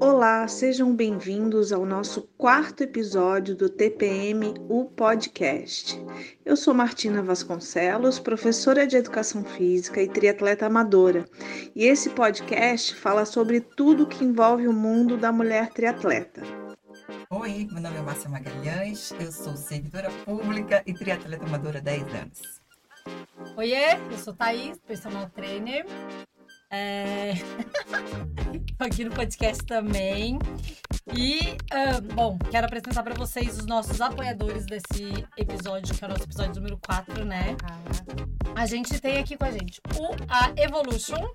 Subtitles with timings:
[0.00, 6.00] Olá, sejam bem-vindos ao nosso quarto episódio do TPM, o podcast.
[6.44, 11.28] Eu sou Martina Vasconcelos, professora de Educação Física e triatleta amadora,
[11.74, 16.42] e esse podcast fala sobre tudo que envolve o mundo da mulher triatleta.
[17.30, 22.02] Oi, meu nome é Márcia Magalhães, eu sou servidora pública e triatleta amadora há 10
[22.14, 22.40] anos.
[23.56, 25.84] Oiê, eu sou Thaís, personal trainer.
[26.70, 27.32] É...
[28.78, 30.38] aqui no podcast também.
[31.14, 36.10] E, uh, bom, quero apresentar para vocês os nossos apoiadores desse episódio, que é o
[36.10, 37.56] nosso episódio número 4, né?
[38.54, 41.26] A gente tem aqui com a gente o a Evolution,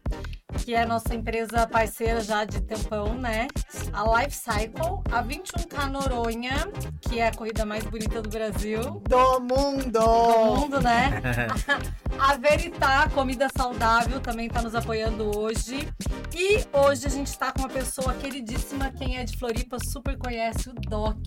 [0.54, 3.48] que é a nossa empresa parceira já de tempão, né?
[3.92, 6.68] A Life Cycle, a 21K Noronha,
[7.02, 9.02] que é a corrida mais bonita do Brasil.
[9.08, 9.92] Do mundo!
[9.92, 11.22] Do mundo, né?
[12.20, 15.88] a Veritá, comida saudável, também está nos apoiando hoje.
[16.36, 20.70] E hoje a gente está com uma pessoa queridíssima, quem é de Floripa super conhece
[20.70, 21.18] o Doc,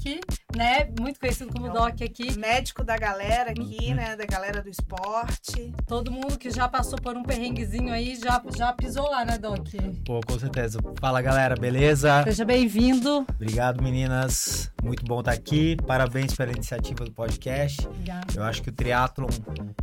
[0.57, 0.89] né?
[0.99, 2.37] Muito conhecido como Doc aqui.
[2.37, 4.17] Médico da galera aqui, né?
[4.17, 5.73] Da galera do esporte.
[5.87, 9.67] Todo mundo que já passou por um perrenguezinho aí já, já pisou lá, né, Doc?
[10.05, 10.79] Pô, com certeza.
[11.01, 12.23] Fala, galera, beleza?
[12.25, 13.27] Seja bem-vindo.
[13.35, 14.73] Obrigado, meninas.
[14.83, 15.77] Muito bom estar aqui.
[15.87, 17.87] Parabéns pela iniciativa do podcast.
[17.87, 18.27] Obrigada.
[18.35, 19.29] Eu acho que o triatlon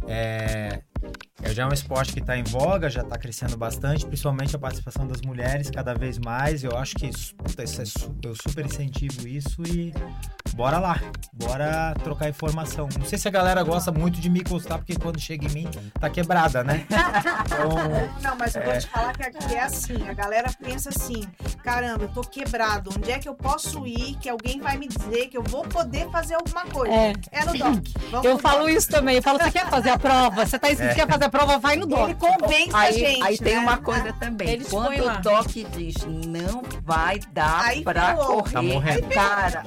[0.08, 0.81] é,
[1.41, 5.05] é já um esporte que está em voga, já está crescendo bastante, principalmente a participação
[5.05, 6.63] das mulheres cada vez mais.
[6.63, 7.85] Eu acho que puta, isso é,
[8.23, 9.93] eu super incentivo isso e
[10.53, 10.99] bora lá,
[11.33, 12.87] bora trocar informação.
[12.97, 15.69] Não sei se a galera gosta muito de me encostar, porque quando chega em mim
[15.99, 16.85] tá quebrada, né?
[17.45, 17.69] Então,
[18.21, 18.65] não, mas eu é...
[18.65, 21.23] vou te falar que aqui é assim, a galera pensa assim,
[21.63, 25.27] caramba, eu tô quebrado, onde é que eu posso ir que alguém vai me dizer
[25.27, 26.93] que eu vou poder fazer alguma coisa?
[26.93, 27.93] É, é no DOC.
[28.11, 28.69] Vamos eu falo doc.
[28.69, 30.45] isso também, eu falo, você quer fazer a prova?
[30.45, 30.95] Você tá é.
[30.95, 32.02] que quer fazer a prova, vai no DOC.
[32.03, 33.38] Ele convence aí, a gente, Aí né?
[33.49, 35.95] tem uma coisa também, Eles quando o DOC diz
[36.27, 38.38] não vai dar aí pra falou.
[38.44, 39.08] correr, tá morrendo.
[39.09, 39.64] cara,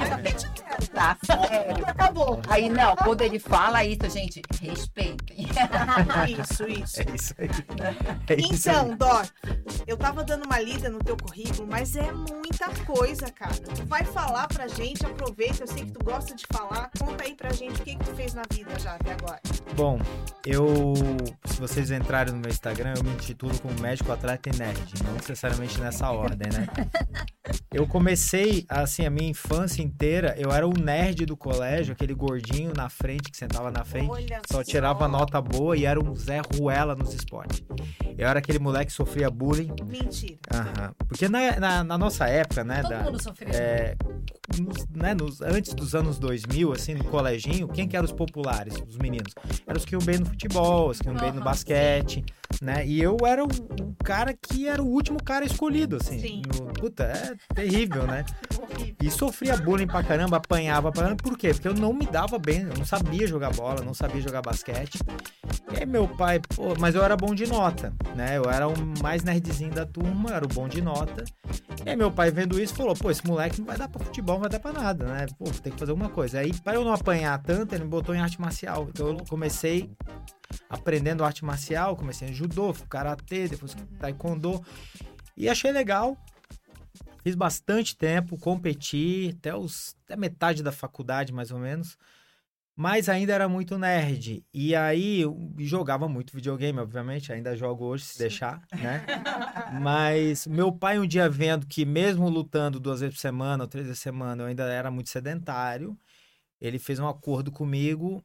[0.93, 1.85] tá sério.
[1.87, 2.41] Acabou.
[2.49, 5.47] Aí não, quando ele fala isso, gente, respeitem.
[6.41, 7.01] Isso, isso.
[7.01, 7.49] É isso aí.
[8.29, 8.97] É isso Então, aí.
[8.97, 9.27] Doc,
[9.87, 13.55] eu tava dando uma lida no teu currículo, mas é muita coisa, cara.
[13.55, 16.91] Tu vai falar pra gente, aproveita, eu sei que tu gosta de falar.
[16.99, 17.96] Conta aí pra gente o que,
[18.27, 19.41] fez na vida já até agora.
[19.77, 20.01] Bom,
[20.45, 20.95] eu.
[21.45, 24.95] Se vocês entrarem no meu Instagram, eu me intitulo como médico, atleta e nerd.
[25.05, 26.67] Não necessariamente nessa ordem, né?
[27.73, 32.73] Eu comecei, assim, a minha infância inteira, eu era o nerd do colégio, aquele gordinho
[32.77, 36.41] na frente, que sentava na frente, Olha só tirava nota boa e era um Zé
[36.55, 37.63] Ruela nos esportes.
[38.17, 39.71] Eu era aquele moleque que sofria bullying.
[39.87, 40.37] Mentira.
[40.53, 40.95] Aham.
[41.07, 42.81] Porque na, na, na nossa época, né?
[42.81, 43.51] Todo da- mundo sofreu.
[43.53, 43.95] é,
[44.59, 48.75] nos- né, nos- antes dos anos 2000, assim, no coleginho, quem que eram os populares,
[48.89, 49.35] os meninos?
[49.67, 52.25] Eram os que iam bem no futebol, os que iam bem no basquete,
[52.63, 52.87] né?
[52.87, 56.19] E eu era o, o cara que era o último cara escolhido, assim.
[56.19, 56.43] Sim.
[56.59, 58.25] No- puta, é terrível, né?
[59.01, 61.23] E sofria bullying pra caramba, apanhava pra caramba.
[61.23, 61.53] Por quê?
[61.53, 64.99] Porque eu não me dava bem, eu não sabia jogar bola, não sabia jogar basquete.
[65.73, 68.37] E aí meu pai, pô, mas eu era bom de nota, né?
[68.37, 71.25] Eu era o mais nerdzinho da turma, era o bom de nota.
[71.85, 74.37] E aí meu pai vendo isso falou, pô, esse moleque não vai dar pra futebol,
[74.37, 75.27] não vai dar pra nada, né?
[75.39, 76.41] Pô, tem que fazer alguma coisa.
[76.41, 78.89] Aí, para eu não apanhar tanto, ele me botou em arte marcial.
[78.91, 79.91] Então eu comecei
[80.69, 84.63] aprendendo arte marcial, comecei em judô, karatê, depois taekwondo.
[85.37, 86.17] E achei legal.
[87.27, 91.99] Fiz bastante tempo, competi até, os, até metade da faculdade, mais ou menos.
[92.77, 94.47] Mas ainda era muito nerd.
[94.55, 97.33] E aí eu jogava muito videogame, obviamente.
[97.33, 99.05] Ainda jogo hoje, se deixar, né?
[99.83, 103.87] Mas meu pai, um dia vendo que, mesmo lutando duas vezes por semana ou três
[103.89, 105.99] vezes por semana, eu ainda era muito sedentário.
[106.61, 108.25] Ele fez um acordo comigo,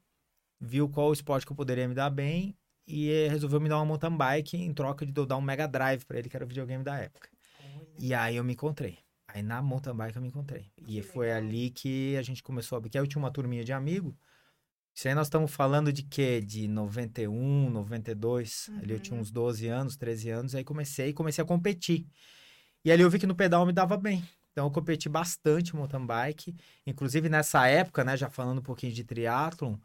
[0.59, 4.16] viu qual esporte que eu poderia me dar bem e resolveu me dar uma mountain
[4.16, 6.83] bike em troca de eu dar um Mega Drive pra ele, que era o videogame
[6.83, 7.31] da época.
[8.01, 8.97] E aí eu me encontrei.
[9.28, 10.72] Aí na mountain bike eu me encontrei.
[10.88, 12.81] E foi ali que a gente começou a...
[12.81, 14.17] Porque aí eu tinha uma turminha de amigo.
[14.94, 16.41] Isso aí nós estamos falando de quê?
[16.41, 18.72] De 91, 92.
[18.81, 20.56] Ali eu tinha uns 12 anos, 13 anos.
[20.56, 22.07] Aí comecei comecei a competir.
[22.83, 24.27] E ali eu vi que no pedal eu me dava bem.
[24.51, 26.56] Então eu competi bastante mountain bike.
[26.86, 28.18] Inclusive nessa época, né?
[28.18, 29.77] Já falando um pouquinho de triatlon.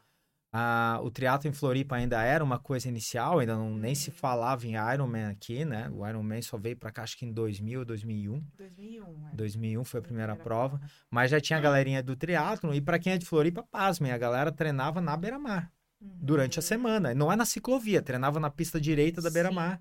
[0.58, 3.38] Ah, o triatlo em Floripa ainda era uma coisa inicial.
[3.40, 5.90] Ainda não, nem se falava em Ironman aqui, né?
[5.92, 8.42] O Ironman só veio pra cá acho que em 2000 ou 2001.
[8.56, 9.34] 2001, é.
[9.34, 10.80] 2001 foi a primeira prova.
[11.10, 12.72] Mas já tinha a galerinha do triatlon.
[12.72, 14.12] E pra quem é de Floripa, pasmem.
[14.12, 15.70] A galera treinava na beira-mar
[16.00, 16.10] Uhum.
[16.20, 17.14] durante a semana.
[17.14, 19.80] Não é na ciclovia, treinava na pista direita da beira-mar.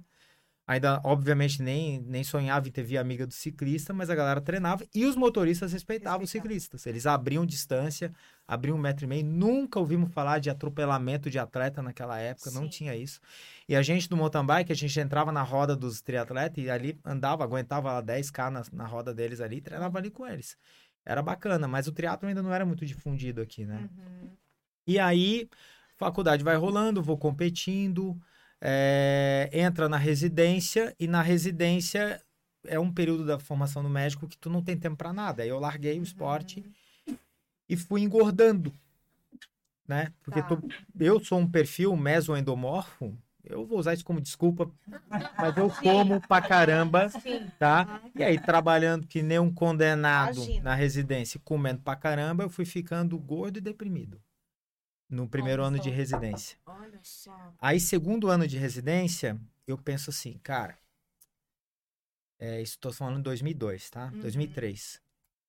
[0.67, 4.83] Ainda, obviamente, nem, nem sonhava em ter via amiga do ciclista, mas a galera treinava
[4.95, 6.87] e os motoristas respeitavam os ciclistas.
[6.87, 8.11] Eles abriam distância,
[8.47, 9.23] abriam um metro e meio.
[9.23, 12.69] Nunca ouvimos falar de atropelamento de atleta naquela época, não Sim.
[12.69, 13.21] tinha isso.
[13.69, 16.99] E a gente do mountain bike, a gente entrava na roda dos triatletas e ali
[17.05, 20.57] andava, aguentava lá 10k na, na roda deles ali e treinava ali com eles.
[21.05, 23.87] Era bacana, mas o triatlo ainda não era muito difundido aqui, né?
[23.97, 24.29] Uhum.
[24.87, 25.47] E aí,
[25.95, 28.19] faculdade vai rolando, vou competindo,
[28.67, 32.19] é, entra na residência, e na residência
[32.65, 35.43] é um período da formação do médico que tu não tem tempo pra nada.
[35.43, 36.65] Aí eu larguei o esporte
[37.69, 38.73] e fui engordando,
[39.87, 40.11] né?
[40.23, 40.47] Porque Tá.
[40.55, 40.63] tu-
[40.99, 44.71] eu sou um perfil mesoendomorfo, eu vou usar isso como desculpa,
[45.39, 47.07] mas eu como pra caramba,
[47.59, 48.01] tá?
[48.15, 50.63] E aí, trabalhando que nem um condenado Imagina.
[50.63, 54.19] na residência, comendo pra caramba, eu fui ficando gordo e deprimido.
[55.15, 55.83] No primeiro Olha ano só.
[55.83, 56.57] de residência.
[56.65, 57.53] Olha só.
[57.61, 60.77] Aí, segundo ano de residência, eu penso assim, cara.
[62.37, 64.11] É, isso tô falando em 2002, tá?
[64.13, 64.19] Uhum.
[64.19, 65.01] 2003.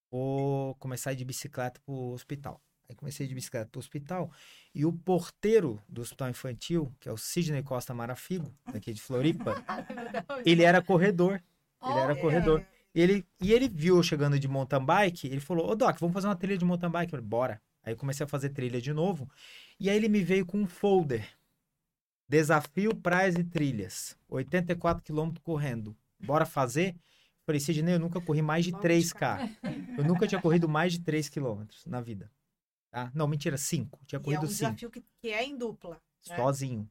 [0.08, 2.60] Vou começar a ir de bicicleta pro hospital.
[2.88, 4.30] Aí comecei de bicicleta pro hospital.
[4.72, 9.56] E o porteiro do hospital infantil, que é o Sidney Costa Marafigo, daqui de Floripa,
[10.46, 11.42] ele era corredor.
[11.82, 12.64] Ele era corredor.
[12.94, 16.28] Ele, e ele viu eu chegando de mountain bike, ele falou, ô Doc, vamos fazer
[16.28, 17.12] uma trilha de mountain bike.
[17.12, 17.62] Eu falei, bora.
[17.86, 19.30] Aí eu comecei a fazer trilha de novo.
[19.78, 21.26] E aí ele me veio com um folder.
[22.28, 24.18] Desafio Praias e Trilhas.
[24.28, 25.96] 84 quilômetros correndo.
[26.18, 26.96] Bora fazer?
[27.44, 29.56] Falei, Sidney, eu nunca corri mais de Vamos, 3K.
[29.96, 32.28] Eu nunca tinha corrido mais de 3 quilômetros na vida.
[32.90, 33.12] Tá?
[33.14, 34.00] Não, mentira, 5.
[34.04, 34.56] Tinha E é corrido um 5.
[34.58, 36.00] desafio que, que é em dupla.
[36.28, 36.34] né?
[36.36, 36.90] Sozinho.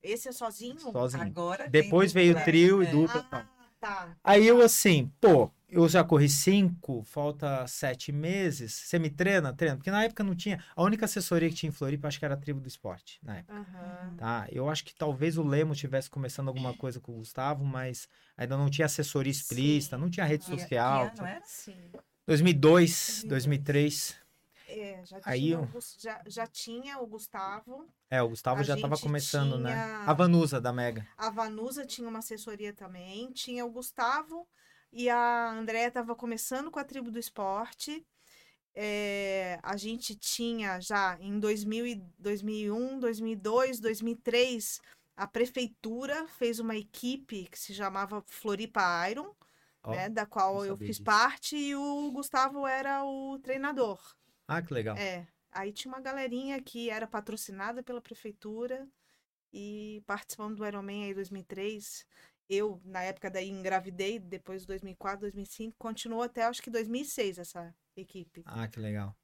[0.00, 0.78] Esse é sozinho?
[0.78, 1.24] Sozinho.
[1.24, 2.90] Agora Depois veio dupla, trio e é.
[2.92, 3.20] dupla.
[3.20, 3.55] e tal.
[3.80, 4.16] Tá.
[4.24, 8.72] Aí eu assim, pô, eu já corri cinco, falta sete meses.
[8.72, 9.52] Você me treina?
[9.52, 9.76] Treina.
[9.76, 10.62] Porque na época não tinha.
[10.74, 13.38] A única assessoria que tinha em Floripa, acho que era a tribo do esporte, na
[13.38, 13.54] época.
[13.54, 14.14] Aham.
[14.16, 14.46] Tá?
[14.50, 18.56] Eu acho que talvez o Lemo tivesse começando alguma coisa com o Gustavo, mas ainda
[18.56, 21.08] não tinha assessoria explícita, não tinha rede Que- que social.
[21.08, 21.42] ano era?
[21.44, 21.74] Sim.
[22.26, 24.16] 2002, 2003.
[24.78, 25.68] É, já, Aí tinha o
[25.98, 29.70] já, já tinha o Gustavo, É, o Gustavo já tava gente começando, né?
[29.72, 31.06] tinha- A Vanusa da Mega.
[31.16, 34.46] a Vanusa tinha uma assessoria também, tinha o Gustavo
[34.92, 38.04] e a Andréia estava começando com a tribo do esporte.
[38.74, 44.80] É, a gente tinha já em 2000 e 2001, 2002, 2003,
[45.16, 49.34] a prefeitura fez uma equipe que se chamava Floripa Iron,
[49.82, 51.04] Ó, né, da qual eu fiz disso.
[51.04, 53.98] parte e o Gustavo era o treinador.
[54.48, 55.02] Ah, que legal.
[55.02, 58.88] É, aí tinha uma galerinha que era patrocinada pela prefeitura
[59.52, 62.06] e participando do Ironman aí 2003.
[62.48, 68.46] Eu, na época daí, engravidei, depois 2004, 2005, continuou até acho que 2006 essa equipe.
[68.48, 69.16] Ah, que legal.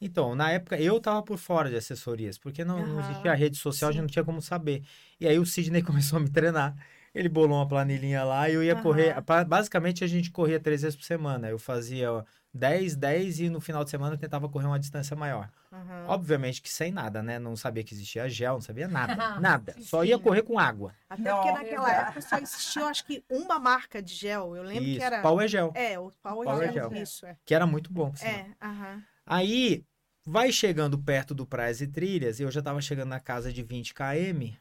[0.00, 3.58] Então, na época, eu tava por fora de assessorias, porque não, não Aham, existia rede
[3.58, 4.02] social, a gente sim.
[4.02, 4.82] não tinha como saber.
[5.20, 6.74] E aí o Sidney começou a me treinar.
[7.14, 9.10] Ele bolou uma planilhinha lá e eu ia correr.
[9.12, 9.22] Aham.
[9.22, 11.48] pa- Basicamente, a gente corria três vezes por semana.
[11.48, 12.24] Eu fazia
[12.54, 15.50] 10, 10 e no final de semana eu tentava correr uma distância maior.
[15.72, 16.04] Aham.
[16.06, 17.38] Obviamente que sem nada, né?
[17.38, 19.14] Não sabia que existia gel, não sabia nada.
[19.40, 19.72] Nada.
[19.72, 20.94] Sim, Só ia correr com água.
[21.08, 24.54] Até Não, porque naquela época só existia, acho que, uma marca de gel.
[24.54, 25.20] Eu lembro Isso, que era.
[25.20, 26.90] Power Gel, É, o Power, Power Gel.
[26.90, 27.02] Gel.
[27.02, 27.36] Isso, é.
[27.44, 28.12] que era muito bom.
[28.22, 29.02] É, aham.
[29.26, 29.84] Aí,
[30.24, 33.92] vai chegando perto do Praias e Trilhas, eu já tava chegando na casa de 20
[33.94, 34.54] km.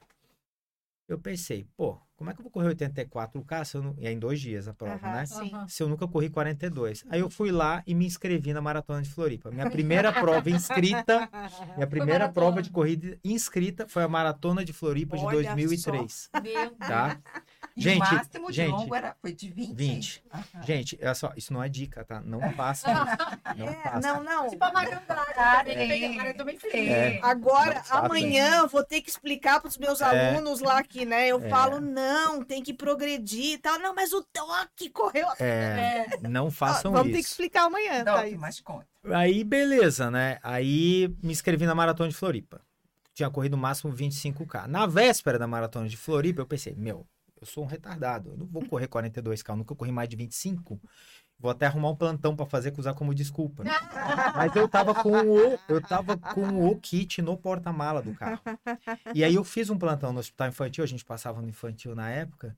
[1.07, 3.95] Eu pensei, pô, como é que eu vou correr 84K se eu não...
[3.97, 5.25] E é em dois dias a prova, Aham, né?
[5.25, 5.51] Sim.
[5.69, 7.05] Se eu nunca corri 42.
[7.09, 9.49] Aí eu fui lá e me inscrevi na Maratona de Floripa.
[9.49, 11.29] Minha primeira prova inscrita,
[11.75, 16.29] minha primeira prova de corrida inscrita foi a Maratona de Floripa de Olha 2003.
[16.43, 17.17] Meu Tá?
[17.77, 19.73] E Gente, o máximo de gente, longo era, foi de 20?
[19.73, 20.23] 20.
[20.33, 20.43] Aham.
[20.63, 22.19] Gente, olha só, isso não é dica, tá?
[22.19, 23.57] Não façam isso.
[23.57, 24.01] Não É, façam.
[24.01, 24.49] não, não.
[24.49, 24.71] Tipo a
[26.27, 26.73] eu também fiz.
[26.73, 27.19] É.
[27.23, 30.05] Agora, amanhã eu vou ter que explicar para os meus É.
[30.33, 31.27] alunos lá que, né?
[31.27, 31.49] Eu É.
[31.49, 32.08] falo, não,
[32.43, 33.79] tem que progredir e tal.
[33.79, 35.27] Não, mas o Toque correu.
[35.39, 36.27] É, É.
[36.27, 37.31] não façam Vamos ter que isso.
[37.31, 38.37] explicar amanhã, Doc, Thaís.
[38.39, 38.87] mas conta.
[39.13, 40.39] Aí, beleza, né?
[40.43, 42.61] Aí me inscrevi na Maratona de Floripa.
[43.13, 44.67] Tinha corrido no máximo 25K.
[44.67, 47.05] Na véspera da Maratona de Floripa, eu pensei, meu,
[47.39, 48.31] eu sou um retardado.
[48.31, 50.79] Eu não vou correr 42K, eu nunca corri mais de 25.
[51.39, 53.63] Vou até arrumar um plantão pra fazer, que usar como desculpa.
[54.35, 58.41] Mas eu tava com o, eu tava com o kit no porta-mala do carro.
[59.15, 62.09] E aí eu fiz um plantão no hospital infantil, a gente passava no infantil na
[62.09, 62.57] época,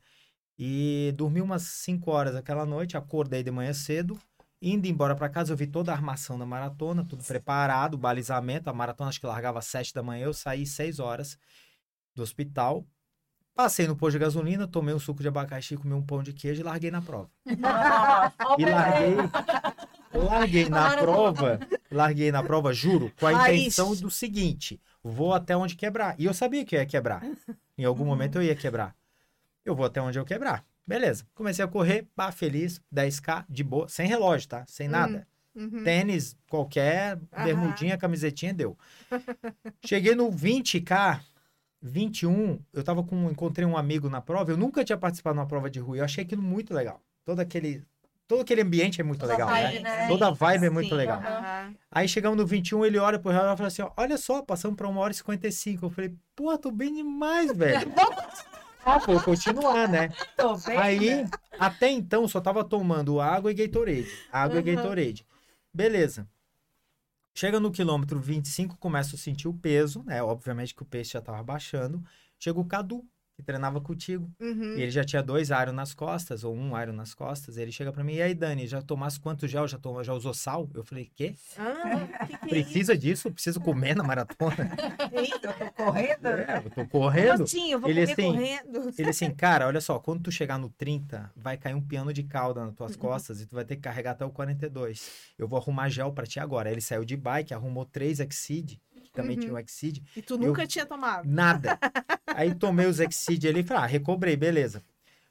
[0.57, 4.19] e dormi umas 5 horas aquela noite, acordei de manhã cedo,
[4.59, 8.73] indo embora pra casa, eu vi toda a armação da maratona, tudo preparado, balizamento, a
[8.73, 11.37] maratona acho que largava às 7 da manhã, eu saí 6 horas
[12.15, 12.85] do hospital,
[13.55, 16.61] passei no posto de gasolina, tomei um suco de abacaxi, comi um pão de queijo
[16.61, 17.29] e larguei na prova.
[17.45, 19.15] E larguei,
[20.13, 21.59] larguei na prova,
[21.91, 26.15] larguei na prova, juro, com a intenção do seguinte, vou até onde quebrar.
[26.19, 27.23] E eu sabia que eu ia quebrar.
[27.77, 28.95] Em algum momento eu ia quebrar.
[29.63, 30.65] Eu vou até onde eu quebrar.
[30.85, 31.25] Beleza.
[31.33, 34.65] Comecei a correr, pá, feliz, 10K, de boa, sem relógio, tá?
[34.67, 35.27] Sem nada.
[35.53, 35.83] Uhum.
[35.83, 38.77] Tênis qualquer, bermudinha, camisetinha, deu.
[39.85, 41.19] Cheguei no 20K,
[41.81, 45.47] 21, eu tava com, encontrei um amigo na prova, eu nunca tinha participado de uma
[45.47, 47.01] prova de rua, eu achei aquilo muito legal.
[47.25, 47.83] Todo aquele,
[48.27, 49.97] todo aquele ambiente é muito Toda legal, vibe, né?
[50.01, 50.07] né?
[50.07, 51.19] Toda a vibe é muito Sim, legal.
[51.19, 51.75] aham.
[51.91, 54.77] Aí chegamos no 21, ele olha pro relógio e fala assim, ó, olha só, passamos
[54.77, 55.85] pra 1 hora e 55.
[55.85, 57.91] Eu falei, pô, tô bem demais, velho.
[58.85, 60.09] ah, vou continuar, né?
[60.37, 61.29] Tô bem, Aí, né?
[61.59, 64.07] até então, só tava tomando água e Gatorade.
[64.31, 64.75] Água e Uhum.
[64.75, 65.25] Gatorade.
[65.73, 66.27] Beleza.
[67.33, 70.21] Chega no quilômetro 25, começo a sentir o peso, né?
[70.21, 72.03] Obviamente que o peso já tava baixando.
[72.37, 73.07] Chega o Cadu,
[73.41, 74.31] que treinava contigo.
[74.39, 74.75] Uhum.
[74.77, 77.57] E ele já tinha dois aros nas costas, ou um aro nas costas.
[77.57, 79.67] Ele chega pra mim, e aí, Dani, já tomasse quanto gel?
[79.67, 80.69] Já, tomou, já usou sal?
[80.73, 81.35] Eu falei, quê?
[81.57, 83.31] Ah, que que é Precisa disso?
[83.31, 84.71] Preciso comer na maratona?
[85.21, 85.39] isso?
[85.43, 86.27] Eu tô correndo.
[86.27, 87.43] É, eu tô correndo.
[87.43, 88.93] Assim, eu vou Ele comer assim, correndo.
[88.97, 92.23] Ele assim, cara, olha só, quando tu chegar no 30, vai cair um piano de
[92.23, 92.75] cauda nas Uhum.
[92.75, 95.09] tuas costas e tu vai ter que carregar até o 42.
[95.37, 96.69] Eu vou arrumar gel pra ti agora.
[96.69, 98.79] Aí ele saiu de bike, arrumou três Exceed,
[99.11, 99.41] que também Uhum.
[99.41, 101.27] tinha um Exceed, E tu nunca tinha tomado.
[101.29, 101.77] nada.
[102.27, 104.81] Aí tomei os Exceed ali e falei, ah, recobrei, beleza.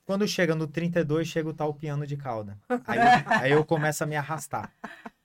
[0.05, 2.59] Quando chega no 32, chega o tal piano de cauda.
[2.85, 4.71] Aí, aí eu começo a me arrastar.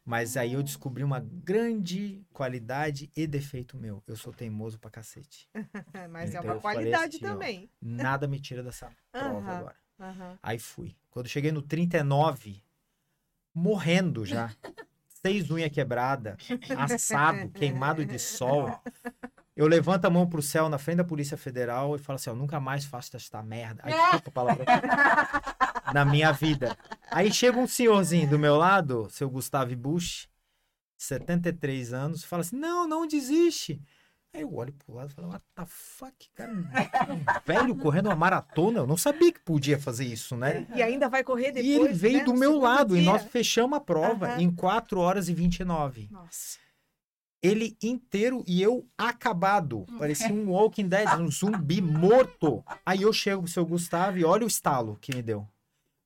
[0.05, 4.03] Mas aí eu descobri uma grande qualidade e defeito meu.
[4.05, 5.50] Eu sou teimoso pra cacete.
[6.12, 7.69] Mas é Então uma eu falei qualidade assim, ó, também.
[7.81, 9.57] Nada me tira dessa prova Aham.
[9.57, 9.75] agora.
[10.00, 10.39] Aham.
[10.43, 10.95] Aí fui.
[11.09, 12.62] Quando cheguei no 39,
[13.53, 14.53] morrendo já.
[15.25, 16.38] Seis unhas quebradas,
[16.77, 18.79] assado, queimado de sol.
[19.58, 22.36] Eu levanto a mão pro céu na frente da Polícia Federal e falo assim: ó,
[22.36, 23.82] nunca mais faço esta merda.
[23.84, 24.65] Ai, desculpa a palavra.
[25.91, 26.77] na minha vida.
[27.10, 30.29] Aí chega um senhorzinho do meu lado, seu Gustavo Bush,
[30.96, 33.82] 73 anos, e fala assim: não, não desiste.
[34.35, 36.65] Aí eu olho pro lado e falo, what the fuck, cara, um
[37.45, 40.67] velho correndo uma maratona, eu não sabia que podia fazer isso, né?
[40.75, 41.65] E ainda vai correr depois.
[41.65, 43.11] E ele veio né, do meu lado e dia.
[43.11, 44.41] nós fechamos a prova Aham.
[44.41, 46.09] em 4 horas e 29.
[46.11, 46.59] Nossa.
[47.41, 49.85] Ele inteiro e eu acabado.
[49.97, 52.61] Parecia um Walking Dead, um zumbi morto.
[52.85, 55.47] Aí eu chego pro seu Gustavo e olha o estalo que me deu.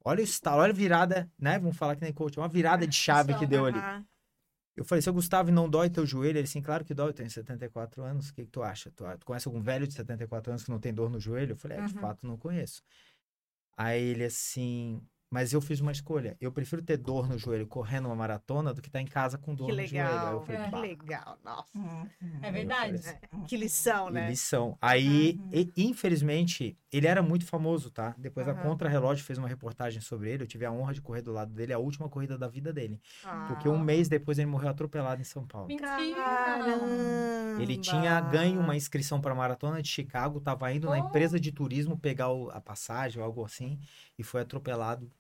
[0.05, 1.57] Olha o estalo, olha a virada, né?
[1.57, 3.79] Vamos falar que nem coach, uma virada de chave que deu ali.
[4.79, 6.37] Eu falei, seu Gustavo, não dói teu joelho?
[6.37, 8.29] Ele assim, claro que dói, eu tenho 74 anos.
[8.29, 8.89] O que, que tu acha?
[8.91, 11.51] Tu, tu conhece algum velho de 74 anos que não tem dor no joelho?
[11.51, 11.99] Eu falei, é, de Uhum.
[11.99, 12.81] fato, não conheço.
[13.75, 16.35] Aí ele assim, mas eu fiz uma escolha.
[16.41, 19.53] Eu prefiro ter dor no joelho correndo uma maratona do que estar em casa com
[19.53, 20.07] dor Que no joelho.
[20.07, 20.33] Aí legal.
[20.33, 20.65] eu falei, É.
[20.65, 21.37] Que "Bah, legal.
[21.43, 21.77] Nossa.
[21.77, 22.07] Uhum.
[22.41, 22.97] É verdade.
[22.97, 24.29] falei assim, Que lição, né?
[24.29, 24.77] lição.
[24.81, 25.49] Aí, Uhum.
[25.53, 28.15] e- infelizmente, ele era muito famoso, tá?
[28.17, 28.63] Depois a Aham.
[28.63, 30.43] Contra-Relógio fez uma reportagem sobre ele.
[30.43, 32.99] Eu tive a honra de correr do lado dele, a última corrida da vida dele.
[33.23, 33.45] Ah.
[33.47, 35.67] Porque um mês depois ele morreu atropelado em São Paulo.
[35.67, 35.89] Mentira!
[36.15, 37.61] Caramba.
[37.61, 41.07] Ele tinha ganho uma inscrição para a maratona de Chicago, estava indo na Oh.
[41.07, 43.79] empresa de turismo pegar o- a passagem ou algo assim,
[44.17, 45.11] e foi atropelado.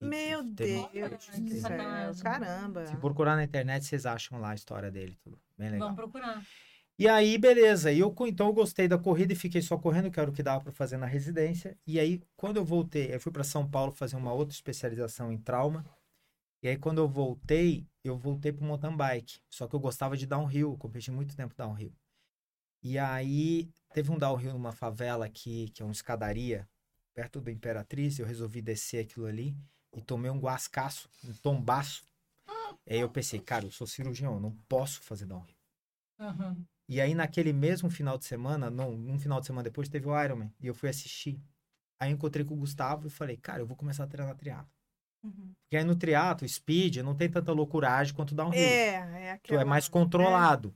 [0.00, 1.60] Meu Deus do céu.
[1.60, 2.22] sacanagem.
[2.22, 2.86] Caramba.
[2.86, 5.88] Se procurar na internet, vocês acham lá a história dele, tudo bem legal.
[5.88, 6.44] Vamos procurar.
[6.98, 7.92] E aí, beleza.
[7.92, 10.42] E eu, então eu gostei da corrida e fiquei só correndo, que era o que
[10.42, 11.76] dava para fazer na residência.
[11.86, 15.38] E aí, quando eu voltei, eu fui para São Paulo fazer uma outra especialização em
[15.38, 15.84] trauma.
[16.62, 19.40] E aí, quando eu voltei, eu voltei pro mountain bike.
[19.48, 21.92] Só que eu gostava de downhill, eu competi muito tempo downhill.
[22.82, 26.66] E aí, teve um downhill numa favela aqui, que é uma escadaria,
[27.14, 28.18] perto do Imperatriz.
[28.18, 29.54] Eu resolvi descer aquilo ali
[29.96, 32.04] e tomei um guascaço, um tombaço.
[32.88, 35.56] Aí eu pensei, cara, eu sou cirurgião, eu não posso fazer downhill.
[36.20, 36.56] Aham.
[36.88, 40.22] E aí, naquele mesmo final de semana, não, um final de semana depois, teve o
[40.22, 40.52] Ironman.
[40.60, 41.40] E eu fui assistir.
[41.98, 44.70] Aí eu encontrei com o Gustavo e falei, cara, eu vou começar a treinar triatlo.
[45.24, 45.52] Uhum.
[45.62, 48.62] Porque aí no triatlo, speed, não tem tanta loucuragem quanto downhill.
[48.62, 49.62] É, é tu aquela...
[49.62, 50.72] é mais controlado.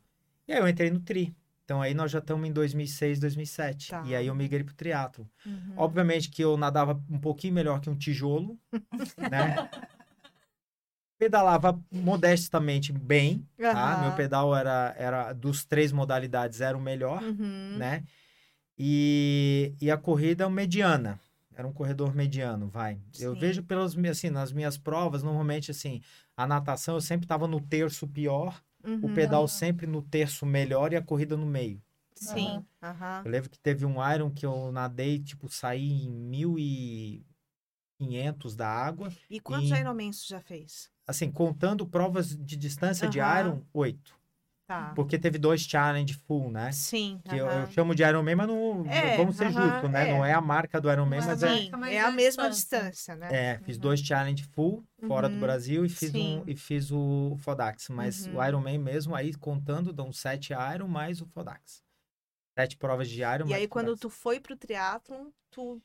[0.49, 1.37] E aí eu entrei no tri.
[1.71, 3.91] Então aí nós já estamos em 2006, 2007.
[3.91, 4.03] Tá.
[4.05, 5.31] E aí eu migrei pro triatlo.
[5.47, 5.75] Uhum.
[5.77, 8.59] Obviamente que eu nadava um pouquinho melhor que um tijolo,
[9.31, 9.71] né?
[11.17, 13.93] Pedalava modestamente bem, tá?
[13.93, 14.01] Aham.
[14.03, 17.77] Meu pedal era, era dos três modalidades era o melhor, Uhum.
[17.79, 18.03] né?
[18.77, 21.21] E, e a corrida mediana.
[21.55, 22.99] Era um corredor mediano, vai.
[23.21, 23.39] Eu Sim.
[23.39, 26.03] vejo pelas minhas, assim, nas minhas provas, normalmente, assim,
[26.37, 29.15] a natação eu sempre estava no terço pior, o Uhum.
[29.15, 31.83] pedal sempre no terço melhor e a corrida no meio.
[32.15, 32.65] Sim.
[32.83, 33.23] Aham.
[33.25, 39.13] Eu lembro que teve um Iron que eu nadei, tipo, saí em 1.500 da água.
[39.29, 40.91] E quantos E- Ironmans tu já fez?
[41.07, 43.41] Assim, contando provas de distância de Aham.
[43.41, 44.19] Iron, oito.
[44.71, 44.93] Tá.
[44.95, 46.71] Porque teve dois challenge full, né?
[46.71, 47.21] Sim.
[47.25, 47.73] Que eu, eu aham.
[47.73, 50.03] chamo de Ironman, mas não, É, vamos ser aham, justos, né?
[50.03, 50.11] é.
[50.11, 52.11] Não é a marca do Ironman, Não é mas é, Sim, mas é é a
[52.11, 53.17] mesma distância.
[53.17, 53.31] né?
[53.33, 55.41] é, fiz dois challenge full fora do Uhum.
[55.41, 56.41] Brasil e fiz, Sim.
[56.41, 57.89] um, e fiz o Fodax.
[57.89, 58.37] Mas Uhum.
[58.37, 61.83] o Ironman mesmo, aí contando, dão sete Iron mais o Fodax.
[62.59, 64.01] Sete provas de Iron E mais aí, o quando Fodax.
[64.01, 65.83] tu foi pro triatlon, tu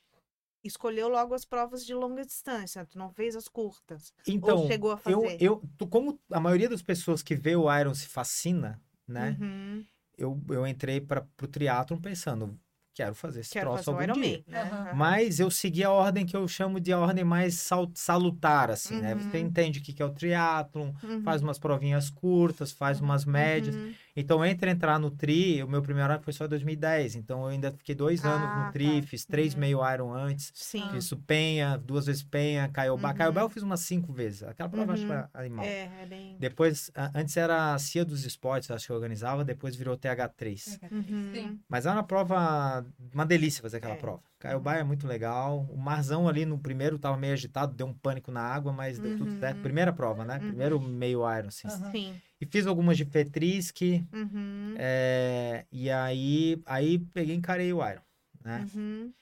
[0.66, 4.12] escolheu logo as provas de longa distância, tu não fez as curtas.
[4.26, 5.36] Então, ou chegou a eu, fazer?
[5.40, 9.36] eu, tu- como a maioria das pessoas que vê o Iron se fascina, né?
[9.40, 9.84] Uhum.
[10.18, 12.58] Eu, eu entrei para pro triatlon pensando,
[12.94, 14.42] quero fazer esse Quero troço fazer o algum dia.
[14.46, 14.62] Né?
[14.62, 14.94] Aham.
[14.94, 18.98] Mas eu segui a ordem que eu chamo de a ordem mais sal- salutar, assim,
[19.00, 19.14] né?
[19.14, 19.44] Você Uhum.
[19.46, 21.22] entende o que que é o triatlon, Uhum.
[21.22, 23.76] faz umas provinhas curtas, faz umas médias.
[24.16, 24.22] Uhum.
[24.22, 27.16] Então, entre entrar no tri, o meu primeiro ano foi só em 2010.
[27.16, 29.06] Então, eu ainda fiquei dois anos Ah, no tri, tá.
[29.06, 29.60] fiz três Uhum.
[29.60, 30.50] meio Iron antes.
[30.54, 30.88] Sim.
[30.90, 33.10] Fiz o Penha, duas vezes Penha, Caiobá.
[33.10, 33.14] Uhum.
[33.16, 34.42] Caiobá eu fiz umas cinco vezes.
[34.42, 35.08] Aquela prova eu acho Uhum.
[35.08, 35.64] que era animal.
[35.64, 36.36] É, é bem.
[36.38, 40.78] Depois, a- antes era a CIA dos Esportes, acho que eu organizava, depois virou TH3.
[40.90, 41.30] Uhum.
[41.34, 41.60] Sim.
[41.68, 43.98] Mas era uma prova, uma delícia fazer aquela É.
[43.98, 44.22] prova.
[44.46, 45.66] Caiobá é muito legal.
[45.68, 49.16] O Marzão ali no primeiro tava meio agitado, deu um pânico na água, mas deu
[49.16, 49.40] tudo Uhum.
[49.40, 49.60] certo.
[49.60, 50.38] Primeira prova, né?
[50.38, 50.46] Uhum.
[50.46, 51.66] Primeiro meio Iron, assim.
[51.66, 51.90] Aham.
[51.90, 52.20] Sim.
[52.40, 54.74] E fiz algumas de Petrisque, Uhum.
[54.78, 58.02] é, e aí, aí peguei e encarei o Iron,
[58.44, 58.66] né?
[58.74, 59.12] Uhum.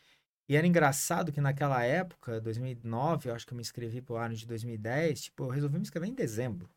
[0.46, 4.34] E era engraçado que naquela época, 2009, eu acho que eu me inscrevi pro ano
[4.34, 6.68] de 2010, tipo, eu resolvi me inscrever em dezembro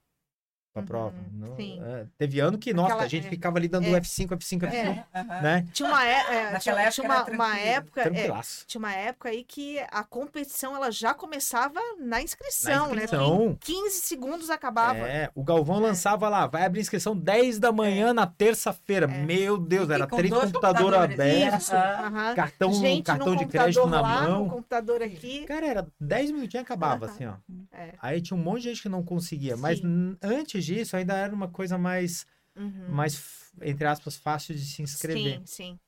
[0.83, 1.55] pra Uhum, prova.
[1.57, 1.79] Sim.
[1.83, 3.99] é, teve ano que, nossa, Aquela- a gente é, ficava ali dando é.
[3.99, 5.03] F5, F5, F5, É.
[5.19, 5.41] Aham.
[5.41, 5.67] né?
[5.73, 8.01] Tinha uma, é, é, Naquela tinha, época tinha uma, uma época.
[8.01, 13.03] é, tinha uma época aí que a competição ela já começava na inscrição, Na né?
[13.03, 13.45] inscrição.
[13.51, 14.99] Em 15 segundos acabava.
[14.99, 19.05] É, o Galvão lançava lá, vai abrir inscrição 10 da manhã na terça-feira.
[19.05, 19.25] É.
[19.25, 22.35] Meu Deus, E era com três computadores abertos, aham.
[22.35, 24.43] cartão, Gente cartão de crédito computador na lá, mão.
[24.45, 25.45] no computador aqui.
[25.45, 27.33] Cara, era 10 minutinhos e acabava, assim, ó.
[27.71, 27.93] É.
[28.01, 29.55] Aí tinha um monte de gente que não conseguia.
[29.57, 29.81] Mas
[30.21, 32.89] antes disso, ainda era uma coisa mais, Uhum.
[32.89, 35.37] mais, entre aspas, fácil de se inscrever.
[35.39, 35.79] Sim, sim.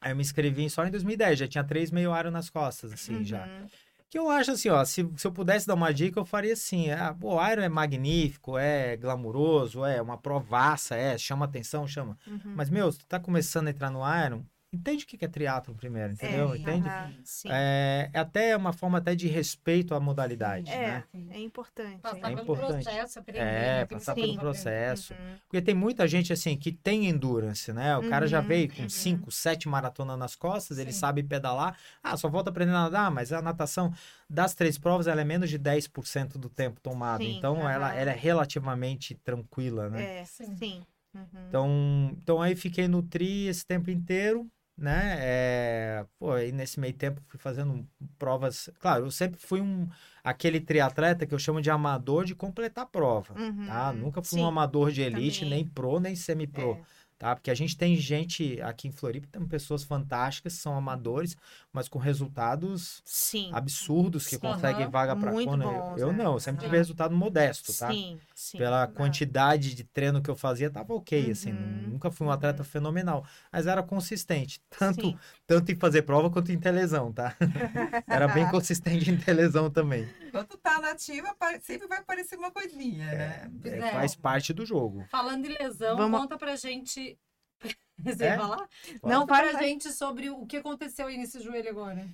[0.00, 3.24] Aí eu me inscrevi só em 2010, já tinha três meio aro nas costas, assim,
[3.24, 3.44] já.
[3.46, 3.66] Uhum.
[4.10, 6.90] Que eu acho assim, ó, se, se eu pudesse dar uma dica, eu faria assim,
[6.90, 12.16] ah, pô, o Iron é magnífico, é glamuroso, é uma provaça, é, chama atenção, chama.
[12.26, 12.40] Uhum.
[12.56, 15.74] Mas, meu, se tu tá começando a entrar no Iron, entende o que é triatlo
[15.74, 16.52] primeiro, entendeu?
[16.52, 16.88] É, entende?
[16.88, 17.48] aham, sim.
[17.50, 21.04] É, é até uma forma até de respeito à modalidade, É, né?
[21.30, 22.02] é importante.
[22.02, 22.84] Passar é pelo importante.
[22.84, 23.40] processo, aprender.
[23.40, 23.86] É, né?
[23.86, 25.14] Passar muita pelo processo.
[25.14, 25.36] Uhum.
[25.48, 27.96] Porque tem muita gente, assim, que tem endurance, né?
[27.96, 28.88] O cara já Uhum, veio com uhum.
[28.88, 31.00] 5, 7 maratonas nas costas, ele Sim.
[31.00, 31.76] sabe pedalar.
[32.02, 33.92] Ah, só volta aprendendo a nadar, mas a natação
[34.28, 37.22] das três provas, ela é menos de 10% do tempo tomado.
[37.22, 37.98] Sim, então, ela, aham.
[37.98, 40.20] ela é relativamente tranquila, né?
[40.20, 40.56] É, Sim.
[40.56, 40.82] sim.
[41.14, 41.48] Uhum.
[41.48, 44.46] Então, então, aí fiquei no tri esse tempo inteiro,
[44.78, 45.16] né?
[45.18, 47.86] É, pô, aí nesse meio tempo fui fazendo
[48.18, 48.70] provas...
[48.80, 49.88] Claro, eu sempre fui um...
[50.22, 53.34] Aquele triatleta que eu chamo de amador de completar prova.
[53.38, 53.66] Uhum.
[53.66, 53.92] Tá?
[53.92, 55.58] Nunca fui Sim, um amador de elite, também.
[55.58, 56.72] nem pro, nem semi-pro.
[56.72, 56.80] É.
[57.18, 57.34] Tá?
[57.34, 61.36] Porque a gente tem gente aqui em Floripa, tem pessoas fantásticas, são amadores,
[61.72, 63.50] mas com resultados Sim.
[63.52, 64.38] absurdos que Sim.
[64.38, 64.90] conseguem Aham.
[64.92, 65.64] vaga para Kona.
[65.64, 66.24] bons, eu né?
[66.24, 66.78] não, eu sempre tive Sim.
[66.78, 67.88] resultado modesto, tá?
[67.92, 68.58] Sim, sim.
[68.58, 71.52] Pela Ah, quantidade de treino que eu fazia, tava ok, assim.
[71.52, 71.90] Uhum.
[71.92, 75.18] Nunca fui um atleta fenomenal, mas era consistente, tanto.
[75.48, 77.34] Tanto em fazer prova quanto em telesão, tá?
[78.06, 80.06] era bem consistente em telesão também.
[80.30, 83.50] Quando tá nativa, sempre vai aparecer uma coisinha, né?
[83.64, 83.92] É, É.
[83.92, 85.06] faz parte do jogo.
[85.10, 87.18] Falando em lesão, Vamos- conta pra gente.
[87.98, 88.36] Você É?
[88.36, 88.68] vai falar?
[89.02, 89.62] Não, Conta vai, pra vai.
[89.68, 92.06] gente sobre o que aconteceu aí nesse joelho agora.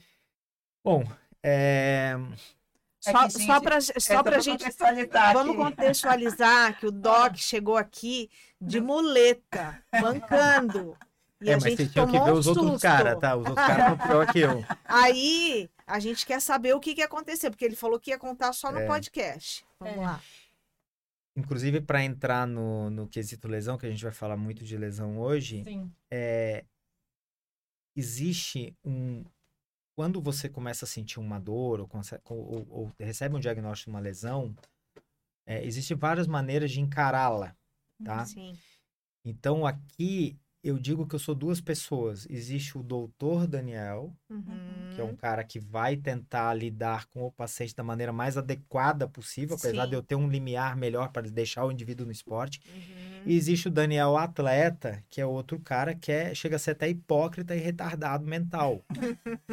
[0.85, 1.03] Bom,
[1.42, 2.14] é...
[3.07, 4.61] É Só, só gente, pra, É só pra gente.
[4.61, 5.64] contextualizar Vamos aqui.
[5.64, 10.97] contextualizar que o Doc chegou aqui de muleta, mancando.
[11.44, 12.83] E é, a mas gente vocês tinham que ver os outros susto.
[12.83, 13.37] caras, tá?
[13.37, 14.64] Os outros caras são pior que eu.
[14.85, 18.52] Aí a gente quer saber o que, que aconteceu, porque ele falou que ia contar
[18.52, 18.87] só no É.
[18.87, 19.64] podcast.
[19.78, 20.00] Vamos É.
[20.00, 20.20] lá.
[21.37, 25.18] Inclusive, para entrar no, no quesito lesão, que a gente vai falar muito de lesão
[25.18, 25.92] hoje, Sim.
[26.11, 26.64] é,
[27.96, 29.24] existe um.
[29.96, 31.88] Quando você começa a sentir uma dor ou-
[32.28, 34.54] ou- ou recebe um diagnóstico de uma lesão,
[35.46, 37.54] é, existem várias maneiras de encará-la,
[38.04, 38.24] tá?
[38.24, 38.57] Sim.
[39.24, 42.27] Então, aqui eu digo que eu sou duas pessoas.
[42.31, 44.42] Existe o doutor Daniel, Uhum.
[44.94, 49.07] que é um cara que vai tentar lidar com o paciente da maneira mais adequada
[49.07, 49.90] possível, apesar Sim.
[49.90, 52.61] de eu ter um limiar melhor para deixar o indivíduo no esporte.
[52.74, 53.05] Uhum.
[53.27, 56.88] E existe o Daniel atleta, que é outro cara que é, chega a ser até
[56.90, 58.83] hipócrita e retardado mental,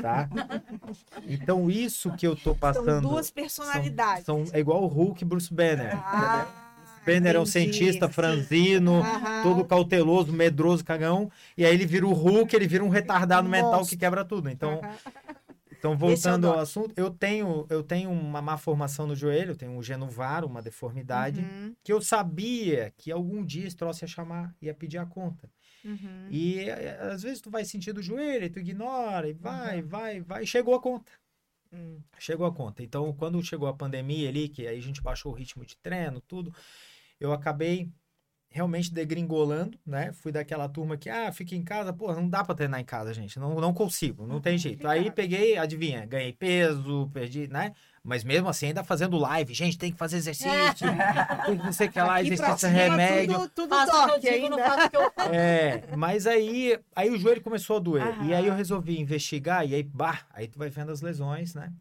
[0.02, 0.28] tá?
[1.28, 4.26] Então isso que eu tô São passando duas personalidades.
[4.26, 5.91] são, é igual o Hulk e Bruce Banner.
[5.95, 6.61] Ah,
[7.06, 9.44] Banner é um entendi, cientista franzino, Aham.
[9.44, 13.86] todo cauteloso, medroso, cagão, e aí ele vira o Hulk, ele vira um retardado mental
[13.86, 14.50] que quebra tudo.
[14.50, 14.82] Então,
[15.72, 19.56] então é voltando ao assunto, eu tenho eu tenho uma má formação no joelho, eu
[19.56, 24.08] tenho um genuvar, uma deformidade, Uhum, que eu sabia que algum dia esse troço ia
[24.08, 25.50] chamar, ia pedir a conta.
[25.84, 26.28] uhum.
[26.30, 30.22] E eh, às vezes tu vai sentir do joelho, e tu ignora, e vai, vai,
[30.22, 31.12] vai, e chegou a conta.
[31.74, 32.00] Hum.
[32.20, 32.84] Chegou a conta.
[32.84, 36.22] Então, quando chegou a pandemia ali, que aí a gente baixou o ritmo de treino,
[36.22, 36.54] tudo,
[37.22, 37.90] eu acabei
[38.50, 40.12] realmente degringolando, né?
[40.12, 43.14] Fui daquela turma que, ah, fica em casa, pô, não dá pra treinar em casa,
[43.14, 43.40] gente.
[43.40, 44.86] Não, não consigo, não tem jeito.
[44.88, 47.72] Aí peguei, adivinha, ganhei peso, perdi, né?
[48.04, 49.54] Mas mesmo assim, ainda fazendo live.
[49.54, 50.88] Gente, tem que fazer exercício.
[51.46, 53.36] tem que não sei o que lá, Aqui exercício, cima, remédio.
[53.36, 54.70] Tudo, tudo Faço eu digo, não ainda.
[54.70, 55.30] faço o que eu faço.
[55.34, 58.16] É, mas aí, aí o joelho começou a doer.
[58.22, 58.58] E aí eu Aham.
[58.58, 61.72] resolvi investigar, e aí, bah, aí tu vai vendo as lesões, né?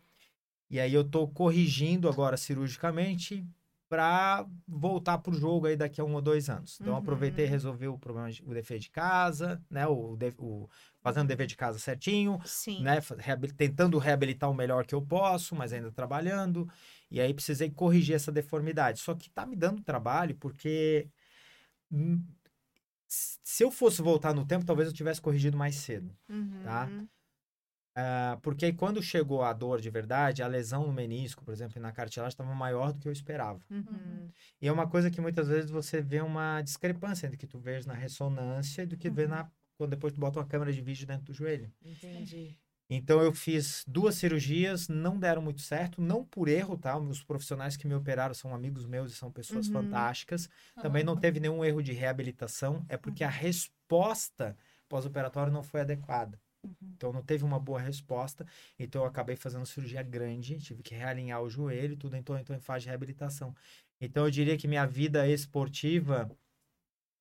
[0.70, 3.44] E aí eu tô corrigindo agora cirurgicamente
[3.90, 6.78] pra voltar pro jogo aí daqui a um ou dois anos.
[6.80, 7.52] Então eu aproveitei e Uhum.
[7.52, 9.84] resolvi o problema, de- o defeito de casa, né?
[9.88, 10.68] O, de- o-
[11.02, 12.82] fazendo o dever de casa certinho, Sim.
[12.84, 13.00] né?
[13.18, 16.70] reabil- Tentando reabilitar o melhor que eu posso, mas ainda trabalhando.
[17.10, 19.00] E aí precisei corrigir essa deformidade.
[19.00, 21.08] Só que tá me dando trabalho porque
[21.90, 22.24] hum,
[23.08, 26.16] se eu fosse voltar no tempo, talvez eu tivesse corrigido mais cedo.
[26.28, 26.60] Uhum.
[26.62, 26.88] tá?
[28.02, 31.76] Ah, porque aí quando chegou a dor de verdade, a lesão no menisco, por exemplo,
[31.78, 33.60] e na cartilagem estava maior do que eu esperava.
[33.70, 34.30] Uhum.
[34.60, 37.58] E é uma coisa que muitas vezes você vê uma discrepância entre o que tu
[37.58, 39.28] vês na ressonância e do que vê Uhum.
[39.30, 41.72] na quando depois tu bota uma câmera de vídeo dentro do joelho.
[41.82, 42.56] Entendi.
[42.92, 46.98] Então eu fiz duas cirurgias, não deram muito certo, não por erro, tá?
[46.98, 49.74] Os profissionais que me operaram são amigos meus e são pessoas Uhum.
[49.74, 50.48] fantásticas.
[50.82, 54.56] Também não teve nenhum erro de reabilitação, é porque a resposta
[54.88, 56.38] pós-operatória não foi adequada.
[56.96, 58.46] Então não teve uma boa resposta,
[58.78, 62.54] então eu acabei fazendo cirurgia grande, tive que realinhar o joelho, e tudo então, então
[62.54, 63.54] em fase de reabilitação.
[64.00, 66.30] Então eu diria que minha vida esportiva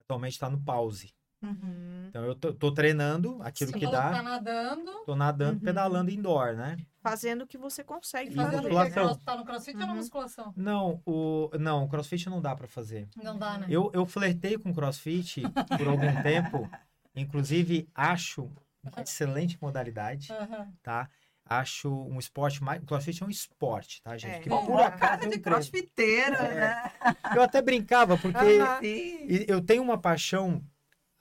[0.02, 1.14] atualmente está no pause.
[1.42, 2.08] Uhum.
[2.10, 4.92] Então eu tô, tô treinando aquilo Você que dá, Tá nadando.
[5.06, 5.60] tô nadando, Uhum.
[5.64, 6.76] pedalando indoor, né?
[7.02, 8.70] Fazendo o que você consegue E Fazendo fazer.
[8.76, 9.20] musculação.
[9.24, 9.96] Tá no crossfit ou na Uhum.
[9.96, 10.54] musculação?
[10.58, 13.08] Não, o não, o CrossFit não dá para fazer.
[13.16, 13.68] Não dá, né?
[13.70, 15.44] Eu, eu flertei com CrossFit
[15.78, 16.70] por algum tempo,
[17.16, 18.52] inclusive acho
[18.84, 20.72] uma excelente modalidade, Aham.
[20.82, 21.10] tá?
[21.46, 22.84] Acho um esporte mais.
[22.84, 24.36] CrossFit é um esporte, tá, gente?
[24.36, 24.40] É.
[24.40, 25.42] Que por uma acaso de treino.
[25.42, 26.56] crossfiteira, É.
[26.56, 26.92] né?
[27.36, 28.40] Eu até brincava, porque.
[28.80, 29.46] Sim.
[29.48, 30.64] eu tenho uma paixão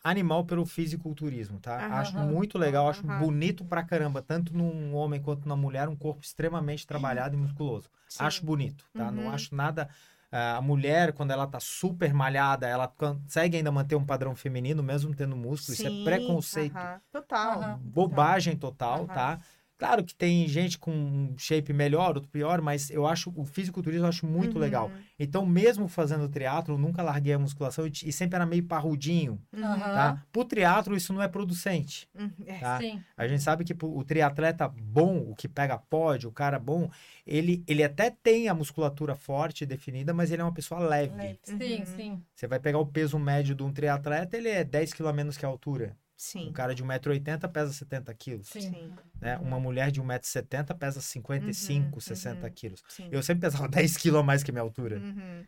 [0.03, 1.77] animal pelo fisiculturismo, tá?
[1.79, 1.95] Aham.
[2.01, 3.19] acho muito legal, acho Aham.
[3.19, 7.91] bonito pra caramba, tanto num homem quanto na mulher, um corpo extremamente trabalhado e musculoso.
[8.09, 8.25] Sim.
[8.25, 9.11] Acho bonito, tá?
[9.11, 9.31] Não Uhum.
[9.31, 9.89] acho nada.
[10.31, 14.83] Ah, a mulher, quando ela tá super malhada, ela consegue ainda manter um padrão feminino,
[14.83, 15.75] mesmo tendo músculo.
[15.75, 16.75] Isso é Sim, preconceito.
[16.77, 17.01] aham.
[17.13, 17.59] Total.
[17.63, 17.81] Aham.
[17.83, 19.15] Bobagem total, Aham.
[19.15, 19.41] tá?
[19.79, 24.05] Claro que tem gente com um shape melhor, outro pior, mas eu acho o fisiculturismo
[24.07, 24.61] eu acho muito Uhum.
[24.61, 24.91] legal.
[25.17, 29.41] Então, mesmo fazendo triatlo, eu nunca larguei a musculação e, e sempre era meio parrudinho,
[29.53, 29.79] Uhum.
[29.79, 30.25] Tá?
[30.33, 32.31] Pro triatlo, isso não é producente, Uhum.
[32.45, 32.59] É.
[32.59, 32.79] tá?
[32.81, 33.01] Sim.
[33.17, 36.91] A gente sabe que o triatleta bom, o que pega pódio, o cara bom,
[37.25, 41.39] ele, ele até tem a musculatura forte e definida, mas ele é uma pessoa leve.
[41.45, 41.85] Sim, Uhum.
[41.87, 42.23] sim.
[42.35, 45.37] Você vai pegar o peso médio de um triatleta, ele é 10 kg a menos
[45.37, 45.97] que a altura.
[46.19, 46.49] Sim.
[46.49, 48.49] Um cara de 1,80m pesa 70 quilos.
[48.49, 48.93] Sim.
[49.21, 49.39] Né?
[49.39, 52.53] Uma mulher de 1,70m pesa 55, Uhum, 60 uhum.
[52.53, 52.83] quilos.
[52.89, 53.09] Sim.
[53.11, 54.99] Eu sempre pesava 10 quilos a mais que minha altura.
[54.99, 55.45] Uhum.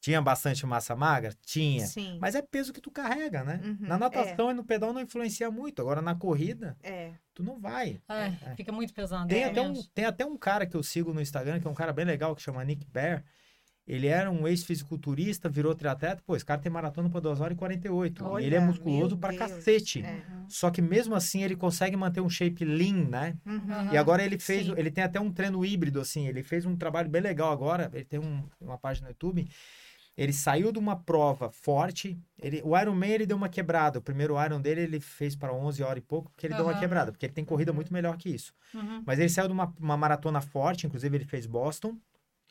[0.00, 1.34] Tinha bastante massa magra?
[1.44, 1.84] Tinha.
[1.84, 2.18] Sim.
[2.20, 3.60] Mas é peso que tu carrega, né?
[3.62, 5.82] Uhum, Na natação e no pedal não influencia muito.
[5.82, 7.12] Agora, na corrida, É.
[7.34, 8.00] tu não vai.
[8.08, 8.54] É, É.
[8.56, 9.28] fica muito pesado.
[9.28, 11.70] Tem, é até um, tem até um cara que eu sigo no Instagram, que é
[11.70, 13.22] um cara bem legal, que chama Nick Bear.
[13.88, 16.22] Ele era um ex-fisiculturista, virou triatleta.
[16.26, 18.24] Pô, esse cara tem maratona por 2 horas e 48.
[18.24, 19.40] Olha, ele é musculoso pra Deus.
[19.40, 20.02] cacete.
[20.02, 20.22] É.
[20.46, 23.34] Só que mesmo assim ele consegue manter um shape lean, né?
[23.46, 23.92] Uhum.
[23.92, 24.74] E agora ele fez, sim.
[24.76, 28.04] ele tem até um treino híbrido, assim, ele fez um trabalho bem legal agora, ele
[28.04, 29.48] tem um- uma página no YouTube,
[30.16, 34.02] ele saiu de uma prova forte, ele, o Iron Man ele deu uma quebrada, o
[34.02, 37.12] primeiro Iron dele ele fez para 11 horas e pouco, porque ele deu uma quebrada,
[37.12, 38.52] porque ele tem corrida muito melhor que isso.
[38.74, 39.02] Uhum.
[39.06, 41.96] Mas ele saiu de uma, uma maratona forte, inclusive ele fez Boston,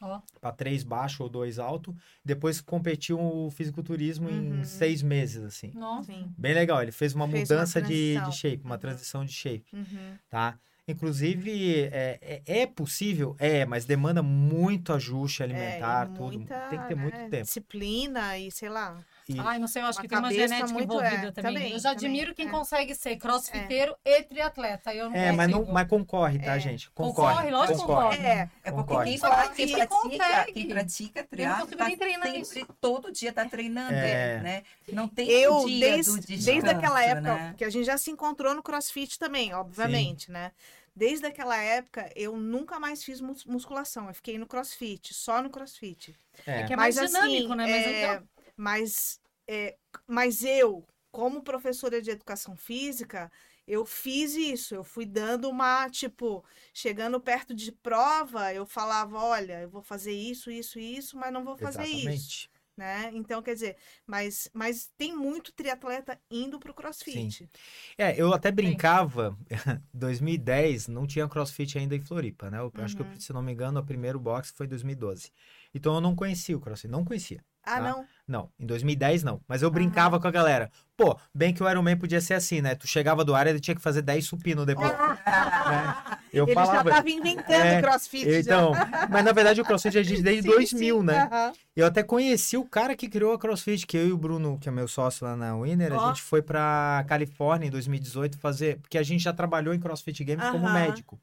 [0.01, 0.21] Ó.
[0.39, 4.59] para três baixo ou dois alto, depois competiu o fisiculturismo Uhum.
[4.61, 5.71] em seis meses, assim.
[5.73, 6.11] Nossa.
[6.11, 6.31] Sim.
[6.37, 8.31] Bem legal, ele fez uma Fez uma mudança de, de transição.
[8.31, 8.79] shape, uma Uhum.
[8.79, 10.17] transição de shape Uhum.
[10.29, 10.57] tá?
[10.89, 13.35] Inclusive, é, é, é possível?
[13.39, 16.37] É, mas demanda muito ajuste alimentar, É, e tudo.
[16.39, 17.43] muita, Tem que ter muito né, tempo.
[17.43, 19.03] Disciplina e sei lá.
[19.29, 21.53] E- Ai, não sei, eu acho Uma que tem uma genética muito- envolvida é, também.
[21.53, 22.49] também, Eu já também, admiro quem é.
[22.49, 24.93] consegue ser crossfiteiro e triatleta.
[24.93, 26.59] Eu não é, mas, não, mas concorre, tá, É.
[26.59, 26.89] gente?
[26.91, 27.51] Concorre, Concorre.
[27.51, 28.17] lógico que concorre.
[28.25, 28.49] É.
[28.63, 30.51] É porque quem, fala, quem, que pratica, consegue.
[30.53, 32.67] quem pratica Eu não triatlo consigo tá sempre, isso.
[32.79, 34.39] todo dia tá treinando, É.
[34.39, 34.63] né?
[34.93, 37.55] Não tem Eu, dia desde, do descanso, desde aquela época, né?
[37.57, 40.51] que a gente já se encontrou no crossfit também, obviamente, né?
[40.95, 44.07] Desde aquela época, eu nunca mais fiz mus- musculação.
[44.07, 46.15] Eu fiquei no crossfit, só no crossfit.
[46.45, 46.63] É.
[46.63, 47.67] Que é mais mas dinâmico, assim, né?
[47.67, 53.31] Mas é, então- mas, é, mas eu, como professora de educação física,
[53.67, 54.75] eu fiz isso.
[54.75, 56.43] Eu fui dando uma, tipo,
[56.73, 61.43] chegando perto de prova, eu falava, olha, eu vou fazer isso, isso, isso, mas não
[61.43, 62.49] vou fazer isso, Exatamente.
[62.77, 63.11] né?
[63.13, 67.49] Então, quer dizer, mas, mas tem muito triatleta indo pro crossfit.
[67.97, 69.37] É, eu até brincava,
[69.93, 72.59] 2010 não tinha crossfit ainda em Floripa, né?
[72.59, 73.19] Eu acho que, Uhum.
[73.19, 75.31] se não me engano, o primeiro box foi em 2012.
[75.73, 77.43] Então eu não conhecia o crossfit, não conhecia.
[77.67, 77.81] Ah, tá?
[77.81, 78.05] não.
[78.27, 79.39] Não, em 2010 não.
[79.47, 80.69] Mas eu brincava com a galera.
[80.97, 82.75] Pô, bem que o Iron Man podia ser assim, né?
[82.75, 84.91] Tu chegava do área e tinha que fazer 10 supino depois.
[84.91, 85.95] né?
[86.33, 86.89] Eu Ele falava.
[86.89, 88.29] já tava inventando É, crossfit.
[88.29, 88.39] já.
[88.39, 88.73] Então,
[89.09, 91.29] mas na verdade o CrossFit existe desde Sim, 2000, sim, né?
[91.31, 91.53] aham.
[91.75, 94.67] Eu até conheci o cara que criou a CrossFit, que eu e o Bruno, que
[94.67, 95.95] é meu sócio lá na Winner, Ó.
[95.95, 100.23] a gente foi pra Califórnia em 2018 fazer, porque a gente já trabalhou em CrossFit
[100.25, 100.73] Games como Aham.
[100.73, 101.19] médico,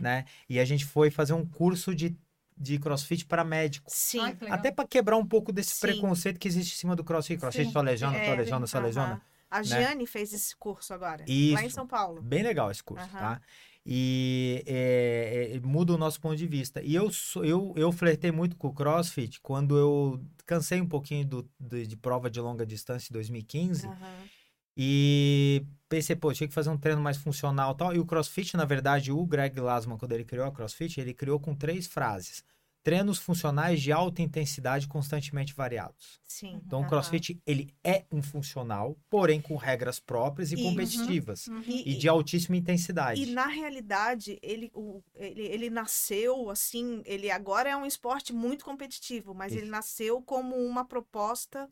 [0.00, 0.24] né?
[0.48, 2.16] E a gente foi fazer um curso de,
[2.60, 3.86] de CrossFit para médico.
[3.88, 4.20] Sim.
[4.20, 4.52] Ai, legal.
[4.58, 5.80] Até para quebrar um pouco desse Sim.
[5.80, 7.40] preconceito que existe em cima do CrossFit.
[7.40, 7.72] CrossFit Sim.
[7.72, 9.22] só lesiona, só lesiona, só lesiona.
[9.50, 11.24] A Giane fez esse curso agora.
[11.26, 11.70] Lá em Isso.
[11.74, 12.22] São Paulo.
[12.22, 13.40] Bem legal esse curso, tá?
[13.84, 16.82] E é, é, muda o nosso ponto de vista.
[16.82, 21.26] E eu, sou- eu, eu flertei muito com o CrossFit quando eu cansei um pouquinho
[21.26, 23.96] do, de, de prova de longa distância em 2015 Aham.
[24.76, 27.94] E pensei, pô, tinha que fazer um treino mais funcional e tal.
[27.94, 31.38] E o CrossFit, na verdade, o Greg Glassman, quando ele criou a CrossFit, ele criou
[31.40, 32.44] com três frases.
[32.82, 36.18] Treinos funcionais de alta intensidade constantemente variados.
[36.24, 36.62] Sim.
[36.64, 36.88] Então, o aham.
[36.90, 40.62] CrossFit, ele é um funcional, porém com regras próprias e Isso.
[40.62, 41.46] competitivas.
[41.66, 43.22] E, E de altíssima intensidade.
[43.22, 48.64] E na realidade, ele, o- ele, ele nasceu assim, ele agora é um esporte muito
[48.64, 49.70] competitivo, mas ele Isso.
[49.72, 51.68] nasceu como uma proposta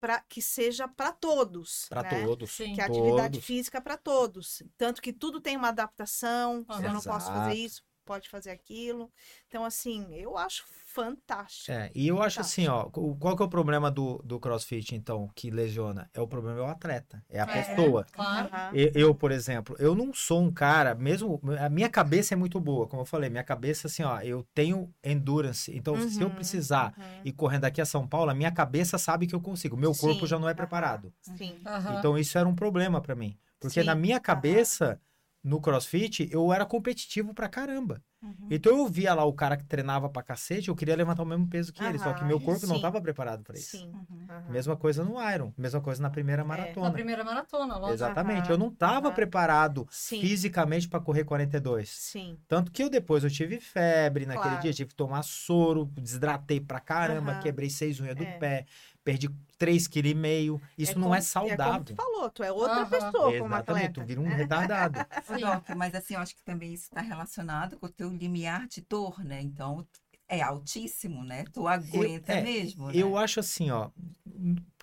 [0.00, 1.86] para que seja para todos.
[1.88, 2.24] Para né?
[2.24, 2.50] todos.
[2.50, 2.74] Sim.
[2.74, 3.46] Que é atividade todos.
[3.46, 4.62] física para todos.
[4.76, 9.12] Tanto que tudo tem uma adaptação, se eu não posso fazer isso, pode fazer aquilo.
[9.48, 11.66] Então, assim, eu acho fantástico.
[11.68, 12.84] É, e eu acho assim, ó,
[13.18, 16.08] qual que é o problema do, do CrossFit, então, que lesiona?
[16.14, 17.48] É o problema é o atleta, é a É.
[17.48, 18.06] pessoa.
[18.12, 18.50] Claro.
[18.94, 22.86] Eu, por exemplo, eu não sou um cara, mesmo, a minha cabeça é muito boa,
[22.88, 26.94] como eu falei, minha cabeça, assim, ó, eu tenho endurance, então se eu Uhum, precisar
[26.96, 27.20] uhum.
[27.24, 30.24] ir correndo daqui a São Paulo, a minha cabeça sabe que eu consigo, meu corpo
[30.24, 31.12] Sim, já não é preparado.
[31.20, 31.68] Sim.
[31.88, 35.00] Então isso era um problema pra mim, porque Sim, na minha cabeça,
[35.46, 38.02] no CrossFit, eu era competitivo pra caramba.
[38.20, 38.48] Uhum.
[38.50, 41.46] Então eu via lá o cara que treinava pra cacete, eu queria levantar o mesmo
[41.48, 42.76] peso que ele, só que meu corpo não sim.
[42.76, 43.76] estava preparado pra isso.
[43.76, 43.92] Sim.
[44.28, 44.50] aham.
[44.50, 46.90] Mesma coisa no Iron, mesma coisa na primeira Na maratona.
[46.90, 47.94] primeira maratona, lógico.
[47.94, 50.20] Exatamente, eu não estava preparado Sim.
[50.20, 51.88] fisicamente para correr 42.
[51.90, 52.36] Sim.
[52.48, 54.62] Tanto que eu depois eu tive febre naquele Claro.
[54.62, 58.38] dia, tive que tomar soro, desidratei pra caramba, quebrei seis unhas do É.
[58.38, 58.66] pé,
[59.04, 60.66] perdi 3,5 kg.
[60.76, 61.84] Isso não como- é É como saudável.
[61.84, 62.90] tu falou, tu é outra Aham.
[62.90, 64.00] pessoa como Exatamente, atleta.
[64.00, 65.00] tu vira um retardado.
[65.40, 68.80] Doc, mas assim, eu acho que também isso está relacionado com o teu limiar de
[68.82, 69.40] dor, né?
[69.42, 69.86] Então,
[70.28, 71.44] é altíssimo, né?
[71.52, 72.92] Tu aguenta é, mesmo, né?
[72.94, 73.90] Eu acho assim, ó,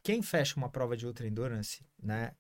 [0.02, 2.32] quem fecha uma prova de ultra endurance, né?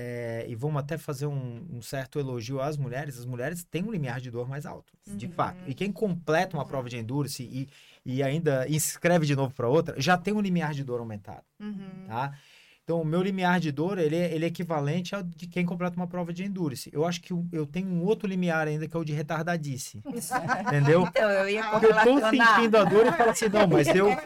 [0.00, 3.90] é, e vamos até fazer um, um certo elogio às mulheres, as mulheres têm um
[3.90, 5.32] limiar de dor mais alto, de Uhum.
[5.32, 5.58] fato.
[5.66, 6.68] E quem completa uma Uhum.
[6.68, 7.68] prova de endurance e,
[8.08, 12.06] e ainda inscreve de novo para outra, já tem um limiar de dor aumentado, Uhum.
[12.06, 12.32] tá?
[12.82, 15.94] Então, o meu limiar de dor, ele é, ele é equivalente ao de quem completa
[15.94, 16.88] uma prova de endurance.
[16.90, 20.00] Eu acho que eu tenho um outro limiar ainda, que é o de retardadice.
[20.66, 21.02] Entendeu?
[21.06, 24.08] Então, eu ia Porque eu tô sentindo a dor e falo assim, não, mas eu...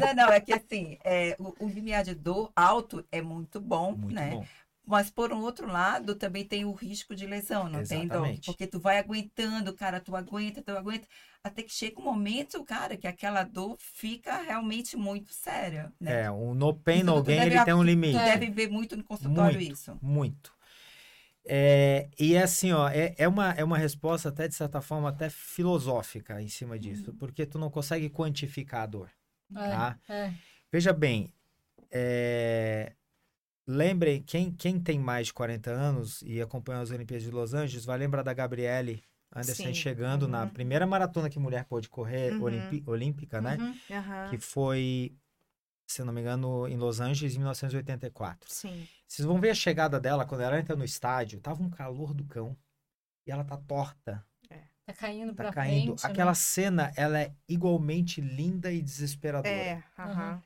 [0.00, 3.92] Não, não, é que assim, é, o, o limiar de dor alto é muito bom,
[3.92, 4.30] Muito né?
[4.30, 4.46] bom.
[4.86, 8.16] Mas por um outro lado, também tem o risco de lesão, não tem, Doc?
[8.16, 8.46] Exatamente.
[8.46, 11.06] Porque tu vai aguentando, cara, tu aguenta, tu aguenta,
[11.42, 16.24] até que chega um momento, cara, que aquela dor fica realmente muito séria, né?
[16.24, 18.18] É, o no pain, no gain, ele tem um limite.
[18.18, 19.72] deve ver muito no consultório Muito.
[19.72, 19.98] isso.
[20.02, 20.52] Muito.
[21.50, 25.08] É, e é assim, ó, é, é, uma, é uma resposta até, de certa forma,
[25.08, 29.10] até filosófica em cima disso, porque tu não consegue quantificar a dor,
[29.54, 29.98] tá?
[30.08, 30.34] É, é.
[30.70, 31.32] Veja bem,
[31.90, 32.92] é,
[33.66, 37.86] lembrem, quem, quem tem mais de 40 anos e acompanha as Olimpíadas de Los Angeles,
[37.86, 39.02] vai lembrar da Gabriele
[39.34, 40.48] Anderson Sim, chegando na uhum.
[40.48, 42.42] primeira maratona que mulher pôde correr, Uhum.
[42.42, 43.56] olimpi- olímpica, né?
[43.58, 44.30] Uhum.
[44.30, 45.14] Que foi,
[45.86, 48.50] se não me engano, em Los Angeles, em 1984.
[48.50, 48.86] Sim.
[49.06, 51.40] Vocês vão ver a chegada dela quando ela entra no estádio.
[51.40, 52.56] Tava um calor do cão.
[53.26, 54.24] E ela tá torta,
[54.86, 55.88] Tá caindo tá pra caindo.
[55.98, 56.04] frente.
[56.04, 56.10] né?
[56.10, 59.54] Aquela cena, ela é igualmente linda e desesperadora.
[59.54, 59.82] É.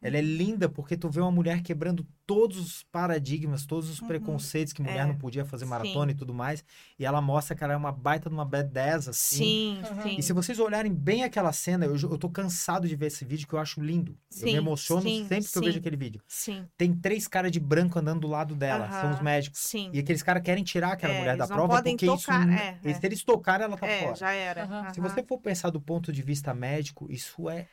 [0.02, 4.06] Ela é linda porque tu vê uma mulher quebrando todos os paradigmas, todos os Uhum.
[4.08, 5.06] preconceitos que mulher É.
[5.06, 5.70] não podia fazer Sim.
[5.70, 6.64] maratona e tudo mais.
[6.98, 9.36] E ela mostra que ela é uma baita de uma badass, assim.
[9.44, 10.02] Sim, Aham.
[10.02, 10.16] sim.
[10.18, 13.46] E se vocês olharem bem aquela cena, eu, eu tô cansado de ver esse vídeo
[13.48, 14.12] que eu acho lindo.
[14.40, 15.66] eu me Sim, emociono sim, sempre que eu sim.
[15.66, 16.22] vejo aquele vídeo.
[16.26, 19.60] Sim, Tem três caras de branco andando do lado dela, são os médicos.
[19.60, 19.90] sim.
[19.92, 22.58] E aqueles caras querem tirar aquela É, mulher da prova podem porque tocar, isso.
[22.58, 22.94] é, e é.
[22.94, 24.14] Se eles tocarem, ela tá É, fora.
[24.16, 24.92] já era.
[24.94, 27.66] Se você for pensar do ponto de vista médico, isso é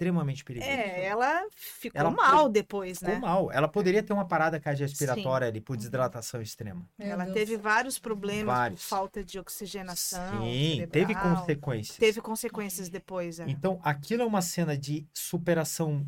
[0.00, 0.70] extremamente perigoso.
[0.70, 3.20] É, ela ficou Ela mal depois, Ficou né?
[3.20, 3.52] mal.
[3.52, 6.88] Ela poderia ter uma parada cardiorrespiratória ali por desidratação extrema.
[6.98, 7.34] Meu Ela Deus.
[7.34, 8.82] teve vários problemas Vários.
[8.82, 10.42] por falta de oxigenação.
[10.42, 11.36] Sim, teve cerebral.
[11.36, 11.96] consequências.
[11.98, 13.44] Teve consequências depois, é.
[13.46, 16.06] Então, aquilo é uma cena de superação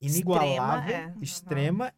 [0.00, 1.14] inigualável, é.
[1.22, 1.92] extrema,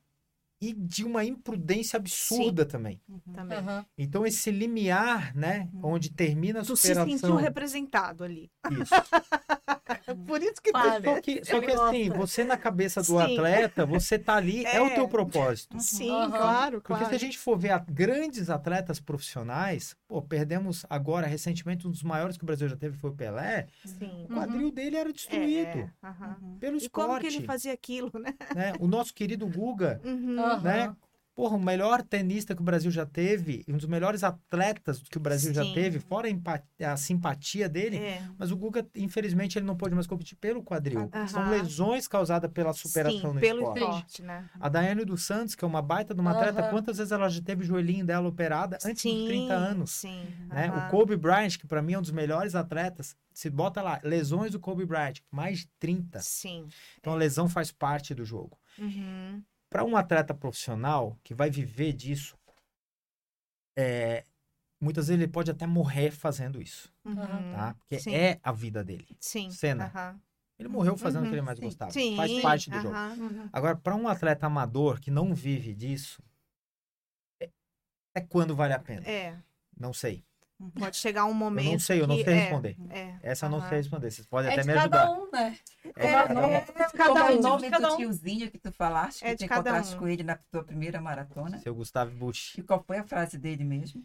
[0.60, 3.00] e de uma imprudência absurda também.
[3.34, 3.58] também.
[3.58, 3.84] Aham.
[3.98, 7.18] Então, esse limiar, né, onde termina a Tu se superação.
[7.18, 8.48] sentiu representado ali.
[8.70, 8.94] Isso.
[10.26, 10.70] Por isso que.
[10.72, 12.14] Só que, só que assim, gosta.
[12.18, 13.20] você na cabeça do Sim.
[13.20, 14.94] atleta, você tá ali, é, o É.
[14.94, 15.78] teu propósito.
[15.80, 16.30] Sim, Aham.
[16.30, 17.06] claro, Porque claro.
[17.08, 22.36] se a gente for ver grandes atletas profissionais, pô, perdemos agora, recentemente, um dos maiores
[22.36, 23.66] que o Brasil já teve foi o Pelé.
[23.84, 24.26] Sim.
[24.28, 26.36] O quadril dele era destruído É, aham.
[26.40, 26.58] Uhum.
[26.58, 27.20] pelo E como esporte.
[27.28, 28.34] que ele fazia aquilo, né?
[28.54, 28.72] né?
[28.78, 30.60] O nosso querido Guga, Uhum.
[30.62, 30.94] Né?
[31.34, 35.16] Porra, o melhor tenista que o Brasil já teve, e um dos melhores atletas que
[35.16, 35.72] o Brasil já Sim.
[35.72, 37.96] teve, fora a, empa- a simpatia dele.
[37.96, 38.22] É.
[38.36, 41.08] Mas o Guga, infelizmente, ele não pôde mais competir pelo quadril.
[41.12, 41.26] Aham.
[41.26, 43.80] São lesões causadas pela superação Sim, no pelo esporte.
[43.82, 44.50] esporte, né?
[44.60, 47.40] A Daiane dos Santos, que é uma baita de uma atleta, quantas vezes ela já
[47.40, 49.90] teve o joelhinho dela operada antes dos 30 anos?
[49.90, 50.26] Sim.
[50.48, 50.70] né?
[50.70, 54.52] O Kobe Bryant, que pra mim é um dos melhores atletas, se bota lá, lesões
[54.52, 56.20] do Kobe Bryant, mais de 30.
[56.20, 56.68] Sim.
[57.00, 58.58] Então a lesão faz parte do jogo.
[58.78, 59.42] Uhum.
[59.72, 62.36] Para um atleta profissional que vai viver disso,
[63.76, 64.24] é,
[64.78, 67.16] muitas vezes ele pode até morrer fazendo isso, Uhum.
[67.16, 67.74] tá?
[67.78, 68.14] Porque Sim.
[68.14, 69.16] é a vida dele.
[69.18, 69.50] Sim.
[69.50, 69.86] Cena.
[69.86, 70.20] aham.
[70.58, 71.64] Ele morreu fazendo o que Uhum, ele mais sim.
[71.64, 71.90] gostava.
[71.90, 72.14] Sim.
[72.16, 72.94] Faz parte do jogo.
[72.94, 73.48] Uhum.
[73.52, 76.22] Agora, para um atleta amador que não vive disso,
[77.42, 77.50] é,
[78.14, 79.04] é quando vale a pena.
[79.08, 79.36] É.
[79.76, 80.22] Não sei.
[80.70, 81.66] Pode chegar um momento.
[81.66, 82.76] Eu não sei, eu não sei é, responder.
[82.90, 83.14] É.
[83.22, 83.68] Essa eu não aham.
[83.68, 84.10] sei responder.
[84.10, 85.20] Vocês podem É até de me cada ajudar.
[85.20, 85.56] um, né?
[85.96, 86.50] É, É, cada um.
[86.50, 86.60] é,
[86.94, 87.42] cada é o um.
[87.42, 87.96] nome cada do um.
[87.98, 89.98] tiozinho que tu falaste, É que tu cada encontraste um.
[89.98, 91.58] com ele na tua primeira maratona?
[91.58, 92.54] Seu Gustavo Bush.
[92.58, 94.02] E qual foi a frase dele mesmo?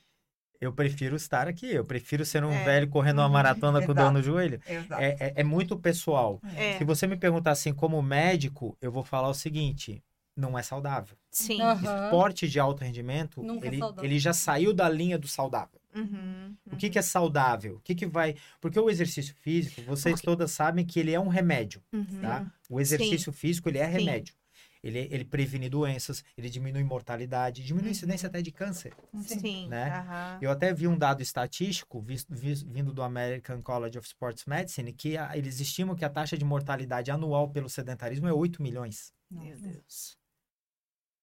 [0.59, 1.67] Eu prefiro estar aqui.
[1.71, 2.63] Eu prefiro ser um É.
[2.63, 4.01] velho correndo uma maratona com Exato.
[4.01, 4.59] dor no joelho.
[4.65, 6.41] É, é, é muito pessoal.
[6.55, 6.79] É.
[6.79, 10.03] Se você me perguntar assim, como médico, eu vou falar o seguinte:
[10.35, 11.15] não é saudável.
[11.29, 11.61] Sim.
[11.61, 12.05] Aham.
[12.05, 15.76] Esporte de alto rendimento, Nunca é ele, ele já saiu da linha do saudável.
[15.95, 16.55] Uhum.
[16.71, 17.75] O que, que é saudável?
[17.77, 18.35] O que, que vai.
[18.61, 22.21] Porque o exercício físico, vocês todas sabem que ele é um remédio, Uhum.
[22.21, 22.51] tá?
[22.69, 23.91] O exercício físico, ele é Sim.
[23.91, 24.35] remédio.
[24.83, 27.91] Ele, ele previne doenças, ele diminui mortalidade, diminui Uhum.
[27.91, 28.93] incidência até de câncer.
[29.23, 29.67] Sim.
[29.67, 30.37] né?
[30.39, 35.35] Eu até vi um dado estatístico vindo do American College of Sports Medicine que a-
[35.35, 39.11] eles estimam que a taxa de mortalidade anual pelo sedentarismo é 8 milhões.
[39.31, 40.15] Meu Deus.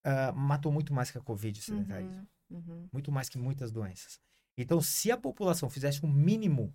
[0.02, 2.26] Ah, matou muito mais que a Covid o sedentarismo.
[2.50, 2.58] Uhum.
[2.68, 2.88] Uhum.
[2.92, 4.18] Muito mais que muitas doenças.
[4.56, 6.74] Então, se a população fizesse um mínimo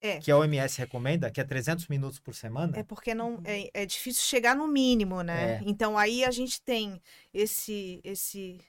[0.00, 0.18] É.
[0.18, 3.86] que a OMS recomenda, que é 300 minutos por semana, É porque não é, é
[3.86, 5.58] difícil chegar no mínimo, né?
[5.58, 5.60] É.
[5.64, 7.00] Então aí a gente tem
[7.32, 8.60] esse esse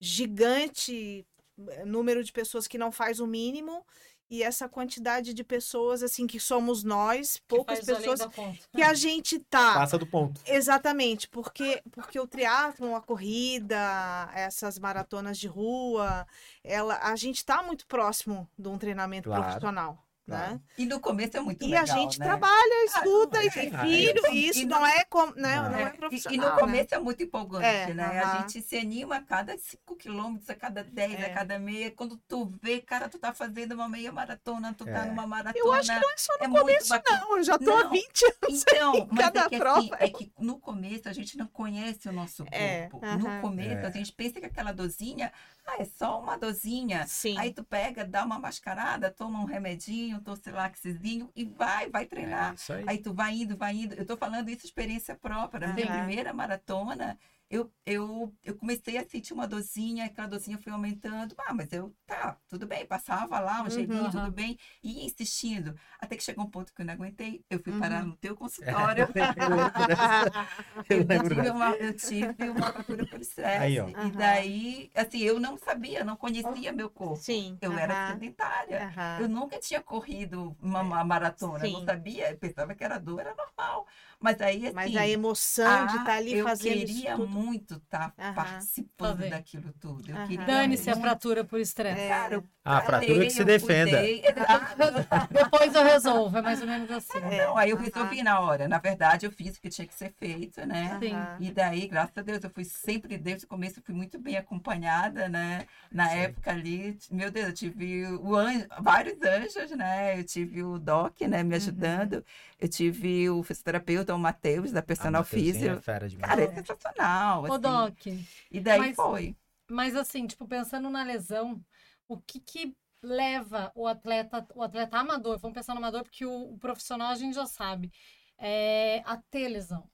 [0.00, 1.26] gigante
[1.68, 3.86] eh, número de pessoas que não faz o mínimo
[4.32, 8.26] e essa quantidade de pessoas assim que somos nós, poucas além pessoas
[8.74, 10.40] que a gente tá passa do ponto.
[10.46, 16.26] Exatamente, porque porque o triatlon, a corrida, essas maratonas de rua,
[16.64, 20.52] ela a gente está muito próximo de um treinamento Claro, profissional, claro.
[20.54, 20.60] né?
[20.78, 22.26] E no começo é muito E legal, a gente né?
[22.26, 23.50] trabalha, estuda não, e é.
[23.50, 24.34] tem Ah, filho, é.
[24.34, 25.56] e isso E não, não- é como, né?
[25.56, 25.70] Não.
[25.70, 26.34] Não, É, é e- profissional.
[26.34, 26.60] E, no né?
[26.60, 28.20] começo é muito empolgante, É, né?
[28.20, 28.38] A aham.
[28.40, 31.26] gente se anima a cada 5 quilômetros, a cada 10, É.
[31.26, 31.90] a cada meia.
[31.90, 35.04] Quando tu vê, cara, tu tá fazendo uma meia maratona, tu tá É.
[35.06, 35.64] numa maratona.
[35.64, 37.36] Eu acho que não é só no é começo, não.
[37.36, 37.90] Eu já tô há Não.
[37.90, 38.62] 20 anos.
[38.68, 41.46] Então, mas cada é que, assim, prova é é que no começo a gente não
[41.46, 42.56] conhece o nosso corpo.
[42.56, 43.16] É, aham.
[43.18, 43.86] No começo É.
[43.86, 45.32] a gente pensa que aquela dozinha,
[45.66, 47.06] ah, é só uma dozinha.
[47.06, 47.38] Sim.
[47.38, 52.52] Aí tu pega, dá uma mascarada, toma um remedinho, torcilaxezinho e vai, vai treinar.
[52.52, 52.84] É isso aí.
[52.86, 53.94] Aí tu vai indo, vai indo.
[53.94, 55.72] Eu tô falando isso experiência própria.
[55.72, 57.18] Minha primeira maratona,
[57.52, 61.34] eu, eu, eu comecei a sentir uma dorzinha, aquela dorzinha foi aumentando.
[61.38, 62.86] Ah, mas eu, tá, tudo bem.
[62.86, 63.72] Passava lá, um Uhum.
[63.72, 64.10] gelinho, Aham.
[64.10, 64.58] tudo bem.
[64.82, 65.74] E ia insistindo.
[66.00, 67.44] Até que chegou um ponto que eu não aguentei.
[67.50, 67.80] Eu fui Uhum.
[67.80, 69.06] parar no teu consultório.
[69.06, 69.12] Eu.
[70.88, 73.62] Eu tive, uma, eu tive uma fratura por estresse.
[73.62, 73.86] Aí, ó.
[73.88, 77.22] E daí, assim, eu não sabia, não conhecia meu corpo.
[77.22, 77.58] Sim.
[77.60, 78.88] Eu era sedentária.
[79.16, 81.84] Eu nunca tinha corrido uma, uma maratona, eu não Sim.
[81.84, 83.86] sabia, eu pensava que era dor, era normal.
[84.22, 87.28] Mas aí, assim, Mas a emoção de ah, estar ali eu fazendo isso queria tudo.
[87.28, 88.34] muito estar Aham.
[88.34, 89.30] participando Fazer.
[89.30, 90.10] daquilo tudo.
[90.10, 92.00] Eu queria Dane-se a fratura por estresse.
[92.02, 92.08] É.
[92.08, 93.90] Cara, eu Ah, a fratura que se eu defenda.
[95.32, 97.18] Depois eu resolvo, é mais ou menos assim.
[97.18, 97.44] É.
[97.46, 97.84] Não, aí eu aham.
[97.84, 98.68] resolvi na hora.
[98.68, 100.96] Na verdade, eu fiz o que tinha que ser feito, né?
[101.00, 101.26] Sim.
[101.40, 104.36] E daí, graças a Deus, eu fui sempre, desde o começo, eu fui muito bem
[104.36, 105.66] acompanhada, né?
[105.90, 106.18] Na Sim.
[106.18, 110.18] época ali, meu Deus, eu tive o anjo, vários anjos, né?
[110.20, 112.24] Eu tive o Doc, né, me ajudando.
[112.58, 115.72] Eu tive o fisioterapeuta, o Matheus, da Ah, Personal Physio.
[115.72, 116.28] é fera demais.
[116.30, 117.60] Cara, é sensacional, Ô, assim.
[117.60, 118.06] Doc,
[118.50, 119.36] E daí mas- foi.
[119.70, 121.60] mas assim, tipo, pensando na lesão,
[122.08, 126.52] o que que leva o atleta, o atleta amador, vamos pensar no amador, porque o,
[126.52, 127.90] o profissional a gente já sabe,
[128.38, 129.88] é, a ter lesão?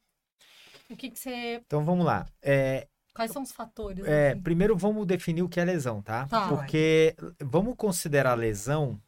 [0.91, 1.63] O que que você...
[1.67, 2.27] Então vamos lá.
[2.43, 4.05] É, Quais são os fatores?
[4.07, 4.43] é, assim?
[4.43, 6.27] primeiro vamos definir o que é lesão, tá?
[6.27, 6.49] Tá.
[6.49, 9.01] Porque vamos considerar lesão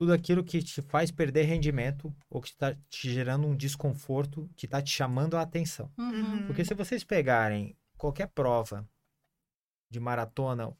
[0.00, 4.64] tudo aquilo que te faz perder rendimento ou que está te gerando um desconforto, que
[4.64, 5.92] está te chamando a atenção.
[5.98, 6.46] Uhum.
[6.46, 8.88] Porque se vocês pegarem qualquer prova
[9.90, 10.74] de maratona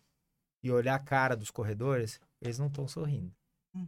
[0.62, 3.30] e olhar a cara dos corredores, eles não estão sorrindo.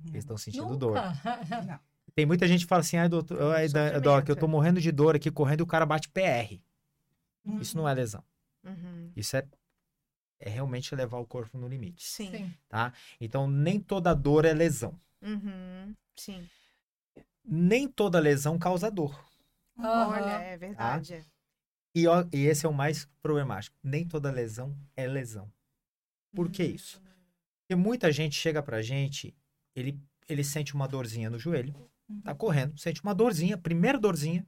[0.09, 0.97] Eles estão sentindo dor.
[0.97, 1.80] Nunca.
[2.14, 3.68] Tem muita gente que fala assim, ai, doutor, ai.
[4.03, 6.61] Doc, eu tô morrendo de dor aqui, correndo e o cara bate PR.
[7.59, 8.22] Isso não é lesão.
[8.62, 9.11] Uhum.
[9.16, 9.49] Isso é,
[10.39, 12.30] é realmente levar o corpo no limite, Sim.
[12.30, 12.55] Sim.
[12.68, 12.93] tá?
[13.18, 15.01] Então, nem toda dor é lesão.
[15.23, 15.95] Uhum.
[16.16, 16.49] Sim.
[17.45, 19.18] Nem toda lesão causa dor.
[19.79, 20.09] Aham.
[20.11, 21.14] Olha, é verdade.
[21.14, 21.25] é.
[21.95, 23.77] E, ó, e esse é o mais problemático.
[23.83, 25.53] Nem toda lesão é lesão.
[26.35, 27.01] Por que isso?
[27.61, 29.35] Porque muita gente chega pra gente,
[29.75, 29.99] ele,
[30.29, 31.75] ele sente uma dorzinha no joelho,
[32.25, 34.47] tá correndo, sente uma dorzinha, primeira dorzinha,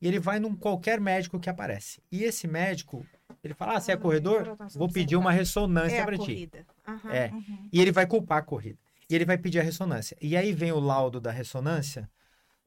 [0.00, 2.02] e ele vai num qualquer médico que aparece.
[2.10, 3.06] E esse médico,
[3.44, 4.56] ele fala: Ah, você é corredor?
[4.74, 6.50] Vou pedir uma ressonância É a pra ti.
[6.86, 7.12] Aham.
[7.12, 7.30] É.
[7.32, 7.68] Uhum.
[7.72, 8.78] E ele vai culpar a corrida.
[9.10, 10.16] E ele vai pedir a ressonância.
[10.20, 12.10] E aí vem o laudo da ressonância: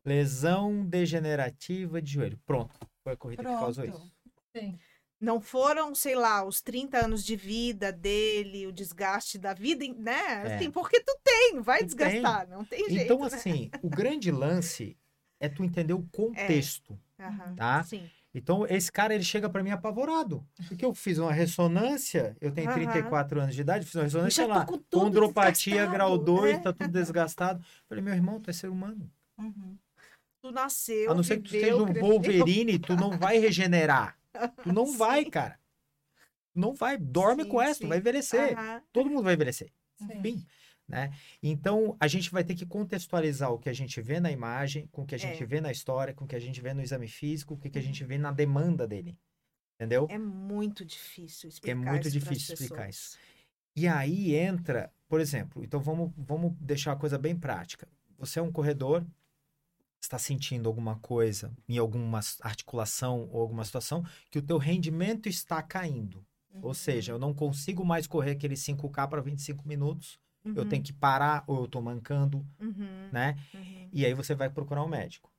[0.06, 2.39] lesão degenerativa de joelho.
[2.46, 2.74] Pronto.
[3.04, 3.98] Foi a corrida que causou Pronto.
[3.98, 4.12] isso.
[4.56, 4.80] Sim.
[5.20, 10.14] Não foram, sei lá, os 30 anos de vida dele, o desgaste da vida, né?
[10.48, 10.56] É.
[10.56, 13.04] Assim, porque tu tem, vai Tu desgastar, não tem jeito.
[13.04, 13.28] Então, né?
[13.28, 14.98] assim, o grande lance
[15.39, 17.84] é tu entender o contexto, Aham, tá?
[17.84, 18.10] Sim.
[18.34, 20.46] Então, esse cara, ele chega pra mim apavorado.
[20.68, 22.76] Porque eu fiz uma ressonância, eu tenho Aham.
[22.76, 26.60] 34 anos de idade, fiz uma ressonância lá, condropatia grau 2, é.
[26.60, 27.64] tá tudo desgastado.
[27.90, 29.12] Falei, meu irmão, tu é ser humano.
[29.38, 29.78] Uhum.
[30.42, 32.08] Tu nasceu, A não ser que tu seja um cresceu.
[32.08, 34.18] Wolverine, tu não vai regenerar.
[34.64, 35.60] Tu não vai, cara.
[36.54, 36.98] Tu não vai.
[36.98, 38.58] Dorme Sim, com essa, tu vai envelhecer.
[38.58, 39.72] Aham, Todo mundo vai envelhecer.
[39.98, 40.08] Sim.
[40.18, 40.46] Enfim,
[40.92, 41.12] né?
[41.42, 45.04] Então, a gente vai ter que contextualizar o que a gente vê na imagem, com
[45.04, 45.46] o que a gente É.
[45.46, 47.80] vê na história, com o que a gente vê no exame físico, com o que
[47.80, 49.18] a gente vê na demanda dele.
[49.76, 50.06] Entendeu?
[50.10, 53.18] É muito difícil explicar muito isso difícil explicar pessoas.
[53.76, 57.88] E aí entra, por exemplo, então vamos, vamos deixar a coisa bem prática.
[58.20, 59.04] Você é um corredor,
[60.02, 65.62] está sentindo alguma coisa em alguma articulação ou alguma situação que o teu rendimento está
[65.64, 66.26] caindo.
[66.62, 70.70] Ou Uhum, seja, eu não consigo mais correr aquele 5K para 25 minutos, eu uhum,
[70.70, 73.36] tenho que parar ou eu tô mancando, uhum, né?
[73.54, 73.89] uhum.
[73.94, 75.32] E aí você vai procurar um médico.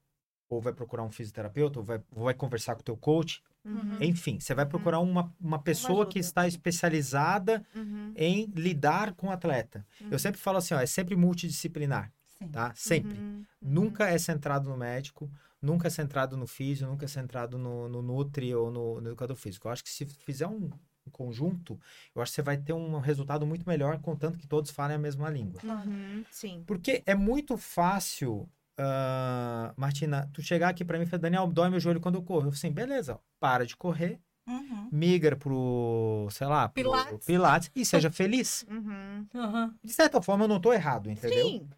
[0.49, 3.43] Ou vai procurar um fisioterapeuta, ou vai, ou vai conversar com o teu coach.
[3.65, 9.29] Uhum, Enfim, você vai procurar uma, uma pessoa que está especializada uhum, em lidar com
[9.29, 9.87] o atleta.
[10.01, 12.49] Eu uhum, sempre falo assim, ó, é sempre multidisciplinar, Sim.
[12.49, 12.73] tá?
[12.75, 13.19] Sempre.
[13.19, 13.45] uhum, uhum.
[13.63, 15.31] Nunca é centrado no médico,
[15.61, 19.37] nunca é centrado no físio, nunca é centrado no, no nutri ou no, no educador
[19.37, 19.69] físico.
[19.69, 20.69] Eu acho que se fizer um,
[21.07, 21.79] um conjunto,
[22.15, 24.99] eu acho que você vai ter um resultado muito melhor, contanto que todos falem a
[24.99, 25.61] mesma língua.
[25.65, 26.63] Uhum, Sim.
[26.67, 28.49] Porque é muito fácil,
[28.79, 32.23] ah, Martina, tu chegar aqui pra mim e falar, Daniel, dói meu joelho quando eu
[32.23, 32.41] corro.
[32.41, 34.89] Eu falo assim, beleza, para de correr, Uhum.
[34.91, 37.27] migra pro, sei lá, pro Pilates.
[37.27, 38.65] Pilates e seja feliz.
[38.69, 39.27] Uhum.
[39.35, 39.75] Aham.
[39.83, 41.47] De certa forma, eu não tô errado, entendeu?
[41.47, 41.69] Sim.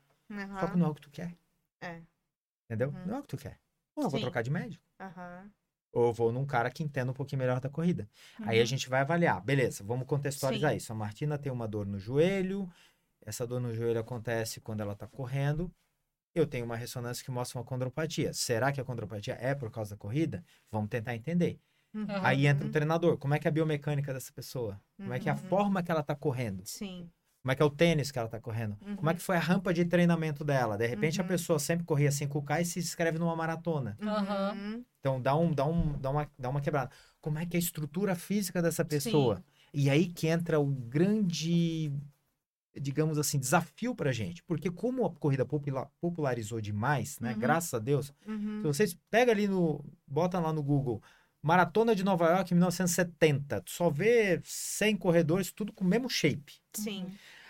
[0.60, 1.34] Só que não é o que tu quer.
[1.80, 2.00] É.
[2.66, 2.88] Entendeu?
[2.88, 3.06] Uhum.
[3.06, 3.58] Não é o que tu quer.
[3.94, 4.24] Ou eu vou Sim.
[4.24, 4.82] trocar de médico.
[4.98, 5.50] Aham.
[5.94, 8.08] Ou eu vou num cara que entenda um pouquinho melhor da corrida.
[8.42, 8.66] Aí a Uhum.
[8.66, 9.40] gente vai avaliar.
[9.40, 10.76] Beleza, vamos contextualizar Sim.
[10.76, 10.92] isso.
[10.92, 12.68] A Martina tem uma dor no joelho.
[13.24, 15.72] Essa dor no joelho acontece quando ela tá correndo.
[16.34, 18.32] Eu tenho uma ressonância que mostra uma condropatia.
[18.34, 20.44] Será que a condropatia é por causa da corrida?
[20.70, 21.60] Vamos tentar entender.
[21.94, 22.06] Uhum.
[22.24, 23.16] Aí entra o treinador.
[23.16, 24.80] Como é que é a biomecânica dessa pessoa?
[24.96, 25.40] Como é que é a Uhum.
[25.42, 26.66] forma que ela tá correndo?
[26.66, 27.08] Sim.
[27.44, 28.74] Como é que é o tênis que ela tá correndo?
[28.96, 30.78] Como é que foi a rampa de treinamento dela?
[30.78, 31.28] De repente a Uhum.
[31.28, 33.98] pessoa sempre corria 5K e se inscreve numa maratona.
[34.00, 34.82] Uhum.
[34.98, 36.90] Então dá, um, dá, um, dá, uma, dá uma quebrada.
[37.20, 39.44] Como é que é a estrutura física dessa pessoa?
[39.74, 41.92] E aí que entra o grande,
[42.74, 44.42] digamos assim, desafio pra gente.
[44.44, 47.34] Porque como a corrida popula- popularizou demais, né?
[47.34, 47.38] Uhum.
[47.40, 48.10] Graças a Deus.
[48.26, 48.60] Uhum.
[48.62, 49.84] Se vocês pegam ali no.
[50.06, 51.02] Bota lá no Google.
[51.42, 53.60] Maratona de Nova York em 1970.
[53.60, 56.54] Tu só vê 100 corredores, tudo com o mesmo shape.
[56.72, 57.06] Sim.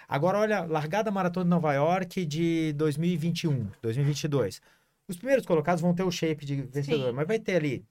[0.08, 4.60] Agora, olha, largada Maratona de Nova York de 2021, 2022.
[5.08, 7.12] Os primeiros colocados vão ter o shape de vencedor, Sim.
[7.12, 7.84] mas vai ter ali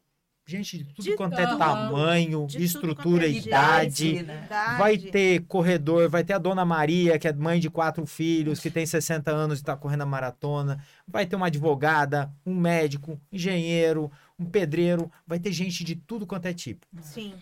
[0.46, 3.96] gente de tudo De quanto é tamanho, tudo estrutura, é idade.
[3.96, 4.46] jeito, né?
[4.78, 5.12] Vai Idade.
[5.12, 8.86] ter corredor, vai ter a Dona Maria, que é mãe de quatro filhos, que tem
[8.86, 10.84] 60 anos e está correndo a maratona.
[11.08, 15.10] Vai ter uma advogada, um médico, um engenheiro, um pedreiro.
[15.26, 16.86] Vai ter gente de tudo quanto é tipo.
[17.02, 17.34] Sim.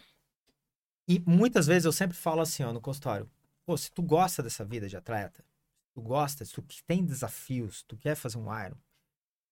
[1.07, 3.27] E muitas vezes eu sempre falo assim, ó, no consultório.
[3.65, 5.43] Pô, se tu gosta dessa vida de atleta,
[5.93, 8.77] tu gosta, se tu tem desafios, tu quer fazer um Iron,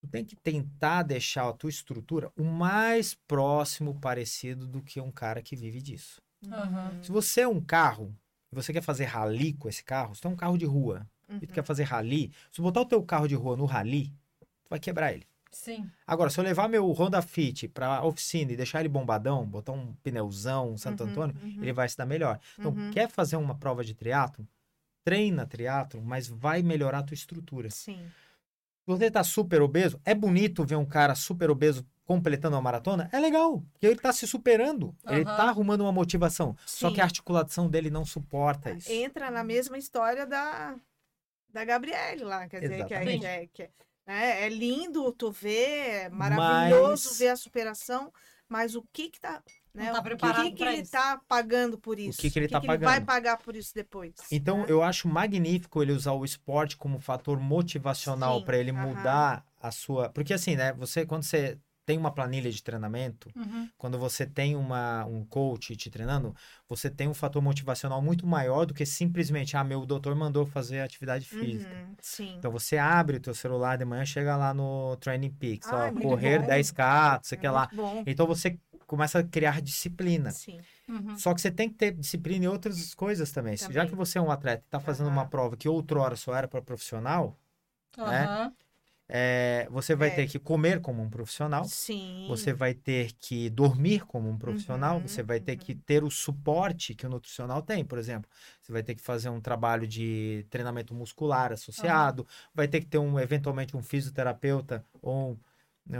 [0.01, 5.11] tu tem que tentar deixar a tua estrutura o mais próximo parecido do que um
[5.11, 6.21] cara que vive disso.
[6.51, 7.03] Aham.
[7.03, 8.15] Se você é um carro,
[8.51, 11.07] e você quer fazer rally com esse carro, se tu é um carro de rua,
[11.29, 11.39] e Uhum.
[11.41, 14.07] tu quer fazer rally, se tu botar o teu carro de rua no rally,
[14.39, 15.27] tu vai quebrar ele.
[15.51, 15.89] Sim.
[16.05, 19.93] Agora, se eu levar meu Honda Fit pra oficina e deixar ele bombadão, botar um
[20.03, 21.57] pneuzão, um Santo Uhum, Antônio, uhum.
[21.61, 22.39] ele vai se dar melhor.
[22.57, 22.91] Então, Uhum.
[22.91, 24.47] quer fazer uma prova de triatlo?
[25.03, 27.69] Treina triatlo, mas vai melhorar a tua estrutura.
[27.69, 28.05] Se Sim.
[28.85, 33.07] você tá super obeso, é bonito ver um cara super obeso completando uma maratona?
[33.11, 34.95] É legal, porque ele tá se superando.
[35.07, 36.55] Ele tá arrumando uma motivação.
[36.65, 36.95] Só Sim.
[36.95, 38.91] que a articulação dele não suporta isso.
[38.91, 40.75] Entra na mesma história da,
[41.49, 43.19] da Gabriele lá, quer dizer, que é, Exatamente.
[43.21, 43.69] que é, que é-
[44.09, 48.11] É, é lindo tu ver, é maravilhoso Mas- ver a superação,
[48.47, 49.93] mas o que que tá, né?
[49.93, 50.91] Não tá o que que ele isso.
[50.91, 52.19] tá pagando por isso?
[52.19, 53.05] que que ele tá vai pagando?
[53.05, 54.15] pagar por isso depois?
[54.31, 54.65] Então, né?
[54.67, 58.87] eu acho magnífico ele usar o esporte como fator motivacional para ele aham.
[58.87, 60.09] mudar a sua.
[60.09, 60.73] Porque assim, né?
[60.73, 61.59] Você, quando você
[61.89, 63.67] tem uma planilha de treinamento, Uhum.
[63.75, 66.35] quando você tem uma, um coach te treinando,
[66.67, 70.81] você tem um fator motivacional muito maior do que simplesmente, ah, meu doutor mandou fazer
[70.81, 71.73] atividade física.
[71.73, 72.35] Uhum, sim.
[72.37, 75.91] Então você abre o teu celular de manhã, chega lá no Training Peaks, Ah, ó,
[75.99, 76.45] correr bom.
[76.45, 77.67] 10K, não sei o que é lá.
[77.73, 78.03] bom.
[78.05, 80.29] Então você começa a criar disciplina.
[80.29, 80.59] Sim.
[80.87, 81.17] Uhum.
[81.17, 83.57] Só que você tem que ter disciplina em outras coisas também.
[83.57, 83.87] Já Também.
[83.87, 86.61] que você é um atleta e está fazendo uma prova que outrora só era para
[86.61, 87.35] profissional,
[87.97, 88.51] né?
[89.11, 90.11] É, você vai É.
[90.11, 92.25] ter que comer como um profissional, Sim.
[92.27, 95.57] você vai ter que dormir como um profissional, Uhum, você vai ter uhum.
[95.57, 98.29] que ter o suporte que o nutricional tem, por exemplo.
[98.61, 102.99] Você vai ter que fazer um trabalho de treinamento muscular associado, vai ter que ter
[102.99, 105.37] um eventualmente um fisioterapeuta ou um,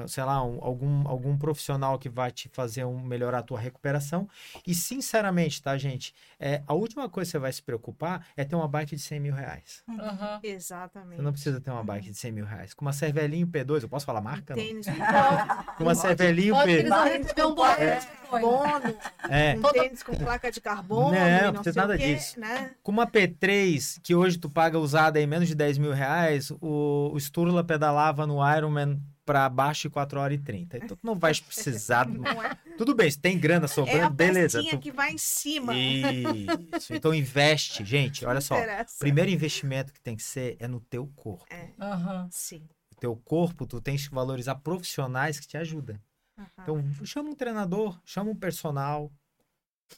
[0.08, 4.28] sei lá, um- algum, algum profissional que vai te fazer um, melhorar a tua recuperação.
[4.66, 6.14] E sinceramente, tá, gente?
[6.40, 9.20] É, a última coisa que você vai se preocupar é ter uma bike de 100
[9.20, 9.84] mil reais.
[9.90, 10.40] Aham.
[10.44, 11.16] Exatamente.
[11.18, 12.74] Você não precisa ter uma bike de 100 mil reais.
[12.74, 14.56] Com uma Cervelinho P2, eu posso falar marca?
[14.56, 14.64] não?
[14.64, 14.86] Tênis
[15.78, 16.90] Com uma Cervelinho Pode, eles P2.
[16.90, 18.00] vão receber um boleto É.
[18.00, 18.48] de coisa.
[18.48, 18.98] carbono,
[19.30, 22.40] É, um tênis com placa de carbono, Não, não não precisa nada quê, disso.
[22.40, 22.72] né?
[22.84, 27.12] com uma P3, que hoje tu paga usada em menos de 10 mil reais, o,
[27.14, 30.78] o Sturla pedalava no Ironman para abaixo de 4 horas e 30.
[30.78, 32.08] Então tu não vai precisar.
[32.10, 34.58] Não é, Tudo bem, se tem grana é a sobrando, beleza.
[34.58, 35.72] pestinha tu- que vai em cima.
[35.78, 36.92] Isso.
[36.96, 38.26] Então investe, gente.
[38.26, 38.56] Olha só.
[38.58, 38.96] Interessa.
[38.96, 41.46] O primeiro investimento que tem que ser é no teu corpo.
[41.80, 42.28] Aham.
[42.32, 42.68] Sim.
[42.92, 46.00] O teu corpo, tu tens que valorizar profissionais que te ajudam.
[46.36, 46.48] Aham.
[46.64, 49.12] Então, chama um treinador, chama um personal,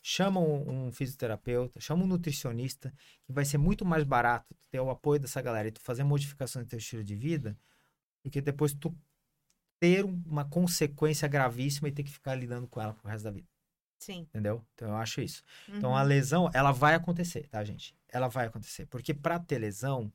[0.03, 2.93] chama um, um fisioterapeuta, chama um nutricionista,
[3.25, 6.65] que vai ser muito mais barato ter o apoio dessa galera e tu fazer modificações
[6.65, 7.57] no teu estilo de vida,
[8.23, 8.93] do que depois tu
[9.81, 13.31] ter um- uma consequência gravíssima e ter que ficar lidando com ela pro resto da
[13.31, 13.47] vida,
[13.97, 14.19] Sim.
[14.29, 14.63] entendeu?
[14.75, 15.43] Então eu acho isso.
[15.67, 15.95] Então Uhum.
[15.97, 17.95] a lesão, ela vai acontecer, tá, gente?
[18.07, 20.13] Ela vai acontecer, porque para ter lesão,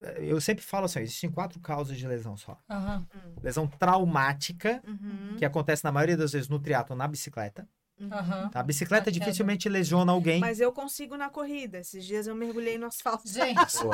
[0.00, 2.56] eh, eu sempre falo assim, existem quatro causas de lesão só.
[2.70, 3.04] Aham.
[3.42, 5.34] Lesão traumática, Uhum.
[5.36, 7.68] que acontece na maioria das vezes no triatlo na bicicleta.
[8.00, 8.50] Aham.
[8.50, 8.60] Tá?
[8.60, 9.24] A bicicleta A queda.
[9.24, 10.38] dificilmente lesiona alguém.
[10.38, 11.78] Mas eu consigo na corrida.
[11.78, 13.26] Esses dias eu mergulhei no asfalto.
[13.26, 13.90] Gente, Pô,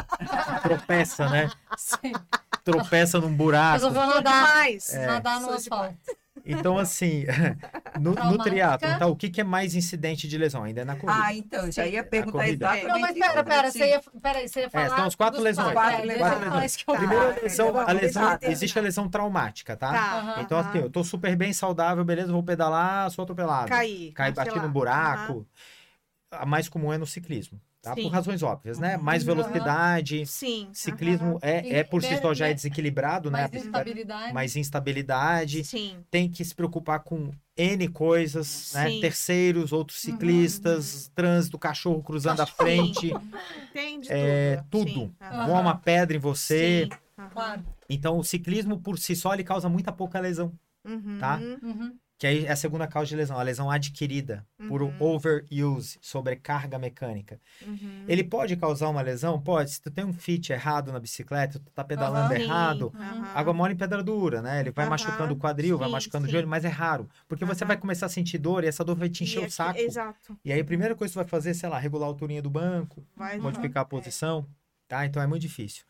[0.62, 1.48] tropeça, né?
[1.78, 2.12] sim.
[2.64, 3.74] Tropeça num buraco.
[3.74, 4.94] Resolveu nadar, demais.
[4.94, 5.06] É.
[5.06, 5.96] nadar no asfalto.
[6.44, 7.24] Então, assim,
[8.00, 9.06] no, no triatlo, tá?
[9.06, 10.64] o que, que é mais incidente de lesão?
[10.64, 11.20] Ainda é na corrida.
[11.24, 14.60] Ah, então, já ia perguntar exatamente Não, mas pera, pra pera, você ia, pera, você
[14.60, 14.96] ia falar.
[14.96, 15.72] são as quatro lesões.
[15.72, 16.76] quatro, Quatro é, lesões.
[16.76, 16.94] Tá.
[16.94, 19.92] Primeira lesão, então a lesão, ele existe a lesão traumática, tá?
[19.92, 20.36] Tá.
[20.40, 23.68] Então, assim, eu tô super bem saudável, beleza, vou pedalar, sou atropelado.
[23.68, 24.12] Caí.
[24.12, 25.46] Cai, bati num buraco.
[26.30, 27.94] A mais comum é no ciclismo, tá?
[27.94, 28.04] Sim.
[28.04, 28.96] Por razões óbvias, né?
[28.96, 29.02] Uhum.
[29.02, 30.68] Mais velocidade, Sim.
[30.72, 33.40] ciclismo é, E- é por si só já é e- desequilibrado, né?
[33.50, 34.32] Mais instabilidade.
[34.32, 36.04] mais instabilidade, Sim.
[36.10, 38.88] tem que se preocupar com N coisas, né?
[38.90, 39.00] Sim.
[39.00, 43.12] Terceiros, outros Uhum, ciclistas, trânsito, cachorro cruzando a frente,
[43.70, 44.92] Entende é, tudo.
[44.92, 45.14] tudo.
[45.46, 46.88] Voa uma pedra em você.
[47.32, 47.62] Claro.
[47.88, 50.52] Então, o ciclismo por si só ele causa muita pouca lesão,
[50.84, 51.18] Uhum.
[51.18, 51.38] Tá?
[52.26, 52.32] Uhum.
[52.34, 54.94] que aí é a segunda causa de lesão, a lesão adquirida por Uhum.
[54.98, 57.40] overuse, sobrecarga mecânica.
[57.66, 58.04] Uhum.
[58.06, 59.40] Ele pode causar uma lesão?
[59.40, 59.70] Pode.
[59.72, 62.40] Se tu tem um fit errado na bicicleta, tu tá pedalando Aham.
[62.40, 62.92] errado.
[63.34, 64.60] Água mole em pedra dura, né?
[64.60, 66.32] Ele vai machucando o quadril, vai sim, machucando o sim.
[66.32, 67.08] joelho, mas é raro.
[67.28, 69.50] Porque você vai começar a sentir dor e essa dor vai te encher E o
[69.50, 69.80] saco.
[69.80, 70.38] Exato.
[70.44, 72.50] E aí a primeira coisa que você vai fazer, sei lá, regular a alturinha do
[72.50, 73.88] banco, Vai modificar a É.
[73.88, 74.46] posição,
[74.88, 75.04] tá?
[75.06, 75.84] Então é muito difícil.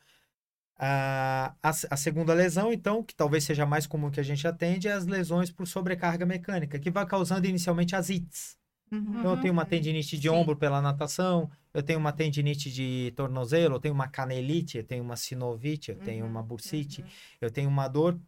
[0.79, 4.89] Ah, a, a segunda lesão, então, que talvez seja mais comum que a gente atende,
[4.89, 8.57] é as lesões por sobrecarga mecânica, que vai causando inicialmente as ites.
[8.91, 9.05] Uhum.
[9.19, 10.35] Então, eu tenho uma tendinite de Sim.
[10.35, 15.05] ombro pela natação, eu tenho uma tendinite de tornozelo, eu tenho uma canelite, eu tenho
[15.05, 17.09] uma sinovite, eu tenho Uhum, uma bursite, uhum.
[17.41, 18.19] eu tenho uma dor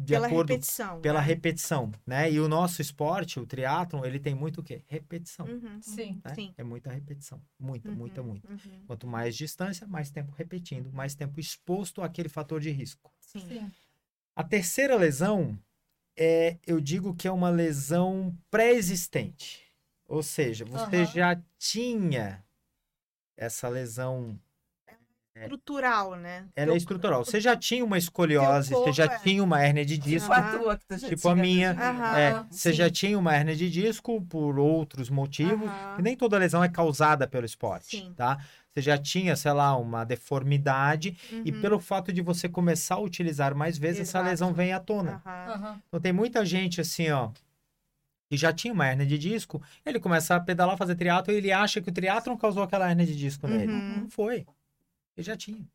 [0.00, 1.00] de Pela acordo repetição.
[1.00, 1.26] pela né?
[1.26, 2.30] repetição, né?
[2.30, 4.80] E o nosso esporte, o triatlon, ele tem muito o quê?
[4.86, 5.82] Repetição, Uhum.
[5.82, 6.20] Sim.
[6.24, 6.34] né?
[6.36, 6.54] Sim.
[6.56, 8.48] É muita repetição, muita, muita, Uhum, muita.
[8.48, 8.84] uhum.
[8.86, 13.12] Quanto mais distância, mais tempo repetindo, mais tempo exposto àquele fator de risco.
[13.18, 13.40] Sim.
[13.48, 13.72] Sim.
[14.36, 15.58] A terceira lesão
[16.16, 19.66] é, eu digo que é uma lesão pré-existente.
[20.06, 22.44] Ou seja, você já tinha
[23.36, 24.38] essa lesão,
[25.42, 26.44] Estrutural, né?
[26.56, 27.24] ela Teu- é estrutural.
[27.24, 30.58] Você já tinha uma escoliose, você já é- tinha uma hérnia de disco, Tipo a
[30.58, 31.70] tua, que tipo a tinha minha.
[31.72, 32.18] Aham.
[32.18, 35.70] É, você já tinha uma hérnia de disco por outros motivos.
[35.98, 38.12] E nem toda lesão é causada pelo esporte, Sim.
[38.16, 38.38] tá?
[38.74, 41.60] Você já tinha, sei lá, uma deformidade e Uhum.
[41.60, 44.30] pelo fato de você começar a utilizar mais vezes, essa Exato.
[44.30, 45.20] lesão vem à tona.
[45.26, 45.80] Aham.
[45.88, 47.30] Então tem muita gente assim, ó,
[48.30, 51.50] que já tinha uma hérnia de disco, ele começa a pedalar, fazer triatlo e ele
[51.50, 53.72] acha que o triatlon causou aquela hérnia de disco nele.
[53.72, 53.96] Uhum.
[54.02, 54.46] Não foi.
[55.18, 55.68] Ele já tinha.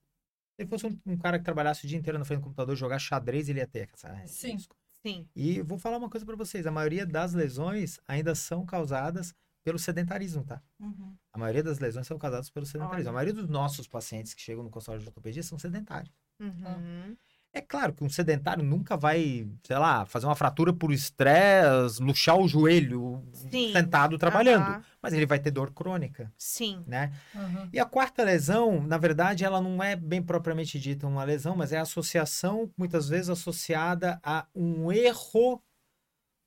[0.60, 2.98] Se fosse um, um cara que trabalhasse o dia inteiro na frente do computador, jogar
[2.98, 4.54] xadrez, ele ia ter essa Sim.
[4.54, 4.76] risco.
[5.02, 5.28] Sim.
[5.36, 9.78] E vou falar uma coisa pra vocês: a maioria das lesões ainda são causadas pelo
[9.78, 10.62] sedentarismo, tá?
[10.80, 11.16] Uhum.
[11.34, 13.02] A maioria das lesões são causadas pelo sedentarismo.
[13.02, 13.10] Olha.
[13.10, 16.14] A maioria dos nossos pacientes que chegam no consultório de ortopedia são sedentários.
[16.39, 17.18] Uhum.
[17.56, 22.36] É claro que um sedentário nunca vai, sei lá, fazer uma fratura por estresse, luxar
[22.36, 23.72] o joelho Sim.
[23.72, 24.70] sentado trabalhando.
[24.70, 24.84] Aham.
[24.99, 26.84] Mas ele vai ter dor crônica, Sim.
[26.88, 27.14] né?
[27.36, 27.70] Uhum.
[27.72, 31.72] E a quarta lesão, na verdade, ela não é bem propriamente dita uma lesão, mas
[31.72, 35.62] é a associação, muitas vezes associada a um erro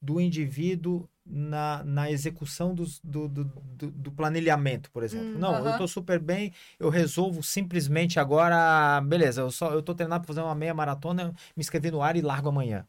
[0.03, 5.33] do indivíduo na, na execução dos- do, do, do, do planilhamento, por exemplo.
[5.37, 5.79] Hum, não, eu aham.
[5.79, 10.41] tô super bem, eu resolvo simplesmente agora, beleza, eu só eu tô treinado para fazer
[10.43, 12.87] uma meia maratona, eu me inscrevi no ar e largo amanhã.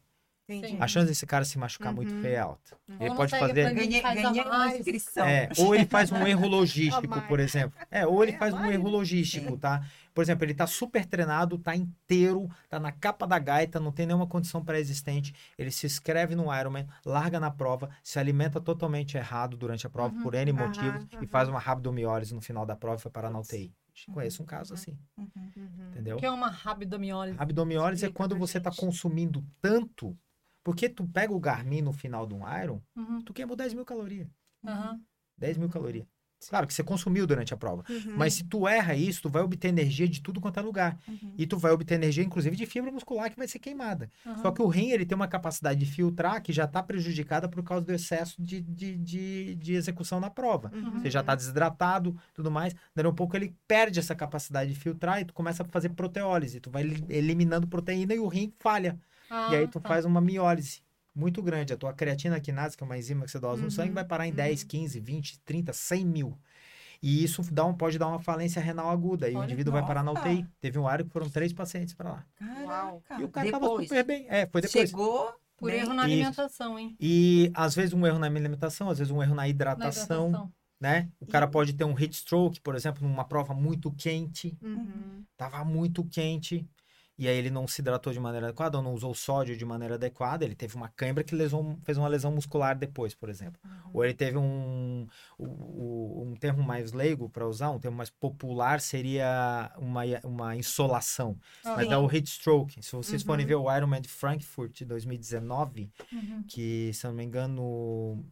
[0.50, 0.78] Entendi.
[0.80, 2.20] A chance desse cara se machucar muito Uhum.
[2.22, 2.74] feia é alta.
[2.88, 2.96] Uhum.
[3.00, 3.74] Ele pode fazer planilha.
[3.84, 4.78] Ganhei, faz a ganhei uma mais.
[4.78, 5.26] inscrição.
[5.26, 7.78] é, ou ele faz um erro logístico, por exemplo.
[7.90, 9.84] É, ou ele faz um erro logístico, tá?
[10.18, 14.04] Por exemplo, ele tá super treinado, tá inteiro, tá na capa da gaita, não tem
[14.04, 15.32] nenhuma condição pré-existente.
[15.56, 20.12] Ele se inscreve no Ironman, larga na prova, se alimenta totalmente errado durante a prova,
[20.12, 20.20] Uhum.
[20.20, 21.26] por N Aham, motivos, e aham.
[21.28, 23.72] faz uma rabdomiólise no final da prova e foi parar na UTI.
[24.12, 25.30] Conheço um caso assim, Uhum.
[25.56, 25.90] Uhum.
[25.92, 26.16] entendeu?
[26.16, 27.38] Que é uma rabdomiólise.
[27.38, 28.80] Rabdomiólise é quando você tá gente.
[28.80, 30.18] consumindo tanto,
[30.64, 33.22] porque tu pega o Garmin no final de um Iron, Uhum.
[33.22, 34.26] tu queimou 10 mil calorias.
[34.66, 35.00] Aham.
[35.36, 36.08] 10 mil calorias.
[36.48, 37.84] Claro que você consumiu durante a prova.
[37.88, 38.14] Uhum.
[38.16, 40.96] Mas se tu erra isso, tu vai obter energia de tudo quanto é lugar.
[41.08, 41.34] Uhum.
[41.36, 44.10] E tu vai obter energia, inclusive, de fibra muscular que vai ser queimada.
[44.24, 44.42] aham.
[44.42, 47.62] Só que o rim, ele tem uma capacidade de filtrar que já está prejudicada por
[47.62, 50.70] causa do excesso de, de, de, de execução na prova.
[50.74, 51.00] Uhum.
[51.00, 52.74] Você já está desidratado, tudo mais.
[52.94, 56.60] Daí um pouco ele perde essa capacidade de filtrar e tu começa a fazer proteólise.
[56.60, 58.98] Tu vai eli- eliminando proteína e o rim falha.
[59.30, 59.88] Ah, e aí tu tá.
[59.88, 60.80] faz uma miólise
[61.18, 61.72] muito grande.
[61.72, 64.04] A tua creatina quinase, que é uma enzima que você dose no Uhum, sangue, vai
[64.04, 64.36] parar em uhum.
[64.36, 66.38] 10, 15, 20, 30, 100 mil.
[67.02, 69.28] E isso dá um, pode dar uma falência renal aguda.
[69.28, 70.28] E o Olha, indivíduo vai parar na nossa.
[70.28, 70.46] UTI.
[70.60, 72.26] Teve um área que foram três pacientes para lá.
[72.36, 73.20] Caraca.
[73.20, 74.26] E o cara tava depois, super bem.
[74.28, 74.90] É, foi depois.
[74.90, 76.96] Chegou Por bem- erro na alimentação, hein?
[77.00, 80.52] E às vezes um erro na alimentação, às vezes um erro na Na hidratação, hidratação.
[80.80, 81.08] né?
[81.20, 84.56] O cara pode ter um heat stroke, por exemplo, numa prova muito quente.
[84.60, 85.22] Uhum.
[85.36, 86.66] Tava muito quente.
[87.18, 89.96] E aí ele não se hidratou de maneira adequada, ou não usou sódio de maneira
[89.96, 90.44] adequada.
[90.44, 91.34] Ele teve uma cãibra que
[91.82, 93.60] fez uma lesão muscular depois, por exemplo.
[93.92, 95.06] Ou ele teve um,
[95.36, 101.36] o- um termo mais leigo para usar, um termo mais popular seria uma, uma insolação.
[101.64, 101.92] Mas Sim.
[101.94, 102.82] é o heat stroke.
[102.82, 103.48] Se vocês forem Uhum.
[103.48, 106.44] ver o Ironman de Frankfurt de 2019, Uhum.
[106.46, 108.24] que, se eu não me engano,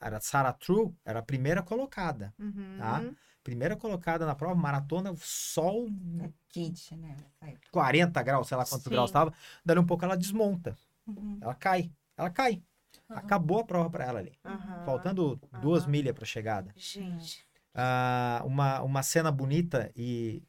[0.00, 2.34] era Sarah True, era a primeira colocada.
[2.38, 2.76] Uhum.
[2.78, 3.02] Tá?
[3.44, 5.86] Primeira colocada na prova, maratona, sol
[6.22, 7.14] É quente, né?
[7.42, 7.68] época.
[7.70, 8.90] 40 graus, sei lá quantos Sim.
[8.90, 9.32] graus estava.
[9.62, 10.76] Dali um pouco ela desmonta.
[11.06, 11.38] Uhum.
[11.42, 11.92] Ela cai.
[12.16, 12.62] Ela cai.
[13.10, 13.20] Aham.
[13.20, 14.32] Acabou a prova para ela ali.
[14.42, 14.84] Aham.
[14.86, 16.72] Faltando duas milhas para chegada.
[16.74, 17.46] Gente.
[17.74, 20.42] Ah, uma, uma cena bonita e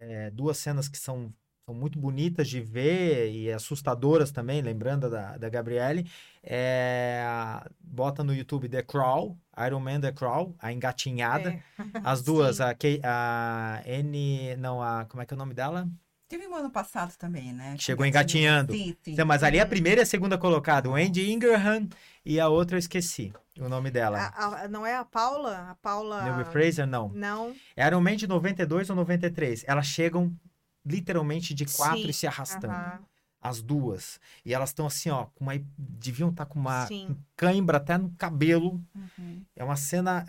[0.00, 1.32] é, duas cenas que são,
[1.72, 6.06] são muito bonitas de ver e assustadoras também, lembrando da, da Gabriele.
[6.42, 11.50] É, a- bota no YouTube The Crawl, Iron Man The Crawl, a engatinhada.
[11.50, 11.62] É.
[12.04, 14.56] As duas, a, Kay- a N.
[14.56, 15.04] Não, a.
[15.06, 15.88] Como é que é o nome dela?
[16.28, 17.76] Teve um ano passado também, né?
[17.78, 18.72] Chegou engatinhando.
[18.72, 19.12] Sim, sim.
[19.12, 21.88] Então, mas ali a primeira e a segunda colocada, o Andy Ingraham
[22.24, 24.18] e a outra eu esqueci o nome dela.
[24.18, 25.68] A- a- não é a Paula?
[25.70, 26.22] A Paula.
[26.22, 27.10] Neil Fraser, não.
[27.10, 27.54] Não.
[27.76, 29.62] Era um de 92 ou 93.
[29.68, 30.32] Elas chegam
[30.84, 32.72] literalmente de quatro Sim, e se arrastando.
[32.74, 33.00] Aham.
[33.40, 34.20] As duas.
[34.44, 37.08] E elas estão assim, ó, com uma, deviam estar com uma Sim.
[37.08, 38.80] com cãibra até no cabelo.
[38.94, 39.42] Uhum.
[39.56, 40.24] É uma cena.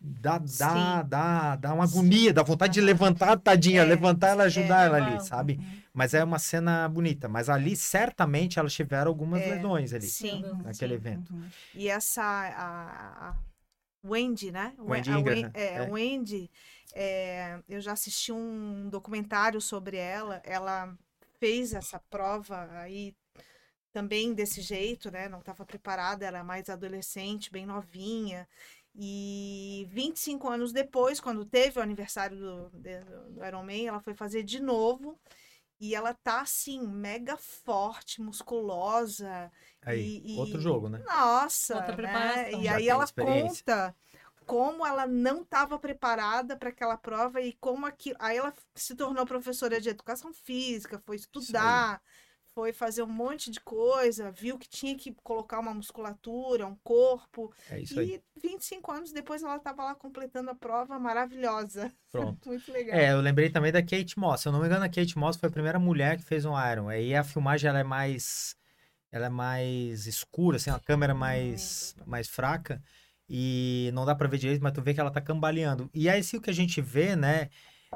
[0.00, 1.08] Dá, dá, Sim.
[1.08, 4.96] dá, dá uma agonia, dá vontade de levantar, tadinha, É, levantar ela, ajudar é, ela
[4.98, 5.54] ali, sabe?
[5.54, 5.82] Uhum.
[5.92, 7.28] Mas é uma cena bonita.
[7.28, 10.42] Mas ali, certamente, elas tiveram algumas É, lesões ali, Sim.
[10.62, 11.00] Naquele sim.
[11.00, 11.34] evento.
[11.34, 11.44] Uhum.
[11.74, 12.22] E essa.
[12.22, 13.36] A, a
[14.04, 14.74] Wendy, né?
[14.78, 15.90] Wendy a Wen- Ingraham, é, é.
[15.90, 16.50] Wendy.
[16.92, 20.40] É, eu já assisti um documentário sobre ela.
[20.44, 20.96] Ela
[21.38, 23.14] fez essa prova aí
[23.92, 25.28] também desse jeito, né?
[25.28, 28.48] Não estava preparada, era mais adolescente, bem novinha.
[28.94, 34.14] E 25 anos depois, quando teve o aniversário do, de- do Iron Man, ela foi
[34.14, 35.18] fazer de novo.
[35.80, 39.50] E ela tá assim, mega forte, musculosa.
[39.84, 41.02] Aí, E- outro e- jogo, né?
[41.06, 42.52] Nossa, Outra né?
[42.54, 43.94] E Já aí ela conta
[44.46, 48.16] como ela não estava preparada para aquela prova e como aquilo.
[48.18, 52.00] Aí ela se tornou professora de educação física, foi estudar,
[52.54, 57.52] foi fazer um monte de coisa, viu que tinha que colocar uma musculatura, um corpo.
[57.70, 58.22] É isso aí.
[58.36, 61.90] E 25 anos depois ela estava lá completando a prova maravilhosa.
[62.12, 62.48] Pronto.
[62.48, 62.96] Muito legal.
[62.96, 64.42] É, eu lembrei também da Kate Moss.
[64.42, 66.52] Se eu não me engano, a Kate Moss foi a primeira mulher que fez um
[66.70, 66.88] Iron.
[66.88, 68.54] Aí a filmagem ela é mais
[69.10, 72.82] ela é mais escura, assim, a câmera mais mais fraca
[73.34, 75.88] e não dá pra ver direito, mas tu vê que ela tá cambaleando.
[75.94, 77.48] E aí se o que a gente vê, né,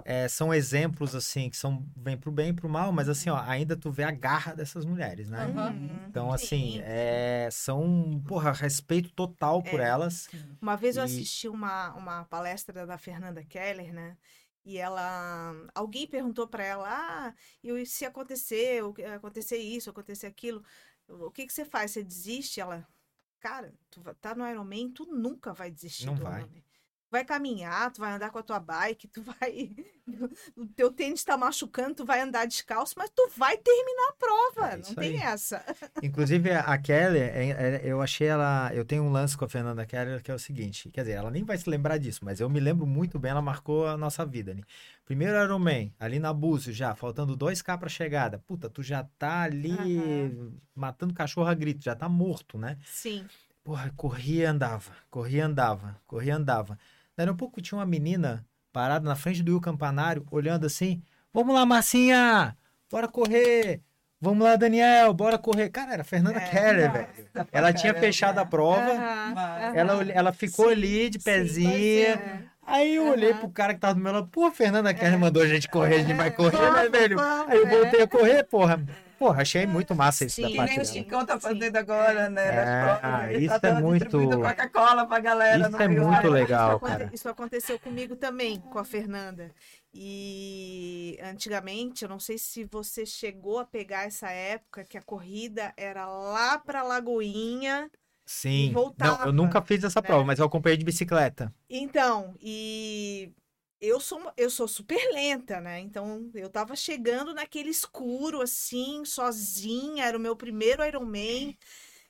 [0.05, 3.37] é, são exemplos, assim, que são vêm pro bem e pro mal, mas assim, ó,
[3.37, 5.45] ainda tu vê a garra dessas mulheres, né?
[5.47, 6.07] Uhum.
[6.09, 6.81] Então, assim, Sim.
[6.85, 9.85] é, são, porra, respeito total por É.
[9.85, 10.27] elas.
[10.61, 14.17] Uma vez eu E- assisti uma, uma palestra da Fernanda Keller, né?
[14.65, 15.55] E ela.
[15.75, 20.63] Alguém perguntou pra ela: ah, e se acontecer, o que- acontecer isso, acontecer aquilo,
[21.09, 21.93] o que que você faz?
[21.93, 22.61] Você desiste?
[22.61, 22.85] Ela,
[23.47, 26.41] cara, tu tá no Ironman, tu nunca vai desistir Não do vai.
[26.41, 26.65] Ironman.
[27.11, 29.71] Vai caminhar, tu vai andar com a tua bike, tu vai.
[30.57, 34.69] O teu tênis tá machucando, tu vai andar descalço, mas tu vai terminar a prova.
[34.73, 35.27] É não tem aí.
[35.27, 35.65] essa.
[36.01, 38.71] Inclusive, a Kelly, é- é- eu achei ela.
[38.73, 41.29] Eu tenho um lance com a Fernanda Keller que é o seguinte: quer dizer, ela
[41.31, 44.25] nem vai se lembrar disso, mas eu me lembro muito bem, ela marcou a nossa
[44.25, 44.55] vida.
[44.55, 44.63] Né?
[45.05, 48.39] Primeiro Ironman, ali na Búzio já, faltando 2K pra chegada.
[48.39, 49.75] Puta, tu já tá ali
[50.73, 52.79] matando cachorro a grito, já tá morto, né?
[52.85, 53.27] Sim.
[53.65, 56.79] Porra, corria e andava, corria e andava, corria e andava.
[57.17, 61.03] Daí um pouco tinha uma menina parada na frente do Will Campanário, olhando assim:
[61.33, 62.57] Vamos lá, Marcinha!
[62.91, 63.81] Bora correr!
[64.21, 65.69] Vamos lá, Daniel, bora correr.
[65.69, 67.09] Cara, era a Fernanda É, Keller, velho.
[67.53, 68.01] Ela tinha caramba.
[68.07, 69.73] fechado a prova, aham.
[69.75, 72.15] ela, olh- ela ficou Sim, ali de sim, pezinha.
[72.15, 72.43] é.
[72.67, 73.41] Aí eu olhei Aham.
[73.41, 75.99] pro cara que tava do meu lado, pô, Fernanda Keller mandou a gente correr, a
[76.03, 77.21] gente vai correr, né, velho?
[77.47, 77.71] Aí eu é.
[77.71, 78.83] voltei a correr, porra.
[79.19, 80.53] Porra, achei muito massa isso da Sim.
[80.53, 80.85] Que parte nem o.
[80.85, 82.43] Chicão tá fazendo agora, né?
[82.49, 83.43] É, provas.
[83.43, 85.61] Isso tá é muito- Coca-Cola pra galera.
[85.63, 87.11] Isso no é meio muito da- legal, isso, cara.
[87.13, 89.51] isso aconteceu comigo também, com a Fernanda.
[89.95, 95.73] E antigamente, eu não sei se você chegou a pegar essa época que a corrida
[95.77, 97.91] era lá pra Lagoinha.
[98.29, 98.73] Sim.
[98.73, 100.27] voltava, Não, eu nunca fiz essa prova, né?
[100.27, 101.55] mas eu acompanhei de bicicleta.
[101.71, 103.33] Então, e
[103.81, 105.81] eu sou, eu sou super lenta, né?
[105.81, 111.57] Então, eu tava chegando naquele escuro, assim, sozinha, era o meu primeiro Ironman.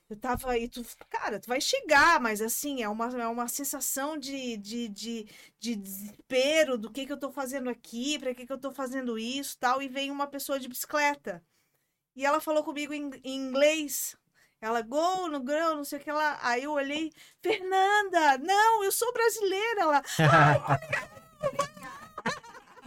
[0.09, 4.17] Eu tava aí, tu, cara, tu vai chegar, mas assim, é uma, é uma sensação
[4.17, 5.27] de, de, de,
[5.59, 9.19] de desespero do que que eu tô fazendo aqui, pra que que eu tô fazendo
[9.19, 11.43] isso, tal, e vem uma pessoa de bicicleta.
[12.15, 14.17] E ela falou comigo em, em inglês.
[14.61, 16.39] Ela, gol no grão, não sei o que lá.
[16.41, 17.13] Aí eu olhei,
[17.43, 19.83] Fernanda, não, eu sou brasileira.
[19.83, 20.03] Ela,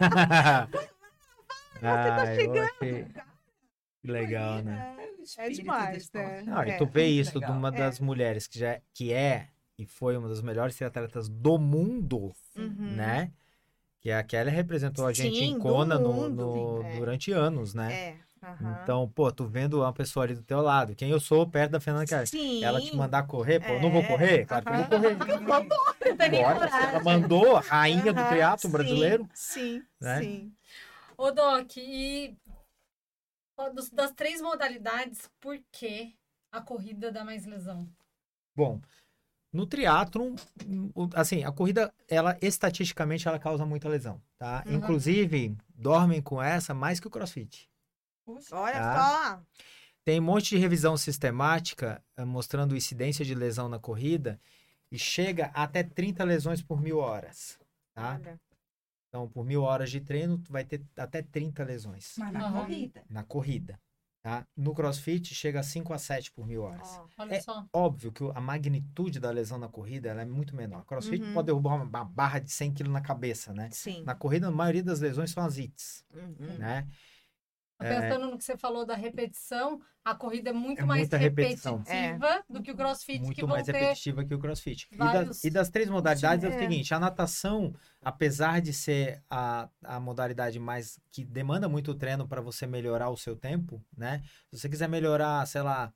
[0.00, 0.68] ah,
[1.82, 3.06] eu chegando, achei
[4.02, 4.96] legal, né?
[5.38, 6.42] É demais, né?
[6.46, 7.56] Não, e É, tu vê isso de legal.
[7.56, 7.72] uma É.
[7.72, 9.48] das mulheres que já é- que é
[9.78, 12.74] e foi uma das melhores atletas do mundo, Uhum.
[12.96, 13.30] né?
[14.00, 16.96] Que é a Kelly representou a gente Sim, em Kona mundo, no- é.
[16.96, 17.92] durante anos, né?
[17.92, 18.16] É.
[18.42, 18.78] aham.
[18.82, 21.80] Então, pô, tu vendo uma pessoa ali do teu lado, quem eu sou perto da
[21.80, 22.26] Fernanda.
[22.26, 22.62] Sim.
[22.62, 24.46] Ela te mandar correr, pô, eu não vou É, correr?
[24.46, 25.16] Claro que eu vou correr.
[25.16, 29.28] Não tem nem Bora, ela mandou a rainha do Aham, triatlo sim, brasileiro.
[29.34, 30.22] Sim, né?
[30.22, 30.52] sim.
[31.16, 32.36] Ô, Doc, e
[33.92, 36.14] das três modalidades, por que
[36.50, 37.86] a corrida dá mais lesão?
[38.56, 38.80] Bom,
[39.52, 40.34] no triatlon,
[41.14, 44.64] assim, a corrida, ela estatisticamente ela causa muita lesão, tá?
[44.66, 44.76] Uhum.
[44.76, 47.69] Inclusive, dormem com essa mais que o CrossFit.
[48.34, 49.02] Puxa, Olha Tá.
[49.36, 49.42] só.
[50.04, 54.40] Tem um monte de revisão sistemática eh, mostrando incidência de lesão na corrida
[54.90, 57.58] e chega até 30 lesões por mil horas,
[57.94, 58.14] tá?
[58.14, 58.40] Olha.
[59.08, 62.52] Então, por mil horas de treino, tu vai ter até 30 lesões mas na Aham.
[62.60, 63.04] corrida.
[63.10, 63.80] na corrida,
[64.22, 64.46] tá?
[64.56, 67.00] No CrossFit, chega a 5 a 7 por mil horas.
[67.18, 67.66] Olha É, só.
[67.72, 70.84] Óbvio que a magnitude da lesão na corrida ela é muito menor.
[70.84, 71.34] CrossFit Uhum.
[71.34, 73.68] pode derrubar uma ba- barra de 100 kg na cabeça, né?
[73.72, 74.02] Sim.
[74.04, 76.56] Na corrida, a maioria das lesões são as hits, Uhum.
[76.58, 76.86] né?
[77.88, 81.78] Pensando no que você falou da repetição, a corrida é muito É mais repetição.
[81.78, 83.72] repetitiva do que o crossfit, que Muito vão mais ter...
[83.72, 84.88] repetitiva que o CrossFit.
[84.92, 86.58] E, vários das, e das três modalidades é o É.
[86.58, 92.40] seguinte, a natação, apesar de ser a, a modalidade mais que demanda muito treino para
[92.40, 94.22] você melhorar o seu tempo, né?
[94.50, 95.92] Se você quiser melhorar, sei lá,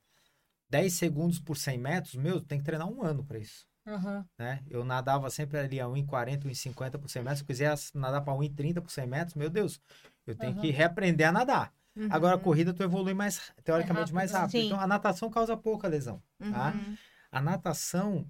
[0.70, 3.66] 10 segundos por 100 metros, meu, tem que treinar um ano para isso.
[3.86, 4.24] Aham.
[4.38, 4.62] né?
[4.70, 7.38] Eu nadava sempre ali a 1,40, 1,50 por 100 metros.
[7.40, 9.78] Se eu quiser nadar para 1,30 por 100 metros, meu Deus,
[10.26, 10.60] eu tenho Aham.
[10.60, 11.72] que reaprender a nadar.
[12.10, 12.42] Agora, a Uhum.
[12.42, 14.38] corrida tu evolui mais, teoricamente, rápido, mais né?
[14.38, 14.50] rápido.
[14.52, 14.66] Sim.
[14.66, 16.22] Então, a natação causa pouca lesão.
[16.38, 16.72] tá?
[16.72, 16.96] Uhum.
[17.30, 18.28] A natação,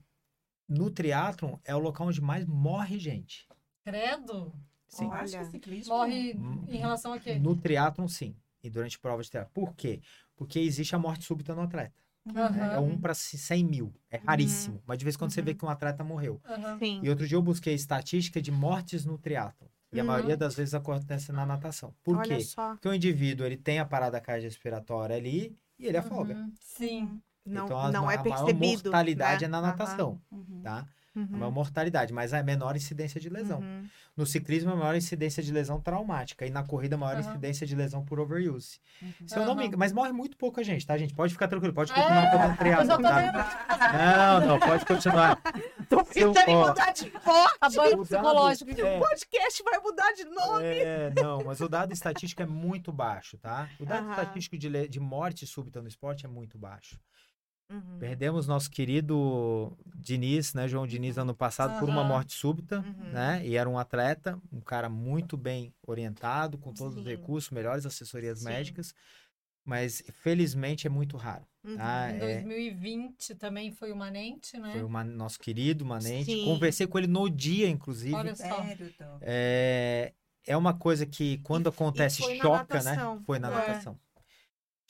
[0.69, 3.49] no triatlon, é o local onde mais morre gente.
[3.85, 4.55] Credo.
[4.89, 5.09] Sim.
[5.11, 5.51] Que Olha.
[5.89, 7.35] Morre Hum, em relação a quê?
[7.39, 8.37] No triatlon, sim.
[8.63, 9.53] E durante provas de triatlon.
[9.53, 10.01] Por quê?
[10.37, 12.03] Porque existe a morte súbita no atleta.
[12.25, 12.41] né?
[12.43, 12.73] Aham.
[12.73, 13.95] É um para 100 mil.
[14.11, 14.83] É raríssimo.
[14.87, 15.57] Mas de vez em quando você vê Uhum.
[15.59, 16.41] que um atleta morreu.
[17.03, 19.69] E outro dia eu busquei estatística de mortes no triatlon.
[19.95, 20.09] E a Uhum.
[20.09, 21.95] maioria das vezes acontece na natação.
[22.03, 22.41] Por Olha quê?
[22.43, 22.71] só.
[22.73, 26.35] Porque o indivíduo ele tem a parada cardiorrespiratória ali e ele afoga.
[26.35, 26.53] Uhum.
[26.61, 27.21] Sim.
[27.47, 28.85] Não, então as não é a maior percebido.
[28.91, 29.47] mortalidade né?
[29.47, 30.61] é na natação, Uhum.
[30.63, 30.87] tá?
[31.17, 31.29] Uhum.
[31.33, 33.61] a maior mortalidade, mas a menor incidência de lesão.
[33.61, 33.87] Uhum.
[34.17, 36.45] No ciclismo, a maior incidência de lesão traumática.
[36.45, 37.31] E na corrida, a maior Aham.
[37.31, 38.79] incidência de lesão por overuse.
[39.01, 39.13] Uhum.
[39.29, 41.15] Se eu não me mas morre muito pouca gente, tá, gente?
[41.15, 43.93] Pode ficar tranquilo, pode É, continuar fazendo Eu já triatlo, tá?
[44.41, 45.41] Não, não, pode continuar.
[45.89, 47.57] Tô pensando em mudar de porte.
[47.61, 48.71] a banho o dado- psicológico.
[48.81, 50.65] é, O podcast vai mudar de nome.
[50.65, 53.69] É, não, mas o dado estatístico é muito baixo, tá?
[53.79, 56.99] O dado estatístico de, de morte súbita no esporte é muito baixo.
[57.71, 57.99] Uhum.
[57.99, 63.11] Perdemos nosso querido Diniz, né, João Diniz, ano passado, por uma morte súbita, Uhum.
[63.13, 63.47] né?
[63.47, 67.09] E era um atleta, um cara muito bem orientado, com todos os Sim.
[67.09, 68.45] recursos, melhores assessorias Sim.
[68.47, 68.95] médicas,
[69.65, 71.77] mas felizmente é muito raro, Uhum.
[71.77, 72.11] tá?
[72.11, 74.71] Em É, 2020 também foi o Manente, né?
[74.73, 76.33] foi o ma- nosso querido Manente.
[76.33, 76.45] Sim.
[76.45, 78.15] Conversei com ele no dia, inclusive.
[78.15, 78.63] Olha só.
[79.23, 80.13] É,
[80.47, 83.17] é uma coisa que quando E- acontece e foi na choca, natação.
[83.17, 83.23] né?
[83.25, 83.55] Foi na É.
[83.55, 83.99] natação.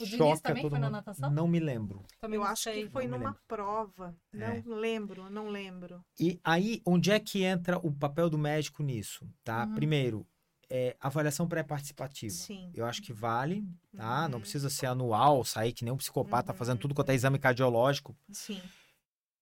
[0.05, 0.95] O Diniz choca também todo foi na mundo.
[0.97, 1.31] natação?
[1.31, 2.05] Não me lembro.
[2.21, 2.85] Também Eu não acho sei.
[2.85, 3.43] que foi Não me numa lembro.
[3.49, 4.17] prova.
[4.33, 4.63] É.
[4.63, 6.05] Não lembro, não lembro.
[6.19, 9.65] E aí, onde é que entra o papel do médico nisso, tá?
[9.65, 9.75] Uhum.
[9.75, 10.27] Primeiro,
[10.71, 12.33] é, avaliação pré-participativa.
[12.33, 12.71] Sim.
[12.75, 13.65] Eu acho que vale,
[13.97, 14.29] tá?
[14.29, 14.41] Não Uhum.
[14.41, 16.59] precisa ser anual, sair que nem um psicopata Uhum.
[16.59, 18.17] fazendo tudo quanto é exame cardiológico.
[18.33, 18.61] Sim.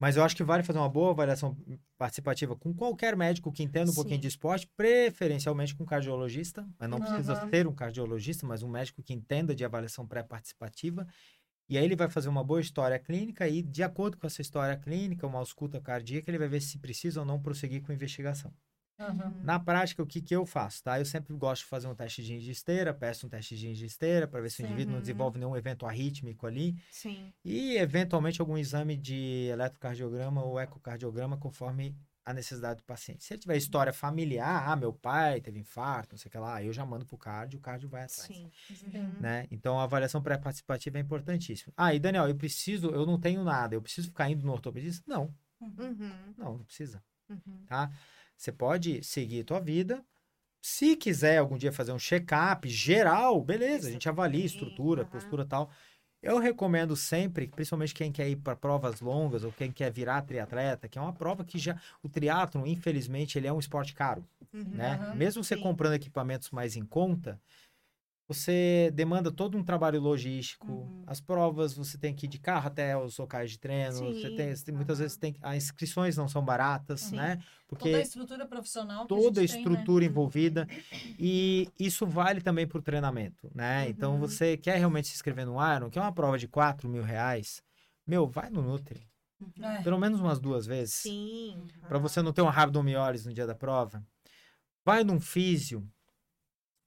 [0.02, 1.56] Mas eu acho que vale fazer uma boa avaliação
[1.96, 4.22] participativa com qualquer médico que entenda um pouquinho Sim.
[4.22, 7.50] de esporte, preferencialmente com um cardiologista, mas não precisa Uhum.
[7.50, 11.06] ser um cardiologista, mas um médico que entenda de avaliação pré-participativa.
[11.68, 14.76] E aí ele vai fazer uma boa história clínica e, de acordo com essa história
[14.76, 18.52] clínica, uma ausculta cardíaca, ele vai ver se precisa ou não prosseguir com a investigação.
[19.02, 19.34] Aham.
[19.42, 20.98] Na prática, o que, que eu faço, tá?
[21.00, 24.40] Eu sempre gosto de fazer um testezinho de esteira, peço um testezinho de esteira para
[24.40, 24.64] ver se o Sim.
[24.64, 25.02] indivíduo não Uhum.
[25.02, 26.76] desenvolve nenhum evento arrítmico ali.
[26.90, 27.32] Sim.
[27.44, 33.24] E, eventualmente, algum exame de eletrocardiograma ou ecocardiograma, conforme a necessidade do paciente.
[33.24, 36.62] Se ele tiver história familiar, ah, meu pai teve infarto, não sei o que lá,
[36.62, 38.28] eu já mando pro cardio, o cardio vai atrás.
[38.28, 38.48] Sim.
[38.72, 38.92] Sim.
[39.18, 39.48] Né?
[39.50, 41.72] Então, a avaliação pré-participativa é importantíssima.
[41.76, 45.02] Ah, e Daniel, eu preciso, eu não tenho nada, eu preciso ficar indo no ortopedista?
[45.08, 46.34] Não, Uhum.
[46.38, 47.64] não, não precisa Uhum.
[47.66, 47.90] tá?
[48.42, 50.04] Você pode seguir a tua vida.
[50.60, 55.46] Se quiser algum dia fazer um check-up geral, beleza, a gente avalia estrutura, postura e
[55.46, 55.70] tal.
[56.20, 60.88] Eu recomendo sempre, principalmente quem quer ir para provas longas ou quem quer virar triatleta,
[60.88, 64.64] que é uma prova que já o triatlon, infelizmente, ele é um esporte caro, Uhum.
[64.72, 64.94] né?
[64.94, 65.62] Aham, Mesmo você sim.
[65.62, 67.40] comprando equipamentos mais em conta,
[68.32, 70.70] você demanda todo um trabalho logístico.
[70.70, 71.02] Uhum.
[71.06, 73.92] As provas você tem que ir de carro até os locais de treino.
[74.14, 75.04] Você Sim, tem, você tem- muitas aham.
[75.04, 77.16] vezes tem as inscrições não são baratas, Sim.
[77.16, 77.38] né?
[77.68, 79.72] Porque Toda a estrutura profissional que a toda a gente tem, né?
[79.72, 80.68] estrutura envolvida
[81.18, 83.88] e isso vale também para o treinamento, né?
[83.88, 84.18] Então Uhum.
[84.20, 87.62] você quer realmente se inscrever no Iron, que é uma prova de 4 mil reais,
[88.06, 89.06] meu, vai no Nutri,
[89.62, 89.82] É.
[89.82, 91.66] pelo menos umas duas vezes, Sim.
[91.88, 94.02] para você não ter uma rabdomiólise no dia da prova.
[94.84, 95.86] Vai num físio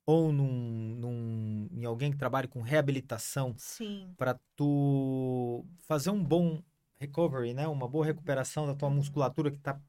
[0.06, 4.14] ou num, num- em alguém que trabalhe com reabilitação Sim.
[4.18, 6.62] para tu fazer um bom
[7.00, 7.68] recovery, né?
[7.68, 8.96] Uma boa recuperação da tua Uhum.
[8.96, 9.80] musculatura que tá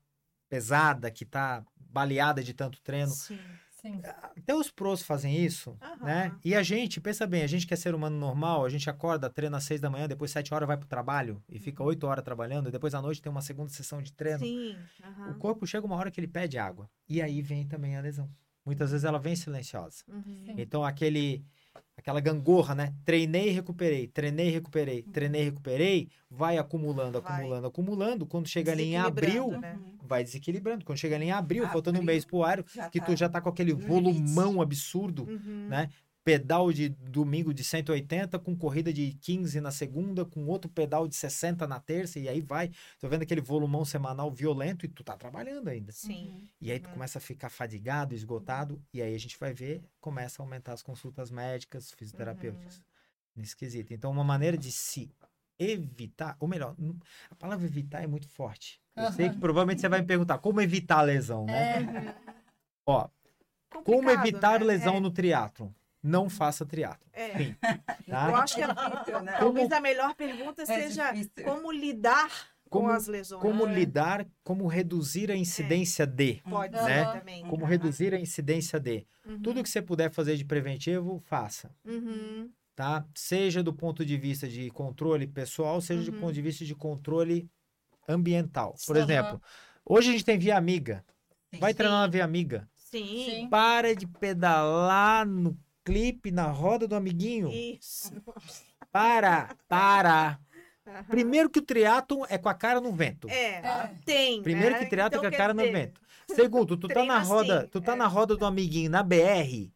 [0.48, 3.10] pesada, que tá baleada de tanto treino.
[3.12, 3.38] Sim.
[3.70, 4.00] Sim.
[4.02, 6.28] Até os pros fazem isso, né?
[6.28, 6.40] Aham.
[6.44, 9.28] E a gente, pensa bem, a gente que é ser humano normal, a gente acorda,
[9.30, 12.24] treina às seis da manhã, depois sete horas vai pro trabalho e fica oito horas
[12.24, 14.40] trabalhando, e depois à noite tem uma segunda sessão de treino.
[14.40, 14.76] Sim.
[15.00, 15.38] O aham.
[15.38, 16.88] corpo chega uma hora que ele pede água.
[17.08, 18.28] E aí vem também a lesão.
[18.66, 20.02] Muitas vezes ela vem silenciosa.
[20.08, 20.54] Uhum.
[20.58, 21.44] Então aquele
[21.96, 22.92] aquela gangorra, né?
[23.04, 27.32] Treinei, recuperei, treinei, recuperei, treinei, recuperei, vai acumulando, Vai.
[27.32, 28.26] acumulando, acumulando.
[28.26, 29.78] Quando chega ali em abril, né?
[30.02, 30.84] vai desequilibrando.
[30.84, 33.28] Quando chega ali em abril, faltando um Abril, mês pro ar, que tá tu já
[33.28, 34.62] tá com aquele volumão limite.
[34.62, 35.68] absurdo, Uhum.
[35.68, 35.88] né?
[36.26, 41.14] Pedal de domingo de 180, com corrida de 15 na segunda, com outro pedal de
[41.14, 42.72] 60 na terça, e aí vai.
[42.98, 45.92] Tô vendo aquele volumão semanal violento e tu tá trabalhando ainda.
[45.92, 46.48] Sim.
[46.60, 46.94] E aí tu Uhum.
[46.94, 50.82] começa a ficar fadigado, esgotado, e aí a gente vai ver, começa a aumentar as
[50.82, 52.82] consultas médicas, fisioterapêuticas,
[53.36, 53.94] nesse quesito.
[53.94, 55.08] Então, uma maneira de se
[55.56, 56.74] evitar, ou melhor,
[57.30, 58.82] a palavra evitar é muito forte.
[58.96, 61.84] Eu sei que provavelmente você vai me perguntar como evitar a lesão, né?
[61.84, 62.14] É,
[62.84, 63.08] Ó,
[63.70, 64.66] como Complicado, evitar né?
[64.66, 65.68] lesão É, no triatlon?
[66.06, 67.06] Não faça triatlon.
[67.12, 67.54] É.
[68.08, 68.28] Tá?
[68.30, 69.32] Eu acho que a- Difícil, né?
[69.38, 71.44] talvez a melhor pergunta É seja difícil.
[71.44, 72.30] como lidar
[72.70, 73.42] Como- com as lesões.
[73.42, 73.74] Como É.
[73.74, 76.40] lidar, como reduzir a incidência de.
[76.48, 76.84] Pode Né?
[77.04, 77.44] ser também.
[77.48, 79.04] Como reduzir a incidência de.
[79.26, 79.40] Uhum.
[79.42, 81.70] Tudo que você puder fazer de preventivo, faça.
[81.84, 82.48] Uhum.
[82.76, 83.04] tá?
[83.14, 86.20] Seja do ponto de vista de controle pessoal, seja do Uhum.
[86.20, 87.50] ponto de vista de controle
[88.08, 88.74] ambiental.
[88.86, 89.02] Por Sim.
[89.02, 89.42] exemplo,
[89.84, 91.04] hoje a gente tem via amiga.
[91.52, 91.58] Sim.
[91.58, 92.68] Vai treinar na via amiga.
[92.76, 93.24] Sim.
[93.24, 93.48] Sim.
[93.48, 97.48] Para de pedalar no clipe, na roda do amiguinho.
[97.48, 98.12] Isso.
[98.90, 100.38] Para, para.
[100.86, 101.04] Aham.
[101.04, 103.28] Primeiro que o triatlon é com a cara no vento.
[103.28, 103.90] É, É.
[104.04, 104.42] tem.
[104.42, 104.78] Primeiro né?
[104.80, 106.00] que triatlon Então, é com a quer cara no dizer, vento.
[106.28, 107.96] Segundo, tu tá na roda, assim, tu tá é.
[107.96, 109.70] na roda do amiguinho na BR.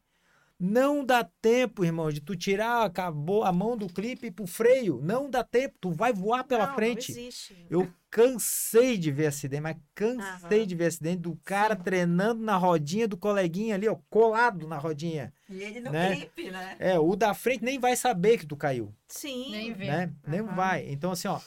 [0.62, 5.00] Não dá tempo, irmão, de tu tirar acabou a mão do clipe pro freio.
[5.00, 7.12] Não dá tempo, tu vai voar pela Não, frente.
[7.12, 7.66] Não existe.
[7.70, 10.66] Eu cansei de ver acidente, mas cansei Aham.
[10.66, 15.32] de ver acidente do cara treinando na rodinha do coleguinha ali, ó, colado na rodinha.
[15.48, 16.16] E ele no Né?
[16.16, 16.76] clipe, né?
[16.78, 19.50] É, o da frente nem vai saber que tu caiu, Sim.
[19.50, 19.86] Nem vê.
[19.86, 20.12] né?
[20.26, 20.86] Nem vai.
[20.90, 21.40] Então, assim, ó,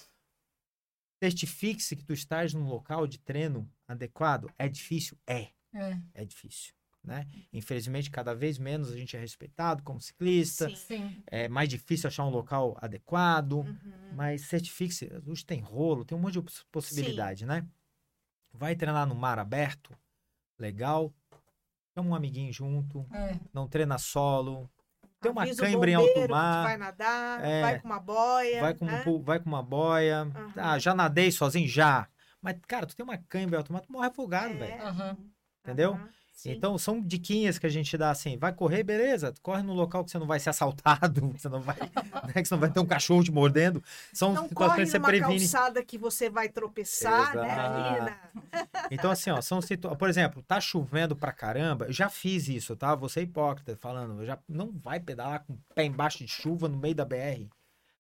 [1.22, 4.50] certifique-se que tu estás num local de treino adequado.
[4.58, 5.18] É difícil?
[5.28, 5.98] É, É.
[6.16, 6.74] é difícil,
[7.04, 7.28] né?
[7.52, 10.70] Infelizmente, cada vez menos a gente é respeitado como ciclista.
[10.70, 10.76] Sim.
[10.76, 11.24] Sim.
[11.28, 13.54] É mais difícil achar um local adequado.
[13.60, 13.78] Uhum.
[14.16, 15.12] Mas certifique-se.
[15.26, 17.66] Hoje tem rolo, tem um monte de poss- possibilidade, né?
[18.54, 19.94] Vai treinar no mar aberto,
[20.60, 21.14] legal.
[21.96, 23.36] Chama um amiguinho junto, É.
[23.54, 24.70] não treina solo.
[25.20, 26.64] Tem uma Avisa o cãibra em alto mar.
[26.64, 27.62] Vai nadar, É.
[27.62, 28.62] vai com uma boia.
[28.62, 29.04] Vai com, né?
[29.24, 30.22] vai com uma boia.
[30.22, 30.54] Aham.
[30.58, 31.68] Ah, já nadei sozinho?
[31.68, 32.08] Já.
[32.42, 34.58] Mas, cara, tu tem uma cãibra em alto mar, tu morre afogado, É.
[34.58, 34.82] velho.
[34.84, 35.18] Aham.
[35.62, 35.94] Entendeu?
[35.94, 36.52] Aham, sim.
[36.52, 38.38] Então, são diquinhas que a gente dá assim.
[38.38, 39.34] Vai correr, beleza.
[39.42, 42.46] Corre num local que você não vai ser assaltado, que você não vai, né, que
[42.46, 43.82] você não vai ter um cachorro te mordendo.
[44.12, 45.40] São não situações corre que você numa previne.
[45.40, 47.74] calçada que você vai tropeçar, né, Exato.
[47.74, 48.18] menina?
[48.92, 49.98] Então, assim, ó, são situações.
[49.98, 51.86] Por exemplo, tá chovendo pra caramba.
[51.86, 52.94] Eu já fiz isso, tá?
[52.96, 54.22] Você é hipócrita falando.
[54.22, 57.48] eu Já não vai pedalar com o pé embaixo de chuva no meio da BR.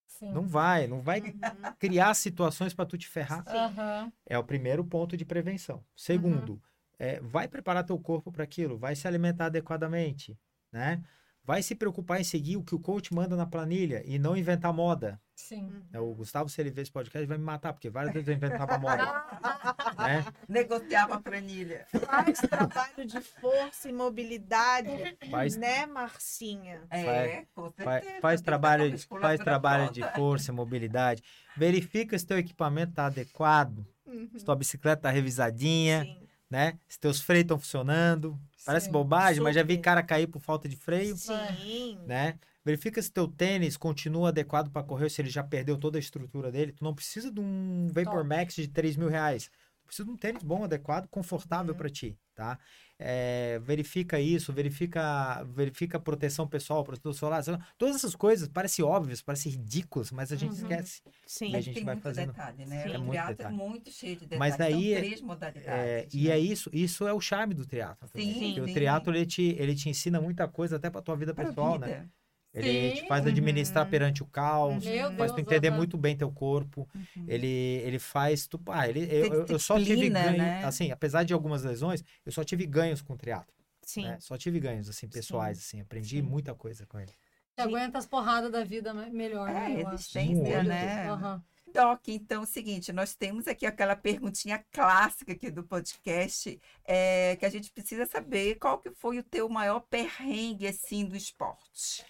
[0.07, 0.31] Sim.
[0.31, 1.31] Não vai, não vai Uhum.
[1.79, 3.43] criar situações pra tu te ferrar.
[3.47, 4.11] Aham.
[4.27, 5.83] É o primeiro ponto de prevenção.
[5.95, 6.61] Segundo,
[7.03, 10.37] é, vai preparar teu corpo para aquilo, vai se alimentar adequadamente,
[10.71, 11.03] né?
[11.45, 14.71] Vai se preocupar em seguir o que o coach manda na planilha e não inventar
[14.71, 15.19] moda.
[15.35, 15.69] Sim.
[15.91, 18.33] É, O Gustavo, se ele ver esse podcast, vai me matar, porque várias vezes eu
[18.35, 19.03] inventava moda,
[19.99, 20.23] né?
[20.47, 21.85] Negociava a planilha.
[22.05, 26.81] Faz trabalho de força e mobilidade, Faz, né, Marcinha?
[26.89, 28.21] É, com faz, certeza.
[28.21, 31.21] faz que trabalho, faz trabalho de força e mobilidade.
[31.57, 34.29] Verifica se teu equipamento está adequado, Uhum.
[34.37, 36.22] se tua bicicleta está revisadinha, Sim.
[36.53, 36.77] Né?
[36.87, 38.39] Se teus freios estão funcionando.
[38.63, 38.91] Parece Sim.
[38.91, 39.83] bobagem, mas já vi Super.
[39.83, 41.17] cara cair por falta de freio.
[41.17, 41.97] Sim.
[42.05, 42.35] né?
[42.63, 46.51] Verifica se teu tênis continua adequado para correr, se ele já perdeu toda a estrutura
[46.51, 46.71] dele.
[46.71, 48.27] Tu não precisa de um Vapor Top.
[48.27, 49.49] Max de 3 mil reais.
[49.93, 51.77] Tu precisa de um tênis bom, adequado, confortável Uhum.
[51.77, 52.57] para ti, tá?
[52.97, 57.43] É, verifica isso, verifica, verifica a proteção pessoal, protetor solar.
[57.77, 60.55] Todas essas coisas parecem óbvias, parecem ridículas, mas a gente Uhum.
[60.69, 61.01] esquece.
[61.27, 61.51] Sim.
[61.51, 62.27] E a gente tem vai muito fazendo.
[62.31, 62.83] detalhe, né?
[62.83, 62.89] Sim.
[62.89, 63.55] o É muito triatlo detalhe.
[63.55, 64.39] é muito cheio de detalhes.
[64.39, 65.67] Mas daí- São três modalidades.
[65.67, 66.29] É, e né?
[66.31, 68.07] é isso, isso é o charme do triatlo.
[68.07, 68.59] Sim, Porque sim.
[68.61, 71.77] o triatlo ele te, ele te ensina muita coisa até para tua vida Pra pessoal,
[71.77, 72.09] né?
[72.53, 73.07] Ele te Sim.
[73.07, 73.89] faz administrar Uhum.
[73.91, 75.77] perante o caos, Meu faz tu Deus, entender aham.
[75.77, 76.87] muito bem teu corpo.
[76.93, 77.25] Uhum.
[77.27, 78.45] Ele, ele faz.
[78.47, 80.37] Tu, ah, ele, eu, eu- eu só tive ganho.
[80.37, 80.63] né?
[80.63, 83.53] Assim, apesar de algumas lesões, eu só tive ganhos com o triatlo.
[83.81, 84.03] Sim.
[84.03, 84.17] né?
[84.21, 85.81] Só tive ganhos, assim, pessoais, assim.
[85.81, 86.21] Aprendi Sim.
[86.21, 87.11] muita coisa com ele.
[87.55, 89.73] Você aguenta as porradas da vida me- melhor, É, né?
[89.73, 89.89] Eu acho.
[89.91, 91.09] resistência, né?
[91.09, 91.43] Aham.
[91.73, 97.35] Doc, então é o seguinte, nós temos aqui aquela perguntinha clássica aqui do podcast, é,
[97.35, 102.05] que a gente precisa saber qual que foi o teu maior perrengue, assim, do esporte.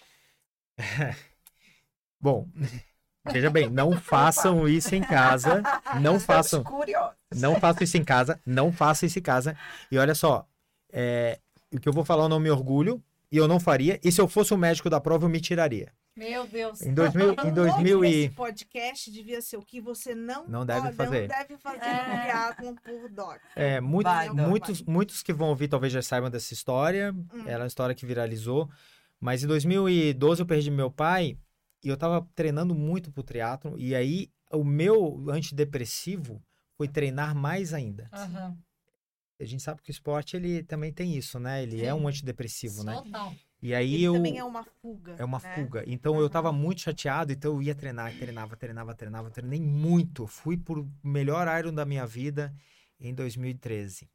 [2.20, 2.48] Bom,
[3.30, 5.62] veja bem, não façam isso em casa.
[6.00, 6.62] Não façam.
[6.64, 7.14] Curiosos.
[7.34, 8.40] Não façam isso em casa.
[8.46, 9.56] Não façam isso em casa.
[9.90, 10.46] E olha só,
[10.92, 11.38] é,
[11.72, 13.02] o que eu vou falar eu não me orgulho.
[13.30, 13.98] E eu não faria.
[14.04, 15.92] E se eu fosse o médico da prova, eu me tiraria.
[16.16, 16.80] Meu Deus.
[16.82, 18.12] Em 2000, em O 2000 nome e...
[18.22, 21.20] desse podcast devia ser o que você não, Não deve pode- fazer.
[21.28, 22.20] Não deve fazer É.
[22.22, 23.40] triatlon por doc.
[23.56, 27.12] É, muito- Vai, muitos, muitos que vão ouvir talvez já saibam dessa história.
[27.12, 27.42] Hum.
[27.44, 28.70] Ela é uma história que viralizou.
[29.24, 31.38] Mas em 2012 eu perdi meu pai
[31.82, 36.42] e eu tava treinando muito pro triatlo E aí o meu antidepressivo
[36.76, 38.10] foi treinar mais ainda.
[38.12, 38.54] Aham.
[39.40, 41.62] A gente sabe que o esporte ele também tem isso, né?
[41.62, 42.00] Ele é Sim.
[42.00, 42.96] um antidepressivo, né?
[42.96, 43.34] Total.
[43.62, 45.16] E aí Ele eu também é uma fuga.
[45.18, 45.54] é uma né?
[45.54, 45.84] fuga.
[45.86, 50.26] Então eu tava muito chateado, então eu ia treinar, treinava, treinava, treinava, treinei muito.
[50.26, 52.54] Fui pro melhor Iron da minha vida
[53.00, 54.06] em 2013.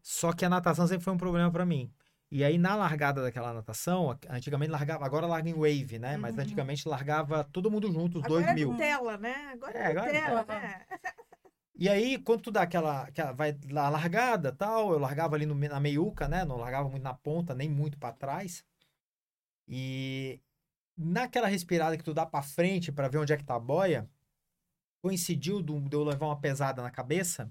[0.00, 1.92] Só que a natação sempre foi um problema para mim.
[2.32, 6.16] E aí na largada daquela natação, antigamente largava, agora larga em wave, né?
[6.16, 6.42] Mas Uhum.
[6.42, 8.70] antigamente largava todo mundo junto, os Agora dois é mil.
[8.72, 9.34] Nutella, né?
[9.52, 10.44] Agora É, é, agora é Nutella.
[10.44, 10.86] né?
[11.74, 15.54] E aí, quando tu dá aquela, aquela vai na largada, tal, eu largava ali no,
[15.54, 16.44] na meiuca, né?
[16.44, 18.64] Não largava muito na ponta, nem muito para trás.
[19.66, 20.40] E
[20.96, 24.08] naquela respirada que tu dá para frente para ver onde é que tá a boia,
[25.02, 27.50] coincidiu de eu levar uma pesada na cabeça.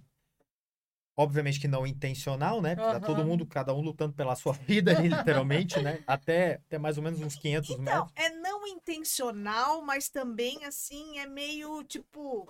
[1.22, 2.78] Obviamente que não intencional, né?
[2.78, 6.02] Porque tá todo mundo, cada um lutando pela sua vida ali, literalmente, né?
[6.08, 8.12] Até, até mais ou menos uns 500 Então, metros.
[8.16, 12.50] é não intencional, mas também, assim, é meio tipo.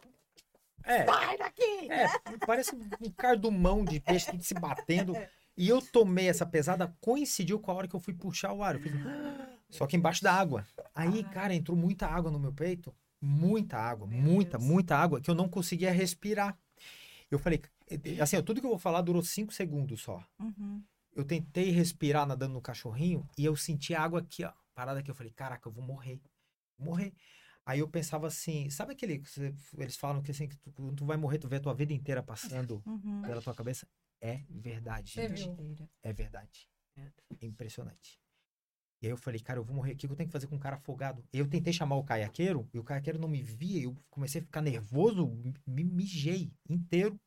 [0.84, 1.92] É, Sai daqui!
[1.92, 2.08] É,
[2.46, 5.16] parece um cardumão de peixe tudo se batendo.
[5.58, 8.76] E eu tomei essa pesada, coincidiu com a hora que eu fui puxar o ar.
[8.76, 8.94] Eu fiz...
[9.72, 10.64] Só que embaixo da água.
[10.94, 12.94] Aí, cara, entrou muita água no meu peito.
[13.20, 14.70] Muita água, Meu muita, Deus.
[14.70, 16.56] muita água, que eu não conseguia respirar.
[17.30, 17.62] Eu falei,
[18.22, 20.24] assim, ó, tudo que eu vou falar durou cinco segundos só.
[20.40, 20.84] Uhum.
[21.16, 24.54] eu tentei respirar nadando no cachorrinho e eu senti água aqui, ó.
[24.74, 25.10] Parada aqui.
[25.12, 26.22] Eu falei, caraca, eu vou morrer.
[26.78, 27.14] Vou morrer.
[27.66, 29.20] Aí eu pensava assim, sabe aquele.
[29.20, 31.94] que Eles falam que assim, que tu, tu vai morrer, tu vê a tua vida
[31.94, 33.22] inteira passando Uhum.
[33.22, 33.88] pela tua cabeça.
[34.22, 35.44] É verdade, gente.
[35.50, 35.90] viu?
[36.04, 36.68] É verdade.
[37.42, 38.20] É impressionante.
[39.02, 39.94] E aí eu falei, cara, eu vou morrer.
[39.94, 41.24] O que eu tenho que fazer com um cara afogado?
[41.32, 43.84] Eu tentei chamar o caiaqueiro e o caiaqueiro não me via.
[43.84, 45.32] Eu comecei a ficar nervoso,
[45.66, 47.20] me mijei inteiro.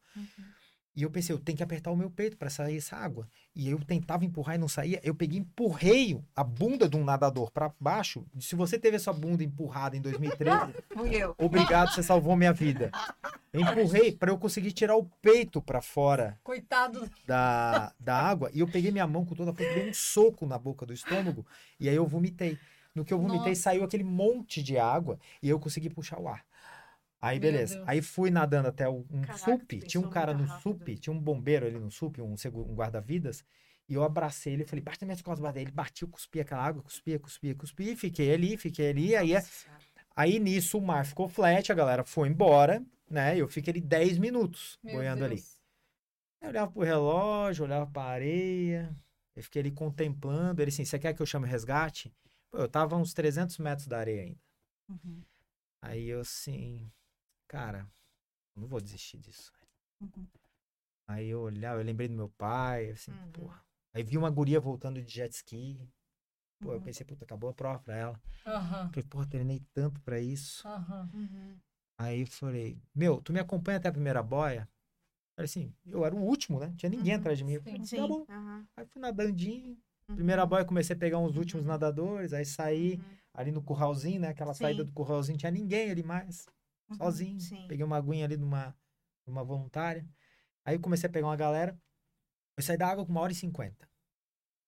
[0.95, 3.27] E eu pensei, eu tenho que apertar o meu peito para sair essa água.
[3.57, 5.01] E eu tentava empurrar e não saía.
[5.03, 8.27] Eu peguei empurrei a bunda de um nadador para baixo.
[8.39, 11.35] Se você teve essa bunda empurrada em 2013, Fui eu.
[11.39, 12.91] obrigado, você salvou minha vida.
[13.53, 17.11] Eu empurrei para eu conseguir tirar o peito para fora Coitado.
[17.27, 20.47] da, da água e eu peguei minha mão com toda a força, dei um soco
[20.47, 21.47] na boca do estômago
[21.81, 22.59] e aí eu vomitei.
[22.95, 23.63] No que eu vomitei, Nossa.
[23.63, 26.45] saiu aquele monte de água e eu consegui puxar o ar.
[27.23, 27.81] Aí, beleza.
[27.87, 30.61] Aí fui nadando até um Caraca, SUP, tinha um cara no rápido.
[30.61, 33.45] SUP, tinha um bombeiro ali no SUP, um, um guarda-vidas,
[33.89, 35.61] e eu abracei ele, falei, bate nas minhas costas, bate.
[35.61, 39.35] Ele batia, eu cuspia aquela água, cuspia, cuspia, cuspia, e fiquei ali, fiquei ali, aí,
[39.35, 39.43] é
[40.17, 44.19] aí nisso o mar ficou flat, a galera foi embora, né, eu fiquei ali 10
[44.19, 45.37] minutos Meu boiando ali.
[45.37, 45.63] Deus.
[46.41, 48.97] Eu olhava pro relógio, olhava pra areia,
[49.37, 50.61] eu fiquei ali contemplando.
[50.61, 52.13] Ele assim, você quer que eu chame resgate?
[52.51, 54.41] Pô, eu tava a uns 300 metros da areia ainda.
[54.89, 55.23] Uhum.
[55.81, 56.91] Aí eu assim,
[57.53, 57.87] cara,
[58.57, 59.53] eu não vou desistir disso.
[60.01, 60.27] Uhum.
[61.07, 63.33] Aí eu olhava, eu lembrei do meu pai, assim, Uhum.
[63.33, 63.63] porra.
[63.93, 65.79] Aí vi uma guria voltando de jet ski.
[66.61, 66.85] Pô, eu Uhum.
[66.85, 68.21] pensei, puta, acabou a prova pra ela.
[68.47, 68.89] Aham.
[68.89, 70.67] Falei, porra, treinei tanto pra isso.
[70.67, 71.59] Uhum.
[71.99, 74.69] Aí eu falei, meu, tu me acompanha até a primeira boia?
[75.37, 76.67] Falei assim, eu era o último, né?
[76.69, 77.53] Não tinha ninguém Uhum, atrás de mim.
[77.55, 77.65] Eu sim.
[77.65, 78.27] falei, tá bom.
[78.77, 79.77] Aí fui nadandinho.
[80.09, 81.39] uhum, Primeira boia, comecei a pegar uns Uhum.
[81.39, 83.05] últimos nadadores, aí saí uhum.
[83.35, 84.29] ali no curralzinho, né?
[84.29, 84.65] Aquela Sim.
[84.65, 86.47] saída do curralzinho, tinha ninguém ali mais,
[86.93, 86.99] Uhum.
[86.99, 87.41] sozinho.
[87.41, 87.67] sim.
[87.69, 88.77] Peguei uma aguinha ali numa,
[89.27, 90.07] numa voluntária.
[90.65, 91.79] Aí comecei a pegar uma galera.
[92.57, 93.89] Eu saí da água com uma hora e cinquenta,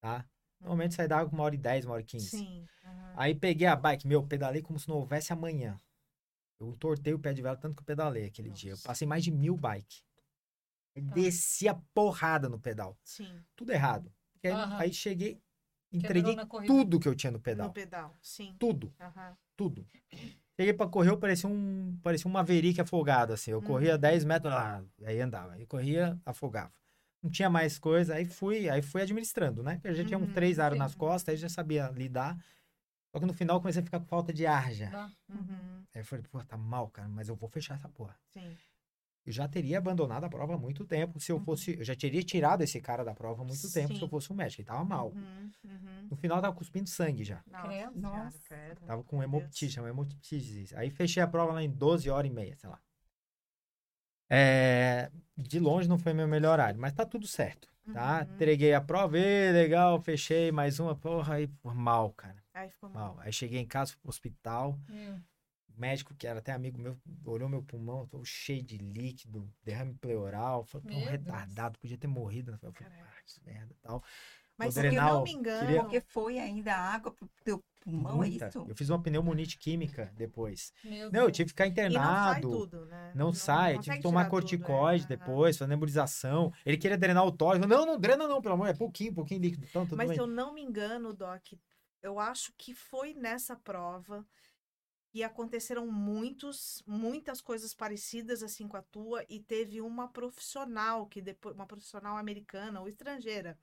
[0.01, 0.27] tá?
[0.59, 2.29] Normalmente saí da água com uma hora e dez, uma hora e quinze.
[2.39, 2.67] Sim.
[2.85, 3.15] aham.
[3.17, 5.81] Aí peguei a bike, meu, pedalei como se não houvesse amanhã.
[6.59, 8.71] Eu tortei o pé de vela tanto que eu pedalei aquele dia.
[8.71, 8.89] Eu Nossa.
[8.89, 10.03] passei mais de mil bike.
[10.95, 11.01] Tá.
[11.15, 12.97] Desci a porrada no pedal.
[13.03, 13.45] Sim.
[13.57, 14.13] Tudo errado.
[14.43, 15.43] Aí, aí cheguei,
[15.91, 17.69] entreguei tudo que eu tinha no pedal.
[17.69, 18.17] No pedal.
[18.23, 18.55] Sim.
[18.59, 18.95] Tudo,
[19.57, 19.87] tudo.
[20.57, 23.51] Cheguei pra correr, eu parecia um, parecia um Maverick afogado, assim.
[23.51, 24.01] Eu corria Uhum.
[24.01, 25.53] 10 metros, lá, aí andava.
[25.55, 26.73] Aí corria, afogava.
[27.23, 29.75] Não tinha mais coisa, aí fui, aí fui administrando, né?
[29.77, 30.79] Porque eu já tinha uns Uhum, três aros sim.
[30.79, 32.37] nas costas, aí já sabia lidar.
[33.11, 35.11] Só que no final eu comecei a ficar com falta de ar já.
[35.29, 35.85] Uhum.
[35.95, 38.17] Aí eu falei, pô, tá mal, cara, mas eu vou fechar essa porra.
[38.33, 38.57] Sim.
[39.27, 41.19] Eu já teria abandonado a prova há muito tempo.
[41.19, 41.45] Se eu Uhum.
[41.45, 41.77] fosse.
[41.79, 44.37] Eu já teria tirado esse cara da prova há muito tempo se eu fosse um
[44.37, 44.61] médico.
[44.61, 45.09] Ele tava mal.
[45.13, 45.51] Uhum.
[45.65, 46.09] Uhum.
[46.11, 47.43] No final tava cuspindo sangue já.
[47.47, 48.39] Nossa, Nossa.
[48.47, 48.81] credo.
[48.87, 50.75] Tava com hemoptise, chama hemoptise.
[50.77, 52.79] Aí fechei a prova lá em 12 horas e meia, sei lá.
[54.29, 58.27] É, de longe não foi meu melhor horário, mas tá tudo certo, tá?
[58.29, 58.35] Uhum.
[58.35, 63.15] Entreguei a prova, ê, legal, fechei mais uma, porra, aí mal, cara, Aí ficou mal.
[63.17, 63.25] mal.
[63.25, 65.19] Aí cheguei em casa, fui pro hospital, Meu.
[65.77, 69.95] O médico, que era até amigo meu, olhou meu pulmão, tô cheio de líquido, derrame
[69.95, 71.21] pleural, falou, tô um Meu Deus.
[71.21, 72.59] retardado, podia ter morrido.
[72.63, 74.03] Eu falei, ah, que merda e tal.
[74.57, 75.67] Mas se eu não me engano.
[75.67, 78.45] queria- Porque foi ainda água pro teu pulmão, Muita.
[78.45, 78.65] é isso?
[78.69, 80.73] Eu fiz uma pneumonite química depois.
[80.85, 81.37] Meu Não, eu Deus.
[81.37, 82.51] tive que ficar E não sai internado.
[82.51, 83.13] tudo, né?
[83.17, 84.41] Não, sai, tive consegue que tomar tirar tudo, é.
[84.43, 86.53] corticoide depois, fazer nebulização.
[86.65, 87.67] Ele queria drenar o tórax.
[87.67, 89.67] Não, não drena não, pelo amor, é pouquinho, pouquinho líquido.
[89.69, 90.15] Então, Mas bem.
[90.17, 91.43] se eu não me engano, Doc,
[92.01, 94.25] eu acho que foi nessa prova
[95.15, 101.23] que aconteceram muitos, muitas coisas parecidas assim com a tua e teve uma profissional que
[101.23, 103.57] depois, uma profissional americana ou estrangeira,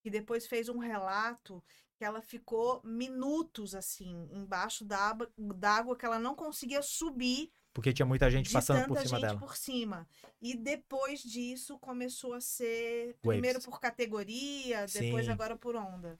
[0.00, 1.62] que depois fez um relato
[1.96, 8.04] que ela ficou minutos assim embaixo d'água, d'água que ela não conseguia subir Porque tinha
[8.04, 9.38] muita gente passando por cima gente dela.
[9.38, 10.08] por cima.
[10.42, 13.38] E depois disso começou a ser Waves.
[13.38, 15.30] primeiro por categoria, depois Sim.
[15.30, 16.16] agora por onda.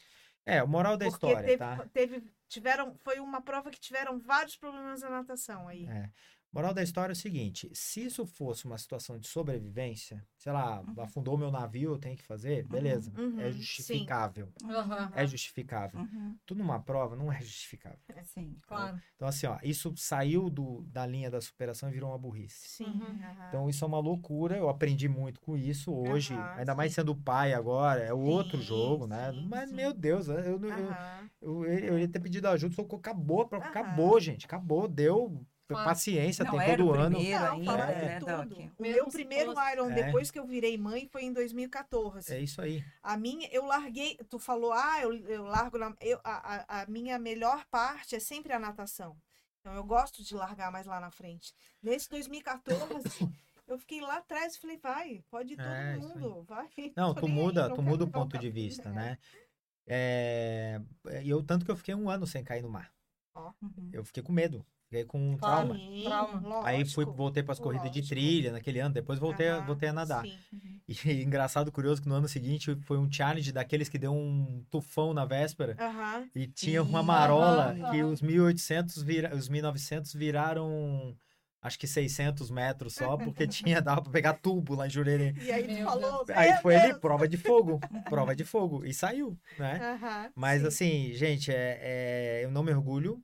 [0.47, 1.87] É, o moral da Porque história, teve, tá?
[1.93, 5.87] teve- tiveram, foi uma prova que tiveram vários problemas na natação aí.
[5.87, 6.11] É.
[6.53, 10.81] Moral da história é o seguinte: se isso fosse uma situação de sobrevivência, sei lá,
[10.81, 11.03] Uhum.
[11.03, 13.13] afundou meu navio, eu tenho que fazer, beleza.
[13.17, 14.49] uhum, é justificável.
[14.65, 15.13] Aham.
[15.15, 16.01] É justificável.
[16.01, 17.99] Uhum, Tudo numa prova não é justificável.
[18.25, 18.57] sim.
[18.67, 18.99] Claro.
[19.17, 22.69] Então, assim, ó, isso saiu do, da linha da superação e virou uma burrice.
[22.69, 22.87] Sim.
[22.87, 23.19] Uhum.
[23.49, 27.55] Então isso é uma loucura, eu aprendi muito com isso hoje, ainda mais sendo pai
[27.55, 29.33] agora, é outro Sim, jogo, né?
[29.33, 29.77] sim, Mas, sim.
[29.77, 30.97] meu Deus, eu, eu, eu,
[31.41, 35.89] eu, eu ia ter pedido ajuda, só que acabou, acabou, gente, acabou, deu Claro.
[35.89, 37.17] paciência, Não tem todo o ano.
[37.17, 38.73] primeiro Não, ainda, né, tudo.
[38.79, 39.95] O meu primeiro fosse- Iron, É.
[40.03, 42.33] depois que eu virei mãe, foi em 2014.
[42.33, 42.83] É isso aí.
[43.03, 45.95] A minha, eu larguei, tu falou, ah, eu, eu largo na.
[46.01, 49.15] Eu, a, a, a minha melhor parte é sempre a natação.
[49.61, 51.53] Então eu gosto de largar mais lá na frente.
[51.83, 53.29] Nesse 2014,
[53.67, 55.99] Eu fiquei lá atrás e falei, vai, pode ir todo É, aí.
[56.01, 56.67] mundo, vai.
[56.97, 59.19] Não, tu aí, muda, não tu muda o ponto de vista, né?
[59.87, 60.81] É,
[61.23, 62.91] e eu tanto que eu fiquei um ano sem cair no mar.
[63.37, 63.91] Uhum.
[63.93, 65.69] Eu fiquei com medo, fiquei com Claro.
[65.69, 65.83] trauma.
[66.05, 66.61] Trauma.
[66.63, 68.09] Aí fui, voltei para as corridas de lógico.
[68.15, 70.25] trilha naquele ano, depois voltei, a- Aham, voltei a nadar.
[70.25, 70.81] sim.
[70.89, 70.95] E
[71.25, 75.25] engraçado, curioso, que no ano seguinte foi um challenge daqueles que deu um tufão na
[75.25, 75.77] véspera
[76.35, 81.17] e tinha uma marola Aham, que os 1800, vira, os 1900 viraram
[81.61, 85.35] acho que 600 metros só, porque tinha, dava para pegar tubo lá em Jurerê.
[85.37, 86.25] E aí tu falou.
[86.35, 87.01] Aí "Meu foi ali, Deus".
[87.01, 89.83] prova de fogo, prova de fogo, e saiu, né?
[89.83, 90.69] Aham, Mas sim.
[90.69, 91.79] assim, gente, é,
[92.41, 93.23] é- eu não me orgulho,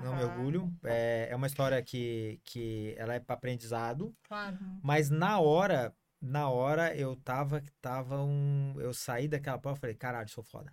[0.00, 0.26] não me Aham.
[0.28, 0.72] orgulho.
[0.84, 4.56] É, é uma história que, que ela é para aprendizado, Claro.
[4.82, 9.96] mas na hora, na hora eu tava, tava um, eu saí daquela prova e falei,
[9.96, 10.72] caralho, sou foda,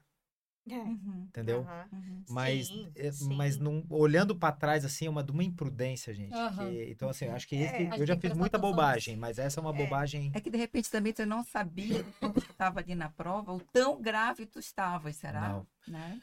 [0.70, 1.26] É, Uhum.
[1.30, 1.62] entendeu?
[1.62, 1.86] aham.
[1.92, 2.24] Uhum.
[2.32, 3.36] Mas, Sim, é, sim.
[3.36, 6.36] mas não, olhando para trás assim, é uma de uma imprudência, gente.
[6.36, 6.70] Aham.
[6.70, 9.60] que- então assim, eu acho que É, esse, eu já fiz muita bobagem, mas essa
[9.60, 9.76] é uma É.
[9.76, 10.32] bobagem.
[10.36, 13.60] É que de repente também tu não sabia quando tu estava ali na prova o
[13.60, 15.50] tão grave tu estavas, será?
[15.50, 15.68] Não.
[15.88, 16.22] Né?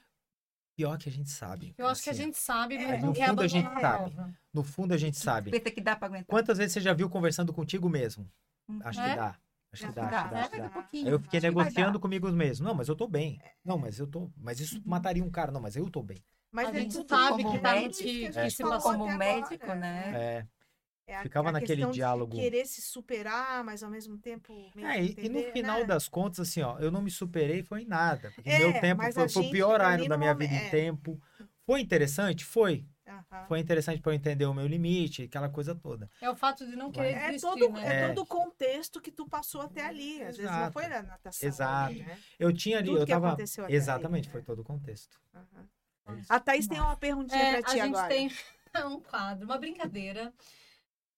[0.76, 1.74] Pior que a gente sabe.
[1.78, 3.66] Eu acho que a assim, gente sabe, mas É, não no quer fundo a gente
[3.66, 4.16] a sabe.
[4.52, 5.50] No fundo a gente sabe.
[5.50, 6.26] Pensa que dá para aguentar.
[6.26, 8.30] Quantas vezes você já viu conversando contigo mesmo?
[8.68, 8.80] Uhum.
[8.84, 9.10] Acho É?
[9.10, 9.36] que dá.
[9.72, 10.66] Acho que dá, acho que dá, dá, é, acho que dá.
[10.66, 12.66] A Aí eu fiquei acho negociando comigo mesmo.
[12.66, 13.40] Não, mas eu tô bem.
[13.64, 14.30] Não, mas eu tô.
[14.36, 15.50] Mas isso mataria um cara.
[15.50, 16.18] Não, mas eu tô bem.
[16.52, 18.92] Mas A é gente tudo sabe que tá- médico, que- a que gente se passou
[18.92, 19.80] Como até médico, agora.
[19.80, 20.12] né?
[20.14, 20.46] É.
[21.06, 22.36] É a- Ficava a naquele questão de diálogo.
[22.36, 24.52] querer se superar, mas ao mesmo tempo.
[24.76, 25.84] É, e, e no final né?
[25.84, 28.32] das contas, assim, ó, eu não me superei, foi em nada.
[28.34, 30.66] Porque É, meu tempo foi, a foi o pior ano da minha momen- vida em
[30.66, 30.70] é.
[30.70, 31.20] tempo.
[31.64, 32.44] Foi interessante?
[32.44, 32.84] Foi.
[33.46, 36.10] Foi interessante para eu entender o meu limite, aquela coisa toda.
[36.20, 37.82] É o fato de não querer É desistir, todo, né?
[37.86, 38.08] é É.
[38.08, 40.20] todo o contexto que tu passou até ali.
[40.22, 40.72] Às vezes não Exato.
[40.72, 41.48] foi na natação.
[41.48, 41.90] Exato.
[41.92, 42.18] ali, né?
[42.36, 43.28] Eu tinha ali, Tudo eu que tava.
[43.28, 44.32] aconteceu até ali, Exatamente, né?
[44.32, 45.20] foi todo o contexto.
[45.34, 45.38] É.
[46.28, 48.08] A Thaís tem uma perguntinha É, pra a ti gente agora.
[48.08, 48.28] tem
[48.86, 50.32] um quadro, uma brincadeira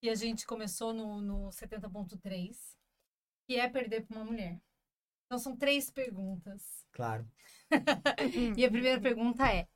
[0.01, 2.77] que a gente começou no, no 70.3,
[3.47, 4.61] que é perder para uma mulher.
[5.27, 6.87] Então são três perguntas.
[6.93, 7.29] Claro.
[8.57, 9.69] E a primeira pergunta é: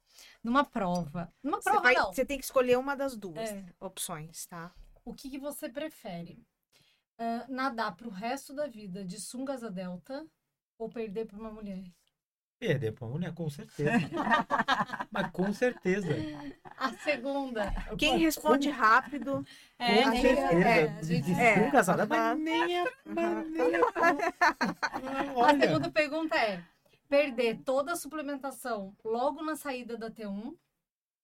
[0.42, 3.64] numa prova, numa Você, prova vai- não, você tem que escolher uma das duas É.
[3.80, 4.74] opções, tá?
[5.04, 6.46] o que, que você prefere?
[7.18, 10.26] Ah, nadar pro resto da vida de sunga asa delta
[10.78, 11.84] ou perder para uma mulher?
[12.62, 13.90] Perder pra uma mulher, com certeza.
[15.10, 16.06] Mas com certeza.
[16.78, 17.72] A segunda.
[17.98, 19.44] Quem responde com- rápido.
[19.76, 20.68] É, com certeza.
[20.68, 21.70] é, a gente- É.
[21.72, 26.62] casada, mas nem a- mas nem a- A segunda pergunta é:
[27.08, 30.54] perder toda a suplementação logo na saída da T1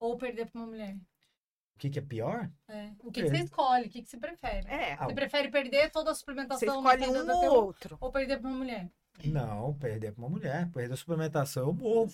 [0.01, 0.97] ou perder para uma mulher?
[0.97, 2.51] o que, que é pior?
[2.67, 2.91] É.
[2.99, 3.87] O que, que você escolhe?
[3.87, 4.67] O que, que você prefere?
[4.69, 4.97] É.
[4.97, 7.97] Você prefere perder toda a Você suplementação na escolhe saída um da ou T1 outro.
[8.01, 8.91] ou perder para uma mulher?
[9.25, 10.69] Não, perder pra uma mulher.
[10.73, 12.09] Perder a suplementação, eu morro.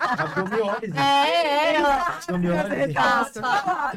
[0.00, 0.92] A biombiólise.
[1.00, 1.80] É, é.
[2.26, 2.92] Biombiólise.
[2.92, 3.92] Nossa, tá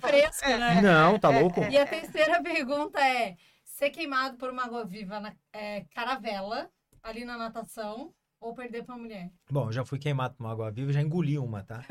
[0.00, 0.80] fresco, né?
[0.80, 1.62] Não, tá louco?
[1.64, 6.68] E a terceira pergunta é: ser queimado por uma água viva na é, caravela,
[7.02, 9.30] ali na natação, ou perder para uma mulher?
[9.50, 11.84] Bom, eu já fui queimado por uma água viva, já engoli uma, tá?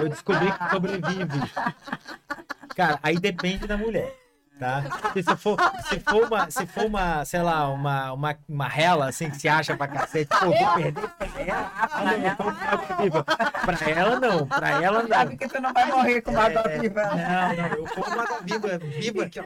[0.00, 1.40] Eu descobri que sobrevive.
[2.76, 4.14] Cara, aí depende da mulher,
[4.58, 4.82] tá?
[5.00, 5.56] Porque se for,
[5.88, 9.48] se for uma, se for uma, sei lá, uma, uma, uma rela, assim, que se
[9.48, 11.72] acha pra cacete, pô, vou perder pra ela.
[11.74, 13.24] Ah, não, eu tô com água viva.
[13.24, 14.46] Pra ela, não.
[14.46, 15.08] Pra ela, não.
[15.08, 17.02] Sabe que tu não vai morrer com uma água É, viva.
[17.02, 19.38] Não, não, eu como uma água viva, viva que...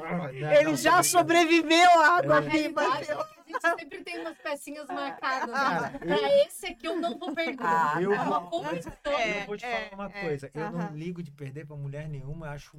[0.59, 2.83] Ele já sobreviveu à água viva.
[2.83, 5.51] é que a gente sempre tem umas pecinhas marcadas.
[5.51, 5.99] Cara, né?
[5.99, 7.57] Pra esse aqui eu não vou perder.
[7.61, 8.65] Ah, Eu É uma vou-.
[8.65, 10.51] Eu vou te É, falar uma é, coisa.
[10.55, 12.47] Eu não ligo de perder pra mulher nenhuma.
[12.47, 12.79] Eu acho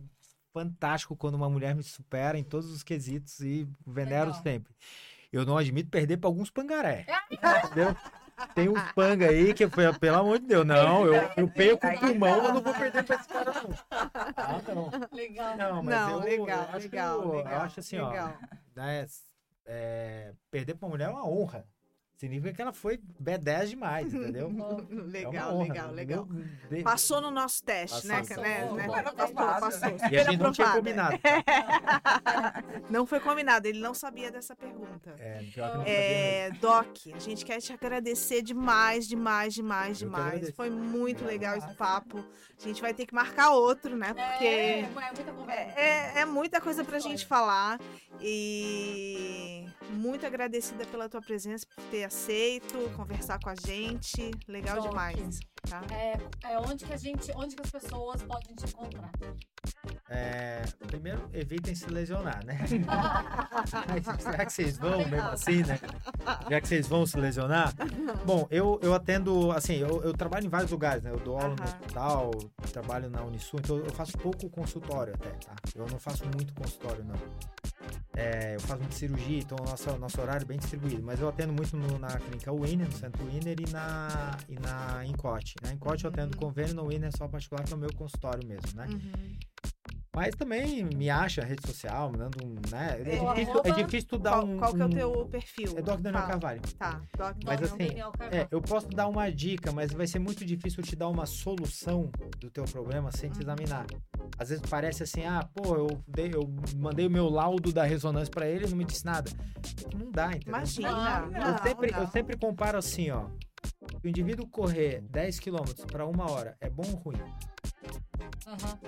[0.53, 4.43] fantástico quando uma mulher me supera em todos os quesitos e venero Legal.
[4.43, 4.73] sempre.
[5.31, 7.05] Eu não admito perder pra alguns pangaré.
[7.31, 7.95] Entendeu?
[8.55, 11.05] Tem uns panga aí que, pe- pelo amor de Deus, não.
[11.05, 13.69] Eu, eu perco o pulmão, eu não vou perder pra esse cara, não.
[14.35, 14.89] Ah, não.
[15.11, 15.57] Legal.
[15.57, 17.61] Não, mas Não, eu, legal, eu acho, legal, eu legal.
[17.61, 18.37] acho assim, legal.
[18.41, 18.55] ó.
[18.75, 19.07] Né,
[19.65, 21.65] é, perder pra uma mulher é uma honra.
[22.23, 24.49] Significa que ela foi B10 demais, entendeu?
[24.93, 24.95] É
[25.27, 25.67] Legal, honra.
[25.67, 26.27] legal, legal.
[26.81, 28.19] Passou no nosso teste, né?
[28.19, 28.35] Passou.
[28.37, 28.87] que- né, né?
[28.87, 29.35] Passou.
[29.35, 30.09] Passou, passou.
[30.09, 31.19] E a gente não tinha combinado.
[32.89, 35.15] Não foi combinado, ele não sabia dessa pergunta.
[35.19, 39.55] É, pior que eu não sabia É, Doc, a gente quer te agradecer demais, demais,
[39.55, 40.49] demais, Eu demais.
[40.55, 42.23] Foi muito legal esse papo.
[42.59, 44.13] A gente vai ter que marcar outro, né?
[44.15, 45.79] É, Porque é muita conversa.
[45.79, 47.79] é, é muita coisa pra gente falar.
[48.21, 54.31] E muito agradecida pela tua presença, por ter aceito, conversar com a gente.
[54.47, 55.39] Legal demais.
[55.67, 55.81] Tá?
[55.91, 56.17] É,
[56.51, 59.11] é onde que a gente, onde que as pessoas podem te encontrar?
[60.09, 62.59] É, primeiro, evitem se lesionar, né?
[64.37, 65.79] Já que vocês vão mesmo assim, né?
[66.49, 67.73] Já que vocês vão se lesionar.
[68.25, 71.09] Bom, eu, eu atendo, assim, eu, eu trabalho em vários lugares, né?
[71.09, 72.31] Eu dou aula no hospital,
[72.71, 75.55] trabalho na Unisul, então eu faço pouco consultório até, tá?
[75.73, 77.15] Eu não faço muito consultório, não.
[78.15, 81.01] É, eu faço muita cirurgia, então o nosso, nosso horário é bem distribuído.
[81.03, 85.05] Mas eu atendo muito no- na clínica Winner, no Centro Winner e na, e na
[85.05, 85.55] Incote.
[85.63, 88.47] Na Incote eu atendo convênio, no Winner é só particular, que é o meu consultório
[88.47, 88.87] mesmo, né?
[88.89, 89.37] Uhum.
[90.15, 92.53] Mas também me acha rede social, me dando um.
[92.69, 93.01] Né?
[93.03, 94.59] É, É, difícil, é difícil tu dar um.
[94.59, 95.73] qual que é o teu perfil?
[95.75, 96.31] É Doc Daniel Fala.
[96.33, 96.61] Carvalho.
[96.77, 97.63] Tá, Doc Mas Daniel.
[97.63, 98.41] assim, Daniel Carvalho.
[98.43, 102.11] É, eu posso dar uma dica, mas vai ser muito difícil te dar uma solução
[102.39, 103.87] do teu problema sem te examinar.
[104.37, 108.31] Às vezes parece assim, ah, pô, eu, dei, eu mandei o meu laudo da ressonância
[108.31, 109.31] pra ele e não me disse nada.
[109.95, 110.49] Não dá, entendeu?
[110.49, 110.91] Imagina.
[110.91, 111.99] Não, Não, eu, sempre, não.
[111.99, 113.27] eu sempre comparo assim, ó.
[114.01, 117.21] Se o indivíduo correr 10 km para uma hora, é bom ou ruim?
[118.47, 118.79] Aham.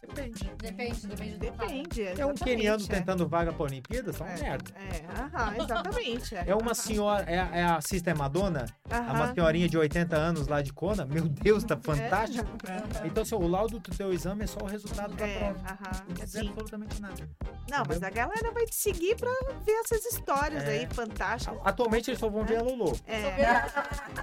[0.00, 0.50] Depende.
[0.58, 1.38] Depende, depende do.
[1.38, 2.02] Depende.
[2.20, 2.86] É um queniano é.
[2.86, 4.38] tentando vaga pra Olimpíadas, tá uma É.
[4.40, 4.70] merda.
[4.76, 6.34] É, aham, exatamente.
[6.36, 9.34] É uma aham, senhora, é, é a Sister Madonna, é uma aham.
[9.34, 11.04] senhorinha de 80 anos lá de Kona.
[11.04, 12.48] Meu Deus, tá fantástico.
[13.02, 15.60] É, Então, assim, o laudo do teu exame é só o resultado da é, prova.
[15.66, 16.48] aham, Não quer dizer sim.
[16.48, 17.28] absolutamente nada.
[17.68, 19.30] Não, mas a galera vai te seguir pra
[19.64, 20.68] ver essas histórias É.
[20.68, 21.58] aí fantásticas.
[21.64, 22.98] Atualmente eles só vão ver a Lolo.
[23.06, 23.22] É,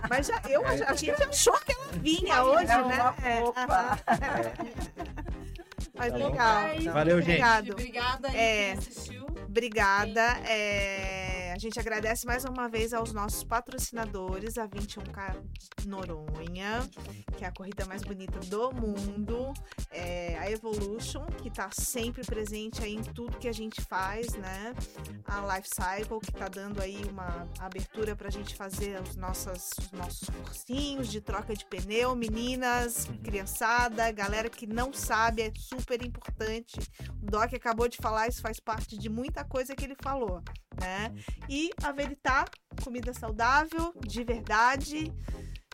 [0.10, 3.15] mas já, eu, a gente achou que ela vinha hoje, É né?
[3.23, 3.98] É, aham.
[5.98, 6.68] Mas Tá legal.
[6.68, 7.30] É Valeu, gente.
[7.32, 7.72] Obrigado.
[7.72, 8.69] Obrigada aí É.
[8.69, 9.28] quem assistiu.
[9.48, 10.22] Obrigada.
[10.48, 15.43] É, a gente agradece mais uma vez aos nossos patrocinadores, a 21K
[15.88, 16.88] Noronha,
[17.35, 19.51] que é a corrida mais bonita do mundo,
[19.89, 24.75] é, a Evolution, que está sempre presente aí em tudo que a gente faz, né?
[25.25, 29.71] A Life Cycle, que está dando aí uma abertura para a gente fazer os, nossas,
[29.79, 36.05] os nossos cursinhos de troca de pneu, meninas, criançada, galera que não sabe, é super
[36.05, 36.77] importante.
[37.19, 40.43] O Doc acabou de falar, isso faz parte de muita coisa que ele falou,
[40.79, 41.11] né?
[41.49, 42.45] E a Veritá,
[42.84, 45.14] comida saudável, de verdade.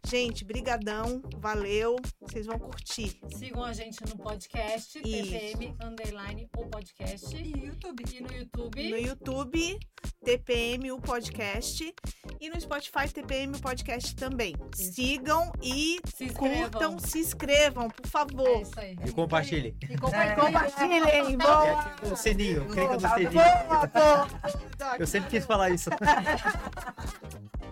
[0.05, 3.17] Gente, brigadão, valeu, vocês vão curtir.
[3.37, 5.31] Sigam a gente no podcast, Isso.
[5.31, 7.35] TPM Underline o podcast.
[7.35, 8.03] E YouTube.
[8.13, 8.89] E no YouTube.
[8.91, 9.79] No YouTube,
[10.23, 11.95] TPM o podcast
[12.39, 14.53] e no Spotify TPM o podcast também.
[14.77, 14.91] Isso.
[14.93, 18.61] Sigam e Se curtam, se inscrevam, por É favor.
[18.61, 18.97] isso aí.
[19.07, 19.75] E compartilhe.
[19.89, 20.35] E compartilhem.
[20.45, 21.79] Compartilhem, E boa.
[21.79, 23.31] ativa o sininho, clica no sininho.
[23.31, 24.97] Boa, boa.
[24.99, 25.89] Eu sempre quis falar isso.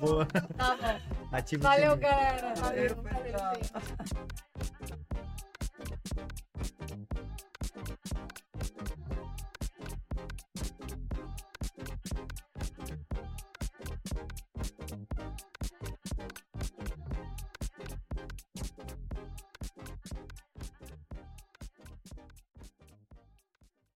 [0.00, 0.26] Boa.
[0.26, 1.26] Tá bom.
[1.32, 2.54] Ativa Valeu, galera.
[2.54, 2.96] Valeu.
[2.96, 3.60] Valeu, valeu